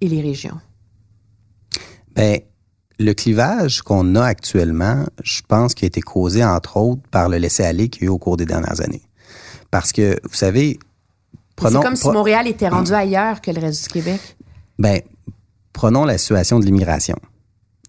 et 0.01 0.07
les 0.07 0.21
régions? 0.21 0.59
Ben, 2.15 2.39
le 2.99 3.13
clivage 3.13 3.81
qu'on 3.81 4.15
a 4.15 4.23
actuellement, 4.23 5.05
je 5.23 5.41
pense 5.47 5.73
qu'il 5.73 5.85
a 5.85 5.87
été 5.87 6.01
causé, 6.01 6.43
entre 6.43 6.77
autres, 6.77 7.01
par 7.11 7.29
le 7.29 7.37
laisser-aller 7.37 7.89
qu'il 7.89 8.03
y 8.03 8.05
a 8.05 8.07
eu 8.07 8.09
au 8.09 8.17
cours 8.17 8.37
des 8.37 8.45
dernières 8.45 8.81
années. 8.81 9.01
Parce 9.71 9.91
que, 9.91 10.17
vous 10.23 10.35
savez, 10.35 10.79
prenons... 11.55 11.81
C'est 11.81 11.87
comme 11.87 11.95
si 11.95 12.09
Montréal 12.09 12.47
était 12.47 12.69
rendu 12.69 12.93
ailleurs 12.93 13.41
que 13.41 13.51
le 13.51 13.59
reste 13.59 13.83
du 13.83 13.89
Québec. 13.89 14.37
Ben, 14.79 15.01
prenons 15.73 16.05
la 16.05 16.17
situation 16.17 16.59
de 16.59 16.65
l'immigration. 16.65 17.17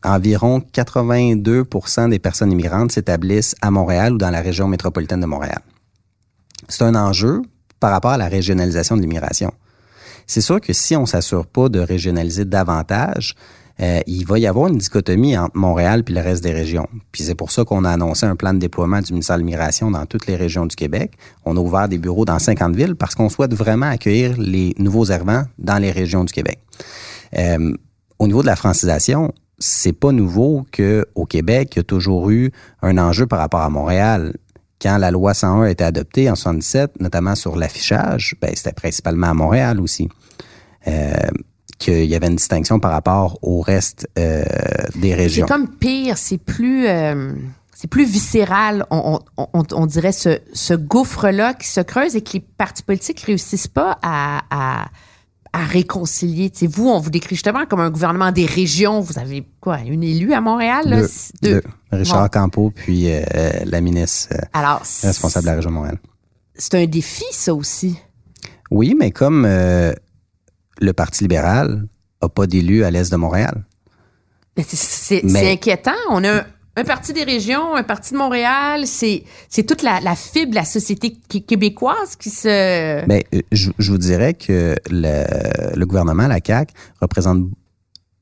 Environ 0.03 0.61
82% 0.73 2.11
des 2.11 2.19
personnes 2.19 2.53
immigrantes 2.53 2.92
s'établissent 2.92 3.55
à 3.61 3.71
Montréal 3.71 4.14
ou 4.14 4.19
dans 4.19 4.31
la 4.31 4.40
région 4.40 4.69
métropolitaine 4.69 5.21
de 5.21 5.27
Montréal. 5.27 5.61
C'est 6.69 6.85
un 6.85 6.95
enjeu 6.95 7.42
par 7.81 7.90
rapport 7.90 8.12
à 8.12 8.19
la 8.19 8.29
régionalisation 8.29 8.97
de 8.97 9.03
l'immigration. 9.03 9.53
C'est 10.27 10.40
sûr 10.40 10.61
que 10.61 10.73
si 10.73 10.97
on 10.97 11.07
s'assure 11.07 11.47
pas 11.47 11.69
de 11.69 11.79
régionaliser 11.79 12.45
davantage, 12.45 13.35
euh, 13.81 14.01
il 14.07 14.25
va 14.27 14.39
y 14.39 14.47
avoir 14.47 14.69
une 14.69 14.79
dichotomie 14.79 15.37
entre 15.37 15.57
Montréal 15.57 16.03
puis 16.03 16.15
le 16.15 16.21
reste 16.21 16.43
des 16.43 16.53
régions. 16.53 16.89
Puis 17.12 17.23
c'est 17.23 17.35
pour 17.35 17.51
ça 17.51 17.65
qu'on 17.65 17.85
a 17.85 17.91
annoncé 17.91 18.25
un 18.25 18.37
plan 18.37 18.55
de 18.55 18.59
déploiement 18.59 19.01
du 19.01 19.12
ministère 19.12 19.37
de 19.37 19.41
l'Immigration 19.41 19.91
dans 19.91 20.07
toutes 20.07 20.27
les 20.27 20.37
régions 20.37 20.67
du 20.67 20.77
Québec. 20.77 21.12
On 21.45 21.57
a 21.57 21.61
ouvert 21.61 21.89
des 21.89 21.99
bureaux 21.99 22.25
dans 22.25 22.39
50 22.39 22.75
villes 22.75 22.97
parce 22.97 23.15
qu'on 23.15 23.29
souhaite 23.29 23.55
vraiment 23.55 23.87
accueillir 23.87 24.35
les 24.39 24.74
nouveaux 24.79 25.12
arrivants 25.12 25.45
dans 25.59 25.79
les 25.79 25.91
régions 25.91 26.24
du 26.24 26.33
Québec. 26.33 26.59
Euh, 27.37 27.74
au 28.18 28.27
niveau 28.27 28.41
de 28.41 28.47
la 28.47 28.57
francisation, 28.57 29.33
c'est 29.59 29.93
pas 29.93 30.12
nouveau 30.12 30.66
que 30.72 31.07
au 31.14 31.27
Québec, 31.27 31.72
il 31.74 31.79
y 31.79 31.81
a 31.81 31.85
toujours 31.85 32.31
eu 32.31 32.53
un 32.83 32.97
enjeu 32.99 33.27
par 33.27 33.39
rapport 33.39 33.61
à 33.61 33.70
Montréal 33.70 34.33
quand 34.81 34.99
la 34.99 35.11
loi 35.11 35.35
101 35.35 35.62
a 35.62 35.70
été 35.70 35.85
adoptée 35.85 36.31
en 36.31 36.35
77, 36.35 37.01
notamment 37.01 37.35
sur 37.35 37.57
l'affichage, 37.57 38.37
ben, 38.41 38.51
c'était 38.55 38.72
principalement 38.72 39.29
à 39.29 39.35
Montréal 39.35 39.81
aussi. 39.81 40.09
Euh, 40.87 41.14
qu'il 41.79 42.05
y 42.05 42.14
avait 42.14 42.29
une 42.29 42.37
distinction 42.37 42.81
par 42.81 42.91
rapport 42.91 43.39
au 43.43 43.61
reste 43.61 44.09
euh, 44.18 44.45
des 44.95 45.14
régions. 45.14 45.47
C'est 45.47 45.53
comme 45.53 45.68
pire, 45.68 46.16
c'est 46.16 46.39
plus 46.39 46.87
euh, 46.89 47.33
c'est 47.74 47.89
plus 47.89 48.07
viscéral, 48.07 48.87
on, 48.91 49.18
on, 49.37 49.62
on 49.70 49.87
dirait 49.87 50.12
ce, 50.12 50.39
ce 50.55 50.72
gouffre-là 50.72 51.53
qui 51.53 51.68
se 51.68 51.83
creuse 51.83 52.16
et 52.16 52.22
que 52.22 52.33
les 52.33 52.41
partis 52.41 52.83
politiques 52.83 53.20
réussissent 53.20 53.68
pas 53.68 53.99
à, 54.03 54.41
à, 54.51 54.87
à 55.53 55.64
réconcilier? 55.66 56.49
T'sais, 56.49 56.66
vous, 56.66 56.89
on 56.89 56.99
vous 56.99 57.11
décrit 57.11 57.35
justement 57.35 57.66
comme 57.66 57.81
un 57.81 57.91
gouvernement 57.91 58.33
des 58.33 58.47
régions. 58.47 59.01
Vous 59.01 59.18
avez 59.18 59.47
quoi, 59.61 59.81
une 59.81 60.03
élue 60.03 60.33
à 60.33 60.41
Montréal? 60.41 60.85
Là? 60.87 61.03
Deux. 61.03 61.11
Deux. 61.43 61.62
Richard 61.93 62.22
bon. 62.22 62.29
Campeau, 62.29 62.72
puis 62.74 63.11
euh, 63.11 63.20
la 63.66 63.83
ministre 63.83 64.29
euh, 64.33 64.41
Alors, 64.55 64.81
responsable 65.03 65.45
de 65.45 65.51
la 65.51 65.57
région 65.57 65.70
de 65.70 65.74
Montréal. 65.74 65.99
C'est 66.55 66.74
un 66.77 66.87
défi, 66.87 67.24
ça 67.33 67.55
aussi. 67.55 67.99
Oui, 68.70 68.97
mais 68.99 69.11
comme 69.11 69.45
euh, 69.47 69.93
le 70.81 70.93
Parti 70.93 71.24
libéral 71.24 71.87
n'a 72.22 72.29
pas 72.29 72.47
d'élu 72.47 72.85
à 72.85 72.91
l'est 72.91 73.11
de 73.11 73.16
Montréal. 73.16 73.64
C'est 74.64 75.53
inquiétant. 75.53 75.93
On 76.11 76.24
a 76.24 76.39
un, 76.39 76.47
un, 76.77 76.85
parti 76.85 77.12
des 77.12 77.24
régions, 77.24 77.74
un 77.74 77.83
parti 77.83 78.12
de 78.12 78.18
Montréal. 78.18 78.87
C'est 78.87 79.24
toute 79.66 79.83
la, 79.83 80.01
la, 80.01 80.16
fibre 80.16 80.51
de 80.51 80.55
la 80.55 80.64
société 80.64 81.12
québécoise 81.12 82.16
qui 82.16 82.31
se... 82.31 83.07
Mais 83.07 83.27
je, 83.53 83.70
je 83.79 83.91
vous 83.91 83.99
dirais 83.99 84.35
que 84.35 84.77
le, 84.91 85.77
le 85.77 85.87
gouvernement, 85.87 86.27
la 86.27 86.41
CAQ, 86.45 86.72
représente 87.03 87.49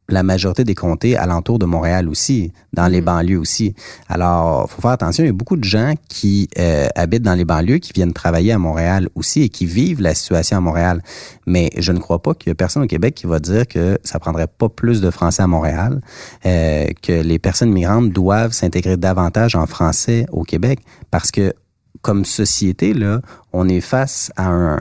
la 0.08 0.22
majorité 0.22 0.64
des 0.64 0.74
comtés 0.74 1.16
alentour 1.16 1.58
de 1.58 1.64
Montréal 1.64 2.08
aussi, 2.08 2.52
dans 2.72 2.88
les 2.88 3.00
banlieues 3.00 3.38
aussi. 3.38 3.74
Alors, 4.08 4.70
faut 4.70 4.82
faire 4.82 4.90
attention, 4.90 5.24
il 5.24 5.28
y 5.28 5.30
a 5.30 5.32
beaucoup 5.32 5.56
de 5.56 5.64
gens 5.64 5.94
qui 6.08 6.48
euh, 6.58 6.88
habitent 6.94 7.22
dans 7.22 7.34
les 7.34 7.44
banlieues, 7.44 7.78
qui 7.78 7.92
viennent 7.92 8.12
travailler 8.12 8.52
à 8.52 8.58
Montréal 8.58 9.08
aussi 9.14 9.42
et 9.42 9.48
qui 9.48 9.66
vivent 9.66 10.02
la 10.02 10.14
situation 10.14 10.58
à 10.58 10.60
Montréal. 10.60 11.02
Mais 11.46 11.70
je 11.78 11.92
ne 11.92 11.98
crois 11.98 12.20
pas 12.20 12.34
qu'il 12.34 12.50
y 12.50 12.52
ait 12.52 12.54
personne 12.54 12.82
au 12.82 12.86
Québec 12.86 13.14
qui 13.14 13.26
va 13.26 13.38
dire 13.38 13.66
que 13.66 13.98
ça 14.04 14.18
prendrait 14.18 14.46
pas 14.46 14.68
plus 14.68 15.00
de 15.00 15.10
français 15.10 15.42
à 15.42 15.46
Montréal, 15.46 16.00
euh, 16.44 16.86
que 17.02 17.12
les 17.12 17.38
personnes 17.38 17.70
migrantes 17.70 18.10
doivent 18.10 18.52
s'intégrer 18.52 18.96
davantage 18.96 19.56
en 19.56 19.66
français 19.66 20.26
au 20.32 20.42
Québec, 20.42 20.80
parce 21.10 21.30
que 21.30 21.54
comme 22.02 22.26
société, 22.26 22.92
là, 22.92 23.22
on 23.54 23.66
est 23.66 23.80
face 23.80 24.30
à 24.36 24.48
un, 24.48 24.78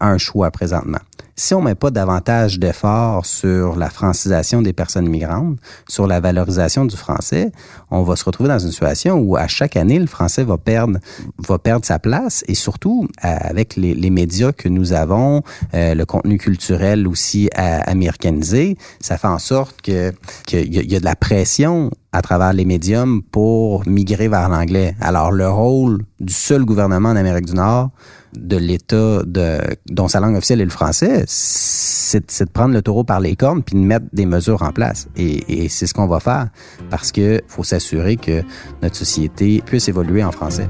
un 0.00 0.18
choix 0.18 0.50
présentement 0.50 1.00
si 1.40 1.54
on 1.54 1.62
met 1.62 1.74
pas 1.74 1.90
davantage 1.90 2.58
d'efforts 2.58 3.24
sur 3.24 3.76
la 3.76 3.88
francisation 3.88 4.60
des 4.60 4.74
personnes 4.74 5.08
migrantes, 5.08 5.56
sur 5.88 6.06
la 6.06 6.20
valorisation 6.20 6.84
du 6.84 6.96
français, 6.96 7.50
on 7.90 8.02
va 8.02 8.14
se 8.14 8.24
retrouver 8.24 8.50
dans 8.50 8.58
une 8.58 8.70
situation 8.70 9.18
où 9.18 9.36
à 9.36 9.48
chaque 9.48 9.76
année, 9.76 9.98
le 9.98 10.06
français 10.06 10.44
va 10.44 10.58
perdre, 10.58 10.98
va 11.38 11.58
perdre 11.58 11.86
sa 11.86 11.98
place 11.98 12.44
et 12.46 12.54
surtout 12.54 13.08
avec 13.22 13.76
les, 13.76 14.10
médias 14.10 14.52
que 14.52 14.68
nous 14.68 14.92
avons, 14.92 15.42
euh, 15.72 15.94
le 15.94 16.04
contenu 16.04 16.36
culturel 16.36 17.08
aussi 17.08 17.48
américanisé, 17.54 18.76
ça 19.00 19.16
fait 19.16 19.28
en 19.28 19.38
sorte 19.38 19.80
que 19.80 20.12
y, 20.52 20.56
y, 20.56 20.96
a 20.96 21.00
de 21.00 21.04
la 21.04 21.16
pression 21.16 21.90
à 22.12 22.22
travers 22.22 22.52
les 22.52 22.64
médiums 22.64 23.22
pour 23.22 23.86
migrer 23.86 24.28
vers 24.28 24.48
l'anglais. 24.48 24.94
Alors 25.00 25.30
le 25.30 25.48
rôle 25.48 26.02
du 26.18 26.34
seul 26.34 26.64
gouvernement 26.64 27.10
en 27.10 27.16
Amérique 27.16 27.46
du 27.46 27.54
Nord, 27.54 27.90
de 28.34 28.56
l'État 28.56 29.22
de, 29.24 29.60
dont 29.86 30.08
sa 30.08 30.20
langue 30.20 30.36
officielle 30.36 30.60
est 30.60 30.64
le 30.64 30.70
français, 30.70 31.24
c'est 31.26 32.44
de 32.44 32.50
prendre 32.50 32.74
le 32.74 32.82
taureau 32.82 33.04
par 33.04 33.20
les 33.20 33.36
cornes 33.36 33.62
puis 33.62 33.76
de 33.76 33.80
mettre 33.80 34.06
des 34.12 34.26
mesures 34.26 34.62
en 34.62 34.72
place. 34.72 35.08
Et, 35.16 35.64
et 35.64 35.68
c'est 35.68 35.86
ce 35.86 35.94
qu'on 35.94 36.06
va 36.06 36.20
faire 36.20 36.48
parce 36.90 37.12
que 37.12 37.40
faut 37.48 37.64
s'assurer 37.64 38.16
que 38.16 38.42
notre 38.82 38.96
société 38.96 39.62
puisse 39.64 39.88
évoluer 39.88 40.24
en 40.24 40.32
français. 40.32 40.68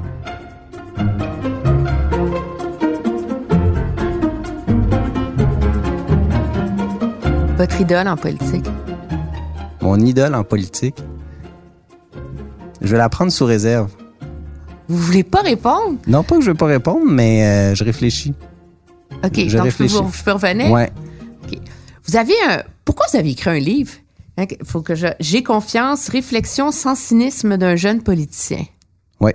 Votre 7.56 7.80
idole 7.80 8.08
en 8.08 8.16
politique? 8.16 8.66
Mon 9.82 9.98
idole 10.00 10.34
en 10.34 10.44
politique? 10.44 10.96
Je 12.80 12.88
vais 12.88 12.96
la 12.96 13.10
prendre 13.10 13.30
sous 13.30 13.44
réserve. 13.44 13.90
Vous 14.90 14.96
voulez 14.96 15.22
pas 15.22 15.42
répondre? 15.42 15.98
Non, 16.08 16.24
pas 16.24 16.34
que 16.34 16.42
je 16.42 16.50
veux 16.50 16.56
pas 16.56 16.66
répondre, 16.66 17.06
mais 17.08 17.44
euh, 17.44 17.74
je 17.76 17.84
réfléchis. 17.84 18.34
OK, 19.24 19.34
je 19.46 19.56
donc 19.56 19.66
réfléchis. 19.66 19.94
Je, 19.94 20.02
peux, 20.02 20.10
je 20.12 20.24
peux 20.24 20.32
revenir? 20.32 20.68
Ouais. 20.72 20.90
OK. 21.44 21.58
Vous 22.08 22.16
avez 22.16 22.34
un... 22.48 22.64
Pourquoi 22.84 23.06
vous 23.12 23.16
avez 23.16 23.30
écrit 23.30 23.50
un 23.50 23.60
livre? 23.60 23.92
Il 24.36 24.42
hein, 24.42 24.46
faut 24.64 24.82
que 24.82 24.96
je... 24.96 25.06
J'ai 25.20 25.44
confiance, 25.44 26.08
réflexion 26.08 26.72
sans 26.72 26.96
cynisme 26.96 27.56
d'un 27.56 27.76
jeune 27.76 28.02
politicien. 28.02 28.64
Oui. 29.20 29.30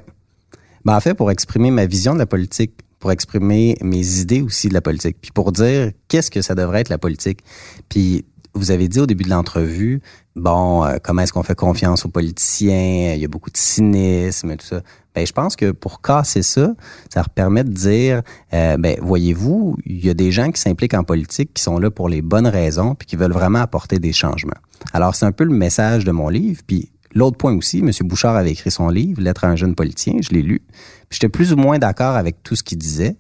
Ben, 0.84 0.98
en 0.98 1.00
fait, 1.00 1.14
pour 1.14 1.32
exprimer 1.32 1.72
ma 1.72 1.86
vision 1.86 2.14
de 2.14 2.20
la 2.20 2.26
politique, 2.26 2.74
pour 3.00 3.14
exprimer 3.14 3.78
mes 3.82 4.20
idées 4.20 4.42
aussi 4.42 4.68
de 4.68 4.74
la 4.74 4.82
politique, 4.82 5.16
puis 5.22 5.32
pour 5.32 5.54
dire 5.54 5.94
qu'est-ce 6.10 6.32
que 6.32 6.42
ça 6.42 6.54
devrait 6.54 6.82
être 6.82 6.90
la 6.90 6.98
politique. 6.98 7.40
Puis 7.88 8.26
vous 8.56 8.72
avez 8.72 8.90
dit 8.90 9.00
au 9.00 9.06
début 9.06 9.24
de 9.24 9.30
l'entrevue, 9.30 10.02
bon, 10.36 10.84
euh, 10.84 10.98
comment 11.02 11.22
est-ce 11.22 11.32
qu'on 11.32 11.44
fait 11.44 11.56
confiance 11.56 12.04
aux 12.04 12.10
politiciens, 12.10 13.14
il 13.14 13.22
y 13.22 13.26
a 13.26 13.30
beaucoup 13.30 13.52
de 13.52 13.58
cynisme, 13.58 14.58
tout 14.58 14.66
ça. 14.66 14.82
Ben, 15.16 15.26
je 15.26 15.32
pense 15.32 15.56
que 15.56 15.72
pour 15.72 16.02
casser 16.02 16.44
ça, 16.44 16.74
ça 17.14 17.24
permet 17.24 17.64
de 17.64 17.72
dire, 17.72 18.22
euh, 18.54 18.78
ben, 18.78 18.98
voyez-vous, 19.02 19.78
il 19.86 20.06
y 20.06 20.10
a 20.10 20.14
des 20.14 20.32
gens 20.32 20.52
qui 20.52 20.60
s'impliquent 20.60 20.94
en 20.94 21.04
politique 21.04 21.54
qui 21.54 21.64
sont 21.64 21.80
là 21.80 21.90
pour 21.90 22.10
les 22.10 22.22
bonnes 22.22 22.48
raisons 22.48 22.96
puis 22.96 23.06
qui 23.06 23.16
veulent 23.16 23.32
vraiment 23.32 23.60
apporter 23.60 24.00
des 24.00 24.14
changements. 24.14 24.58
Alors, 24.94 25.16
c'est 25.16 25.26
un 25.26 25.32
peu 25.32 25.46
le 25.46 25.54
message 25.54 26.04
de 26.04 26.12
mon 26.12 26.28
livre. 26.28 26.62
Puis 26.68 26.92
l'autre 27.14 27.38
point 27.38 27.56
aussi, 27.56 27.80
M. 27.80 27.92
Bouchard 28.02 28.36
avait 28.36 28.52
écrit 28.52 28.72
son 28.72 28.90
livre, 28.90 29.22
Lettre 29.22 29.46
à 29.46 29.48
un 29.48 29.56
jeune 29.56 29.74
politicien, 29.74 30.16
je 30.22 30.32
l'ai 30.32 30.42
lu. 30.42 30.62
Puis 31.10 31.20
j'étais 31.20 31.30
plus 31.30 31.54
ou 31.54 31.56
moins 31.56 31.80
d'accord 31.80 32.16
avec 32.16 32.44
tout 32.44 32.56
ce 32.56 32.64
qu'il 32.64 32.78
disait 32.78 33.16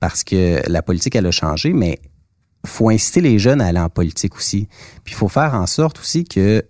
parce 0.00 0.22
que 0.22 0.60
la 0.68 0.82
politique, 0.82 1.16
elle 1.16 1.26
a 1.26 1.30
changé, 1.30 1.72
mais 1.72 1.98
faut 2.66 2.90
inciter 2.90 3.20
les 3.20 3.38
jeunes 3.38 3.60
à 3.60 3.66
aller 3.66 3.80
en 3.80 3.88
politique 3.88 4.36
aussi. 4.36 4.68
Puis 5.04 5.14
il 5.14 5.16
faut 5.16 5.28
faire 5.28 5.54
en 5.54 5.66
sorte 5.66 5.98
aussi 5.98 6.24
que 6.24 6.64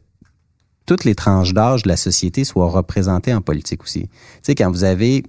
toutes 0.88 1.04
les 1.04 1.14
tranches 1.14 1.52
d'âge 1.52 1.82
de 1.82 1.88
la 1.88 1.98
société 1.98 2.44
soient 2.44 2.70
représentées 2.70 3.34
en 3.34 3.42
politique 3.42 3.82
aussi. 3.82 4.08
Tu 4.08 4.10
sais, 4.42 4.54
quand 4.54 4.70
vous 4.70 4.84
avez 4.84 5.22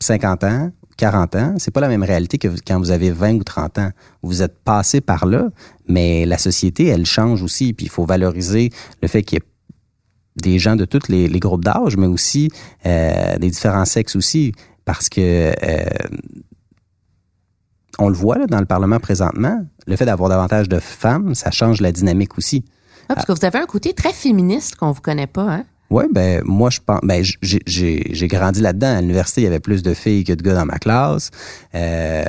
50 0.00 0.44
ans, 0.44 0.70
40 0.96 1.34
ans, 1.34 1.54
c'est 1.58 1.72
pas 1.72 1.80
la 1.80 1.88
même 1.88 2.04
réalité 2.04 2.38
que 2.38 2.46
quand 2.64 2.78
vous 2.78 2.92
avez 2.92 3.10
20 3.10 3.34
ou 3.34 3.42
30 3.42 3.78
ans. 3.80 3.90
Vous 4.22 4.42
êtes 4.42 4.56
passé 4.62 5.00
par 5.00 5.26
là, 5.26 5.48
mais 5.88 6.26
la 6.26 6.38
société, 6.38 6.86
elle 6.86 7.06
change 7.06 7.42
aussi. 7.42 7.72
Puis 7.72 7.86
il 7.86 7.88
faut 7.88 8.06
valoriser 8.06 8.70
le 9.02 9.08
fait 9.08 9.24
qu'il 9.24 9.40
y 9.40 9.42
ait 9.42 9.46
des 10.36 10.60
gens 10.60 10.76
de 10.76 10.84
tous 10.84 11.08
les, 11.08 11.28
groupes 11.40 11.64
d'âge, 11.64 11.96
mais 11.96 12.06
aussi 12.06 12.50
euh, 12.86 13.36
des 13.38 13.50
différents 13.50 13.84
sexes 13.84 14.14
aussi, 14.14 14.52
parce 14.84 15.08
que 15.08 15.20
euh, 15.20 15.84
on 17.98 18.08
le 18.08 18.14
voit 18.14 18.38
là, 18.38 18.46
dans 18.46 18.60
le 18.60 18.66
Parlement 18.66 19.00
présentement, 19.00 19.64
le 19.88 19.96
fait 19.96 20.06
d'avoir 20.06 20.28
davantage 20.28 20.68
de 20.68 20.78
femmes, 20.78 21.34
ça 21.34 21.50
change 21.50 21.80
la 21.80 21.90
dynamique 21.90 22.38
aussi. 22.38 22.64
Ah, 23.08 23.14
parce 23.14 23.26
que 23.26 23.32
vous 23.32 23.44
avez 23.44 23.58
un 23.58 23.66
côté 23.66 23.92
très 23.92 24.12
féministe 24.12 24.76
qu'on 24.76 24.92
vous 24.92 25.00
connaît 25.00 25.26
pas, 25.26 25.42
hein? 25.42 25.64
Oui, 25.90 26.04
ben 26.10 26.42
moi 26.44 26.70
je 26.70 26.80
pense, 26.84 27.00
ben 27.02 27.22
j'ai 27.42 28.28
grandi 28.28 28.60
là-dedans. 28.60 28.96
À 28.96 29.00
l'université, 29.00 29.42
il 29.42 29.44
y 29.44 29.46
avait 29.46 29.60
plus 29.60 29.82
de 29.82 29.94
filles 29.94 30.24
que 30.24 30.32
de 30.32 30.42
gars 30.42 30.54
dans 30.54 30.64
ma 30.64 30.78
classe. 30.78 31.30
Euh, 31.74 32.24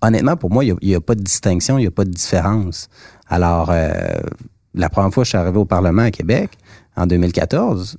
honnêtement, 0.00 0.36
pour 0.36 0.50
moi, 0.50 0.64
il 0.64 0.76
n'y 0.82 0.94
a, 0.94 1.00
pas 1.00 1.14
de 1.14 1.22
distinction, 1.22 1.78
il 1.78 1.82
n'y 1.82 1.88
a 1.88 1.90
pas 1.90 2.04
de 2.04 2.10
différence. 2.10 2.88
Alors, 3.28 3.70
euh, 3.70 3.92
la 4.74 4.88
première 4.88 5.12
fois 5.12 5.22
que 5.22 5.26
je 5.26 5.30
suis 5.30 5.38
arrivé 5.38 5.58
au 5.58 5.64
Parlement 5.64 6.02
à 6.02 6.10
Québec, 6.10 6.50
en 6.96 7.06
2014, 7.06 7.98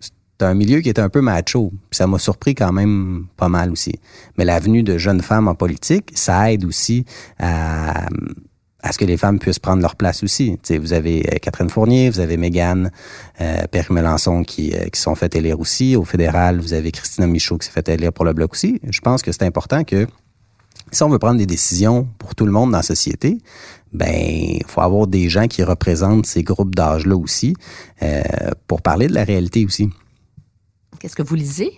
c'était 0.00 0.44
un 0.46 0.54
milieu 0.54 0.80
qui 0.80 0.88
était 0.88 1.02
un 1.02 1.08
peu 1.08 1.20
macho. 1.20 1.70
Puis 1.90 1.98
ça 1.98 2.06
m'a 2.06 2.18
surpris 2.18 2.54
quand 2.54 2.72
même 2.72 3.26
pas 3.36 3.48
mal 3.48 3.70
aussi. 3.70 3.92
Mais 4.38 4.44
l'avenue 4.44 4.82
de 4.82 4.98
jeunes 4.98 5.22
femmes 5.22 5.48
en 5.48 5.54
politique, 5.54 6.12
ça 6.14 6.52
aide 6.52 6.64
aussi 6.64 7.04
à 7.38 8.06
à 8.84 8.92
ce 8.92 8.98
que 8.98 9.06
les 9.06 9.16
femmes 9.16 9.38
puissent 9.38 9.58
prendre 9.58 9.80
leur 9.80 9.96
place 9.96 10.22
aussi. 10.22 10.58
sais, 10.62 10.76
vous 10.76 10.92
avez 10.92 11.24
euh, 11.32 11.38
Catherine 11.40 11.70
Fournier, 11.70 12.10
vous 12.10 12.20
avez 12.20 12.36
Mégane 12.36 12.92
euh, 13.40 13.66
Perry 13.70 13.94
Melançon 13.94 14.44
qui, 14.44 14.74
euh, 14.74 14.84
qui 14.92 15.00
sont 15.00 15.14
fait 15.14 15.34
élire 15.34 15.58
aussi. 15.58 15.96
Au 15.96 16.04
fédéral, 16.04 16.60
vous 16.60 16.74
avez 16.74 16.92
Christina 16.92 17.26
Michaud 17.26 17.56
qui 17.56 17.66
s'est 17.66 17.72
fait 17.72 17.88
élire 17.88 18.12
pour 18.12 18.26
le 18.26 18.34
Bloc 18.34 18.52
aussi. 18.52 18.80
Je 18.88 19.00
pense 19.00 19.22
que 19.22 19.32
c'est 19.32 19.44
important 19.44 19.84
que 19.84 20.06
si 20.92 21.02
on 21.02 21.08
veut 21.08 21.18
prendre 21.18 21.38
des 21.38 21.46
décisions 21.46 22.06
pour 22.18 22.34
tout 22.34 22.44
le 22.44 22.52
monde 22.52 22.72
dans 22.72 22.76
la 22.76 22.82
société, 22.82 23.38
ben 23.94 24.14
il 24.14 24.66
faut 24.66 24.82
avoir 24.82 25.06
des 25.06 25.30
gens 25.30 25.48
qui 25.48 25.62
représentent 25.62 26.26
ces 26.26 26.42
groupes 26.42 26.74
d'âge-là 26.74 27.16
aussi 27.16 27.54
euh, 28.02 28.22
pour 28.66 28.82
parler 28.82 29.06
de 29.06 29.14
la 29.14 29.24
réalité 29.24 29.64
aussi. 29.64 29.88
Qu'est-ce 31.00 31.16
que 31.16 31.22
vous 31.22 31.36
lisez? 31.36 31.72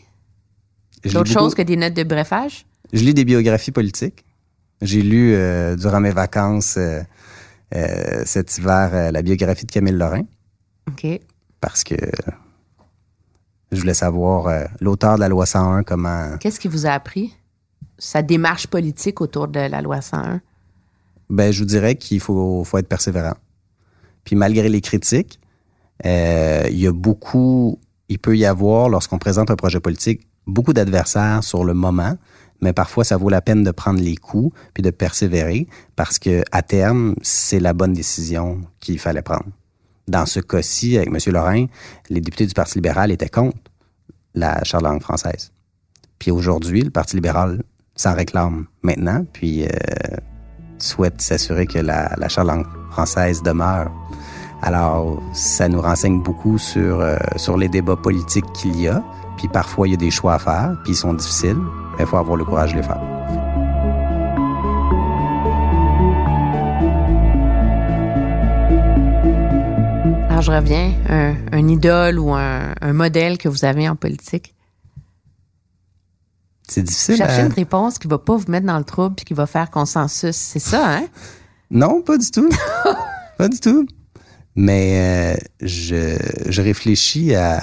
D'autres 1.05 1.31
choses 1.31 1.55
que 1.55 1.63
des 1.63 1.77
notes 1.77 1.95
de 1.95 2.03
brefage? 2.03 2.67
Je 2.93 3.05
lis 3.05 3.15
des 3.15 3.25
biographies 3.25 3.71
politiques. 3.71 4.26
J'ai 4.83 5.03
lu 5.03 5.33
euh, 5.35 5.77
durant 5.77 6.01
mes 6.01 6.11
vacances 6.11 6.77
euh, 6.77 7.03
euh, 7.75 8.23
cet 8.25 8.59
hiver 8.59 9.11
la 9.11 9.23
biographie 9.23 9.67
de 9.67 9.73
Camille 9.73 9.95
Lorrain. 9.95 10.25
OK. 10.89 11.07
Parce 11.61 11.83
que 11.83 11.95
je 13.73 13.81
voulais 13.81 13.95
savoir 13.95 14.69
l'auteur 14.81 15.17
de 15.17 15.21
la 15.21 15.29
loi 15.29 15.47
101 15.47 15.83
comment. 15.83 16.37
Qu'est-ce 16.39 16.61
qui 16.61 16.69
vous 16.69 16.87
a 16.87 16.91
appris? 16.91 17.35
Sa 17.99 18.23
démarche 18.23 18.67
politique 18.67 19.21
autour 19.21 19.49
de 19.49 19.61
la 19.61 19.81
loi 19.81 20.01
101? 20.01 20.41
Ben, 21.31 21.51
je 21.51 21.61
vous 21.61 21.65
dirais 21.65 21.97
qu'il 21.97 22.21
faut, 22.21 22.63
faut 22.63 22.79
être 22.79 22.89
persévérant. 22.89 23.35
Puis 24.25 24.37
malgré 24.37 24.69
les 24.69 24.81
critiques, 24.81 25.41
il 26.05 26.79
y 26.79 26.87
a 26.87 26.93
beaucoup, 26.93 27.81
il 28.09 28.19
peut 28.19 28.37
y 28.37 28.45
avoir, 28.45 28.89
lorsqu'on 28.89 29.19
présente 29.19 29.51
un 29.51 29.57
projet 29.57 29.81
politique, 29.81 30.29
beaucoup 30.47 30.73
d'adversaires 30.73 31.43
sur 31.43 31.65
le 31.65 31.75
moment, 31.75 32.17
mais 32.61 32.73
parfois 32.73 33.05
ça 33.05 33.17
vaut 33.17 33.29
la 33.29 33.41
peine 33.41 33.63
de 33.63 33.71
prendre 33.71 34.01
les 34.01 34.17
coups 34.17 34.57
puis 34.75 34.83
de 34.83 34.91
persévérer 34.91 35.67
parce 35.95 36.19
que 36.19 36.43
à 36.53 36.63
terme, 36.63 37.15
c'est 37.23 37.61
la 37.61 37.73
bonne 37.73 37.93
décision 37.93 38.61
qu'il 38.81 38.99
fallait 38.99 39.23
prendre. 39.23 39.47
Dans 40.09 40.27
ce 40.27 40.41
cas-ci, 40.41 40.97
avec 40.97 41.09
M. 41.09 41.19
Lorrain, 41.33 41.67
les 42.11 42.21
députés 42.21 42.47
du 42.47 42.55
Parti 42.55 42.75
libéral 42.77 43.11
étaient 43.11 43.29
contre 43.29 43.59
la 44.35 44.63
charte 44.63 44.85
langue 44.85 45.03
française. 45.03 45.51
Puis 46.19 46.31
aujourd'hui, 46.31 46.83
le 46.83 46.91
Parti 46.91 47.17
libéral 47.17 47.63
s'en 47.97 48.15
réclame 48.15 48.67
maintenant, 48.83 49.25
puis 49.33 49.65
euh, 49.65 49.69
souhaite 50.79 51.21
s'assurer 51.21 51.67
que 51.67 51.79
la, 51.79 52.15
la 52.17 52.29
charte 52.29 52.47
langue 52.47 52.67
française 52.91 53.43
demeure. 53.43 53.91
Alors, 54.63 55.23
ça 55.33 55.69
nous 55.69 55.81
renseigne 55.81 56.23
beaucoup 56.23 56.59
sur, 56.59 57.01
euh, 57.01 57.17
sur 57.37 57.57
les 57.57 57.69
débats 57.69 57.97
politiques 57.97 58.51
qu'il 58.55 58.81
y 58.81 58.89
a. 58.89 59.03
Puis 59.37 59.49
parfois, 59.49 59.87
il 59.89 59.91
y 59.93 59.95
a 59.95 59.99
des 59.99 60.11
choix 60.11 60.35
à 60.35 60.39
faire, 60.39 60.77
puis 60.83 60.93
ils 60.93 60.97
sont 60.97 61.13
difficiles, 61.13 61.59
mais 61.97 62.05
il 62.05 62.07
faut 62.07 62.17
avoir 62.17 62.37
le 62.37 62.45
courage 62.45 62.73
de 62.73 62.79
les 62.79 62.83
faire. 62.83 63.01
Alors, 70.29 70.43
je 70.43 70.53
reviens, 70.53 70.93
un, 71.09 71.35
un 71.53 71.69
idole 71.69 72.19
ou 72.19 72.31
un, 72.35 72.75
un 72.81 72.93
modèle 72.93 73.39
que 73.39 73.49
vous 73.49 73.65
avez 73.65 73.89
en 73.89 73.97
politique? 73.97 74.55
C'est 76.69 76.83
difficile. 76.83 77.17
Cherchez 77.17 77.41
à- 77.43 77.47
une 77.47 77.53
réponse 77.53 77.99
qui 77.99 78.09
va 78.09 78.19
pas 78.19 78.37
vous 78.37 78.51
mettre 78.51 78.67
dans 78.67 78.77
le 78.79 78.85
trouble 78.85 79.15
puis 79.15 79.25
qui 79.25 79.35
va 79.35 79.47
faire 79.47 79.71
consensus. 79.71 80.37
C'est 80.37 80.59
ça, 80.59 80.97
hein? 80.99 81.07
Non, 81.71 82.01
pas 82.03 82.17
du 82.19 82.31
tout. 82.31 82.49
pas 83.39 83.49
du 83.49 83.59
tout. 83.59 83.87
Mais 84.55 85.35
euh, 85.35 85.37
je, 85.63 86.17
je 86.49 86.63
réfléchis 86.63 87.35
à... 87.35 87.61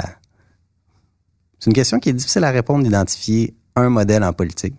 C'est 1.59 1.67
une 1.69 1.73
question 1.73 1.99
qui 1.99 2.09
est 2.09 2.13
difficile 2.13 2.43
à 2.43 2.51
répondre 2.51 2.83
d'identifier 2.83 3.55
un 3.75 3.89
modèle 3.89 4.23
en 4.23 4.33
politique. 4.33 4.75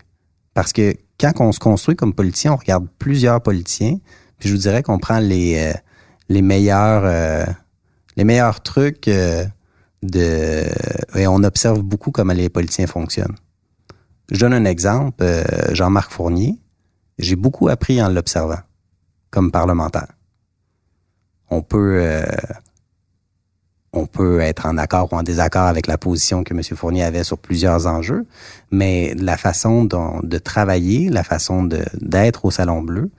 Parce 0.55 0.73
que 0.73 0.95
quand 1.19 1.33
on 1.41 1.53
se 1.53 1.59
construit 1.59 1.97
comme 1.97 2.15
politicien, 2.15 2.53
on 2.53 2.57
regarde 2.57 2.87
plusieurs 2.99 3.43
politiciens, 3.43 3.99
puis 4.39 4.49
je 4.49 4.55
vous 4.55 4.61
dirais 4.61 4.83
qu'on 4.83 4.99
prend 4.99 5.19
les, 5.19 5.57
euh, 5.57 5.79
les 6.29 6.43
meilleurs 6.43 7.03
euh, 7.05 7.45
les 8.17 8.25
meilleurs 8.25 8.63
trucs 8.63 9.09
euh, 9.09 9.45
de 10.03 10.65
et 11.19 11.27
on 11.27 11.43
observe 11.43 11.83
beaucoup 11.83 12.11
comment 12.11 12.33
les 12.33 12.49
politiciens 12.49 12.87
fonctionnent. 12.87 13.37
Je 14.31 14.39
donne 14.39 14.55
un 14.55 14.65
exemple, 14.65 15.25
Jean-Marc 15.73 16.11
Fournier. 16.11 16.59
J'ai 17.19 17.37
beaucoup 17.37 17.69
appris 17.69 18.01
en 18.03 18.09
l'observant 18.09 18.61
comme 19.31 19.51
parlementaire. 19.51 20.13
On 21.51 21.61
peut 21.61 22.23
on 23.95 24.07
peut 24.07 24.41
être 24.41 24.67
en 24.67 24.77
accord 24.77 25.13
ou 25.13 25.17
en 25.17 25.23
désaccord 25.23 25.65
avec 25.65 25.87
la 25.87 25.99
position 25.99 26.43
que 26.45 26.53
M. 26.53 26.63
Fournier 26.63 27.05
avait 27.05 27.25
sur 27.25 27.39
plusieurs 27.39 27.87
enjeux, 27.87 28.27
mais 28.71 29.15
la 29.15 29.37
façon 29.37 29.85
dont, 29.85 30.21
de 30.23 30.39
travailler, 30.39 31.09
la 31.09 31.23
façon 31.23 31.63
d'être 31.65 32.45
au 32.45 32.51
Salon 32.51 32.83
Bleu, 32.83 33.11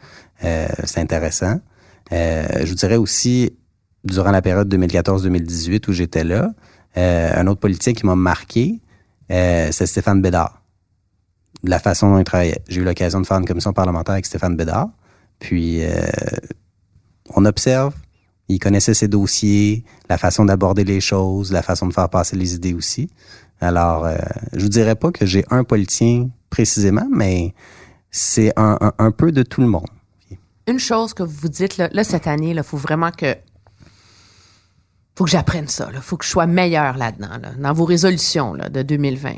euh, 0.44 0.68
c'est 0.84 1.00
intéressant. 1.00 1.60
Euh, 2.12 2.46
je 2.62 2.70
vous 2.70 2.76
dirais 2.76 2.98
aussi, 2.98 3.54
durant 4.04 4.32
la 4.32 4.42
période 4.42 4.74
2014-2018 4.74 5.90
où 5.90 5.94
j'étais 5.94 6.24
là, 6.24 6.52
euh, 6.98 7.32
un 7.36 7.48
autre 7.48 7.60
politique 7.60 8.00
qui 8.00 8.06
m'a 8.06 8.16
marqué, 8.16 8.82
euh, 9.32 9.70
c'est 9.72 9.86
Stéphane 9.86 10.22
Bédard. 10.22 10.62
La 11.64 11.80
façon 11.80 12.12
dont 12.12 12.20
il 12.20 12.24
travaillait. 12.24 12.62
J'ai 12.68 12.82
eu 12.82 12.84
l'occasion 12.84 13.20
de 13.20 13.26
faire 13.26 13.38
une 13.38 13.46
commission 13.46 13.74
parlementaire 13.74 14.14
avec 14.14 14.26
Stéphane 14.26 14.56
Bédard. 14.56 14.90
Puis, 15.40 15.84
euh, 15.84 16.06
on 17.34 17.46
observe, 17.46 17.94
il 18.48 18.60
connaissait 18.60 18.94
ses 18.94 19.08
dossiers, 19.08 19.84
la 20.10 20.18
façon 20.18 20.46
d'aborder 20.46 20.84
les 20.84 21.02
choses, 21.02 21.52
la 21.52 21.64
façon 21.64 21.88
de 21.88 21.94
faire 21.94 22.10
passer 22.10 22.36
les 22.36 22.56
idées 22.56 22.74
aussi. 22.74 23.10
Alors, 23.60 24.06
euh, 24.06 24.18
je 24.54 24.62
vous 24.62 24.70
dirais 24.70 24.96
pas 24.96 25.12
que 25.12 25.26
j'ai 25.26 25.46
un 25.50 25.64
politicien 25.64 26.30
précisément, 26.50 27.08
mais 27.12 27.54
c'est 28.12 28.54
un, 28.58 28.78
un, 28.82 28.94
un 28.98 29.12
peu 29.12 29.32
de 29.32 29.44
tout 29.44 29.62
le 29.62 29.68
monde. 29.68 29.88
Une 30.68 30.80
chose 30.80 31.14
que 31.14 31.24
vous 31.24 31.36
vous 31.42 31.50
dites, 31.50 31.78
là, 31.78 31.90
là, 31.92 32.04
cette 32.04 32.28
année, 32.28 32.52
il 32.52 32.64
faut 32.64 32.78
vraiment 32.78 33.12
que. 33.12 33.36
faut 35.16 35.26
que 35.26 35.30
j'apprenne 35.30 35.68
ça. 35.68 35.90
Il 35.94 36.02
faut 36.02 36.18
que 36.18 36.26
je 36.26 36.30
sois 36.30 36.48
meilleur 36.48 36.98
là-dedans, 36.98 37.38
là, 37.42 37.52
dans 37.58 37.74
vos 37.74 37.86
résolutions 37.86 38.54
là, 38.54 38.70
de 38.70 38.82
2020. 38.82 39.36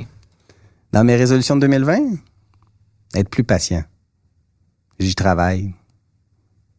Dans 0.94 1.04
mes 1.04 1.16
résolutions 1.16 1.56
de 1.56 1.62
2020, 1.62 1.98
être 3.14 3.30
plus 3.30 3.44
patient. 3.44 3.84
J'y 5.00 5.16
travaille 5.16 5.74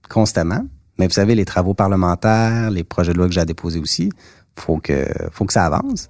constamment. 0.09 0.67
Mais 0.99 1.07
vous 1.07 1.13
savez, 1.13 1.35
les 1.35 1.45
travaux 1.45 1.75
parlementaires, 1.75 2.71
les 2.71 2.85
projets 2.85 3.13
de 3.13 3.19
loi 3.19 3.29
que 3.29 3.33
j'ai 3.33 3.41
à 3.41 3.45
déposer 3.45 3.79
aussi, 3.79 4.11
faut 4.57 4.79
que, 4.79 5.07
faut 5.31 5.45
que 5.45 5.53
ça 5.53 5.65
avance. 5.65 6.09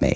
Mais 0.00 0.14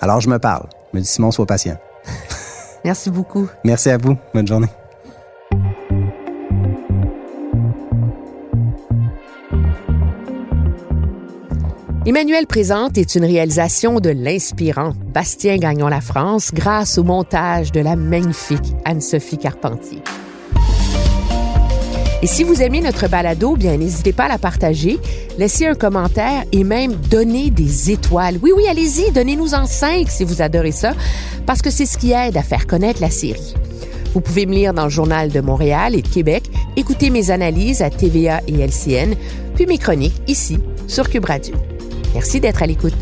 alors 0.00 0.20
je 0.20 0.28
me 0.28 0.38
parle. 0.38 0.68
Je 0.92 0.98
me 0.98 1.02
dis 1.02 1.08
Simon, 1.08 1.30
sois 1.30 1.46
patient. 1.46 1.78
Merci 2.84 3.10
beaucoup. 3.10 3.48
Merci 3.64 3.90
à 3.90 3.98
vous. 3.98 4.16
Bonne 4.34 4.48
journée. 4.48 4.68
Emmanuel 12.06 12.46
Présente 12.46 12.96
est 12.96 13.14
une 13.14 13.24
réalisation 13.24 14.00
de 14.00 14.08
l'inspirant 14.10 14.94
Bastien 15.12 15.58
Gagnon 15.58 15.86
La 15.86 16.00
France 16.00 16.50
grâce 16.52 16.96
au 16.96 17.04
montage 17.04 17.72
de 17.72 17.80
la 17.80 17.94
magnifique 17.94 18.74
Anne-Sophie 18.86 19.38
Carpentier. 19.38 20.02
Et 22.22 22.26
si 22.26 22.44
vous 22.44 22.60
aimez 22.60 22.82
notre 22.82 23.08
balado, 23.08 23.56
bien 23.56 23.78
n'hésitez 23.78 24.12
pas 24.12 24.24
à 24.24 24.28
la 24.28 24.38
partager, 24.38 24.98
laissez 25.38 25.66
un 25.66 25.74
commentaire 25.74 26.44
et 26.52 26.64
même 26.64 26.92
donner 26.92 27.50
des 27.50 27.90
étoiles. 27.90 28.38
Oui, 28.42 28.52
oui, 28.54 28.64
allez-y, 28.68 29.10
donnez-nous 29.10 29.54
en 29.54 29.64
cinq 29.64 30.10
si 30.10 30.24
vous 30.24 30.42
adorez 30.42 30.72
ça, 30.72 30.92
parce 31.46 31.62
que 31.62 31.70
c'est 31.70 31.86
ce 31.86 31.96
qui 31.96 32.12
aide 32.12 32.36
à 32.36 32.42
faire 32.42 32.66
connaître 32.66 33.00
la 33.00 33.10
série. 33.10 33.54
Vous 34.12 34.20
pouvez 34.20 34.44
me 34.44 34.52
lire 34.52 34.74
dans 34.74 34.84
le 34.84 34.90
Journal 34.90 35.30
de 35.30 35.40
Montréal 35.40 35.94
et 35.94 36.02
de 36.02 36.08
Québec, 36.08 36.44
écouter 36.76 37.08
mes 37.08 37.30
analyses 37.30 37.80
à 37.80 37.88
TVA 37.88 38.42
et 38.46 38.54
LCN, 38.54 39.14
puis 39.54 39.64
mes 39.66 39.78
chroniques 39.78 40.20
ici 40.26 40.58
sur 40.88 41.08
Cube 41.08 41.24
Radio. 41.24 41.54
Merci 42.12 42.40
d'être 42.40 42.62
à 42.62 42.66
l'écoute. 42.66 42.94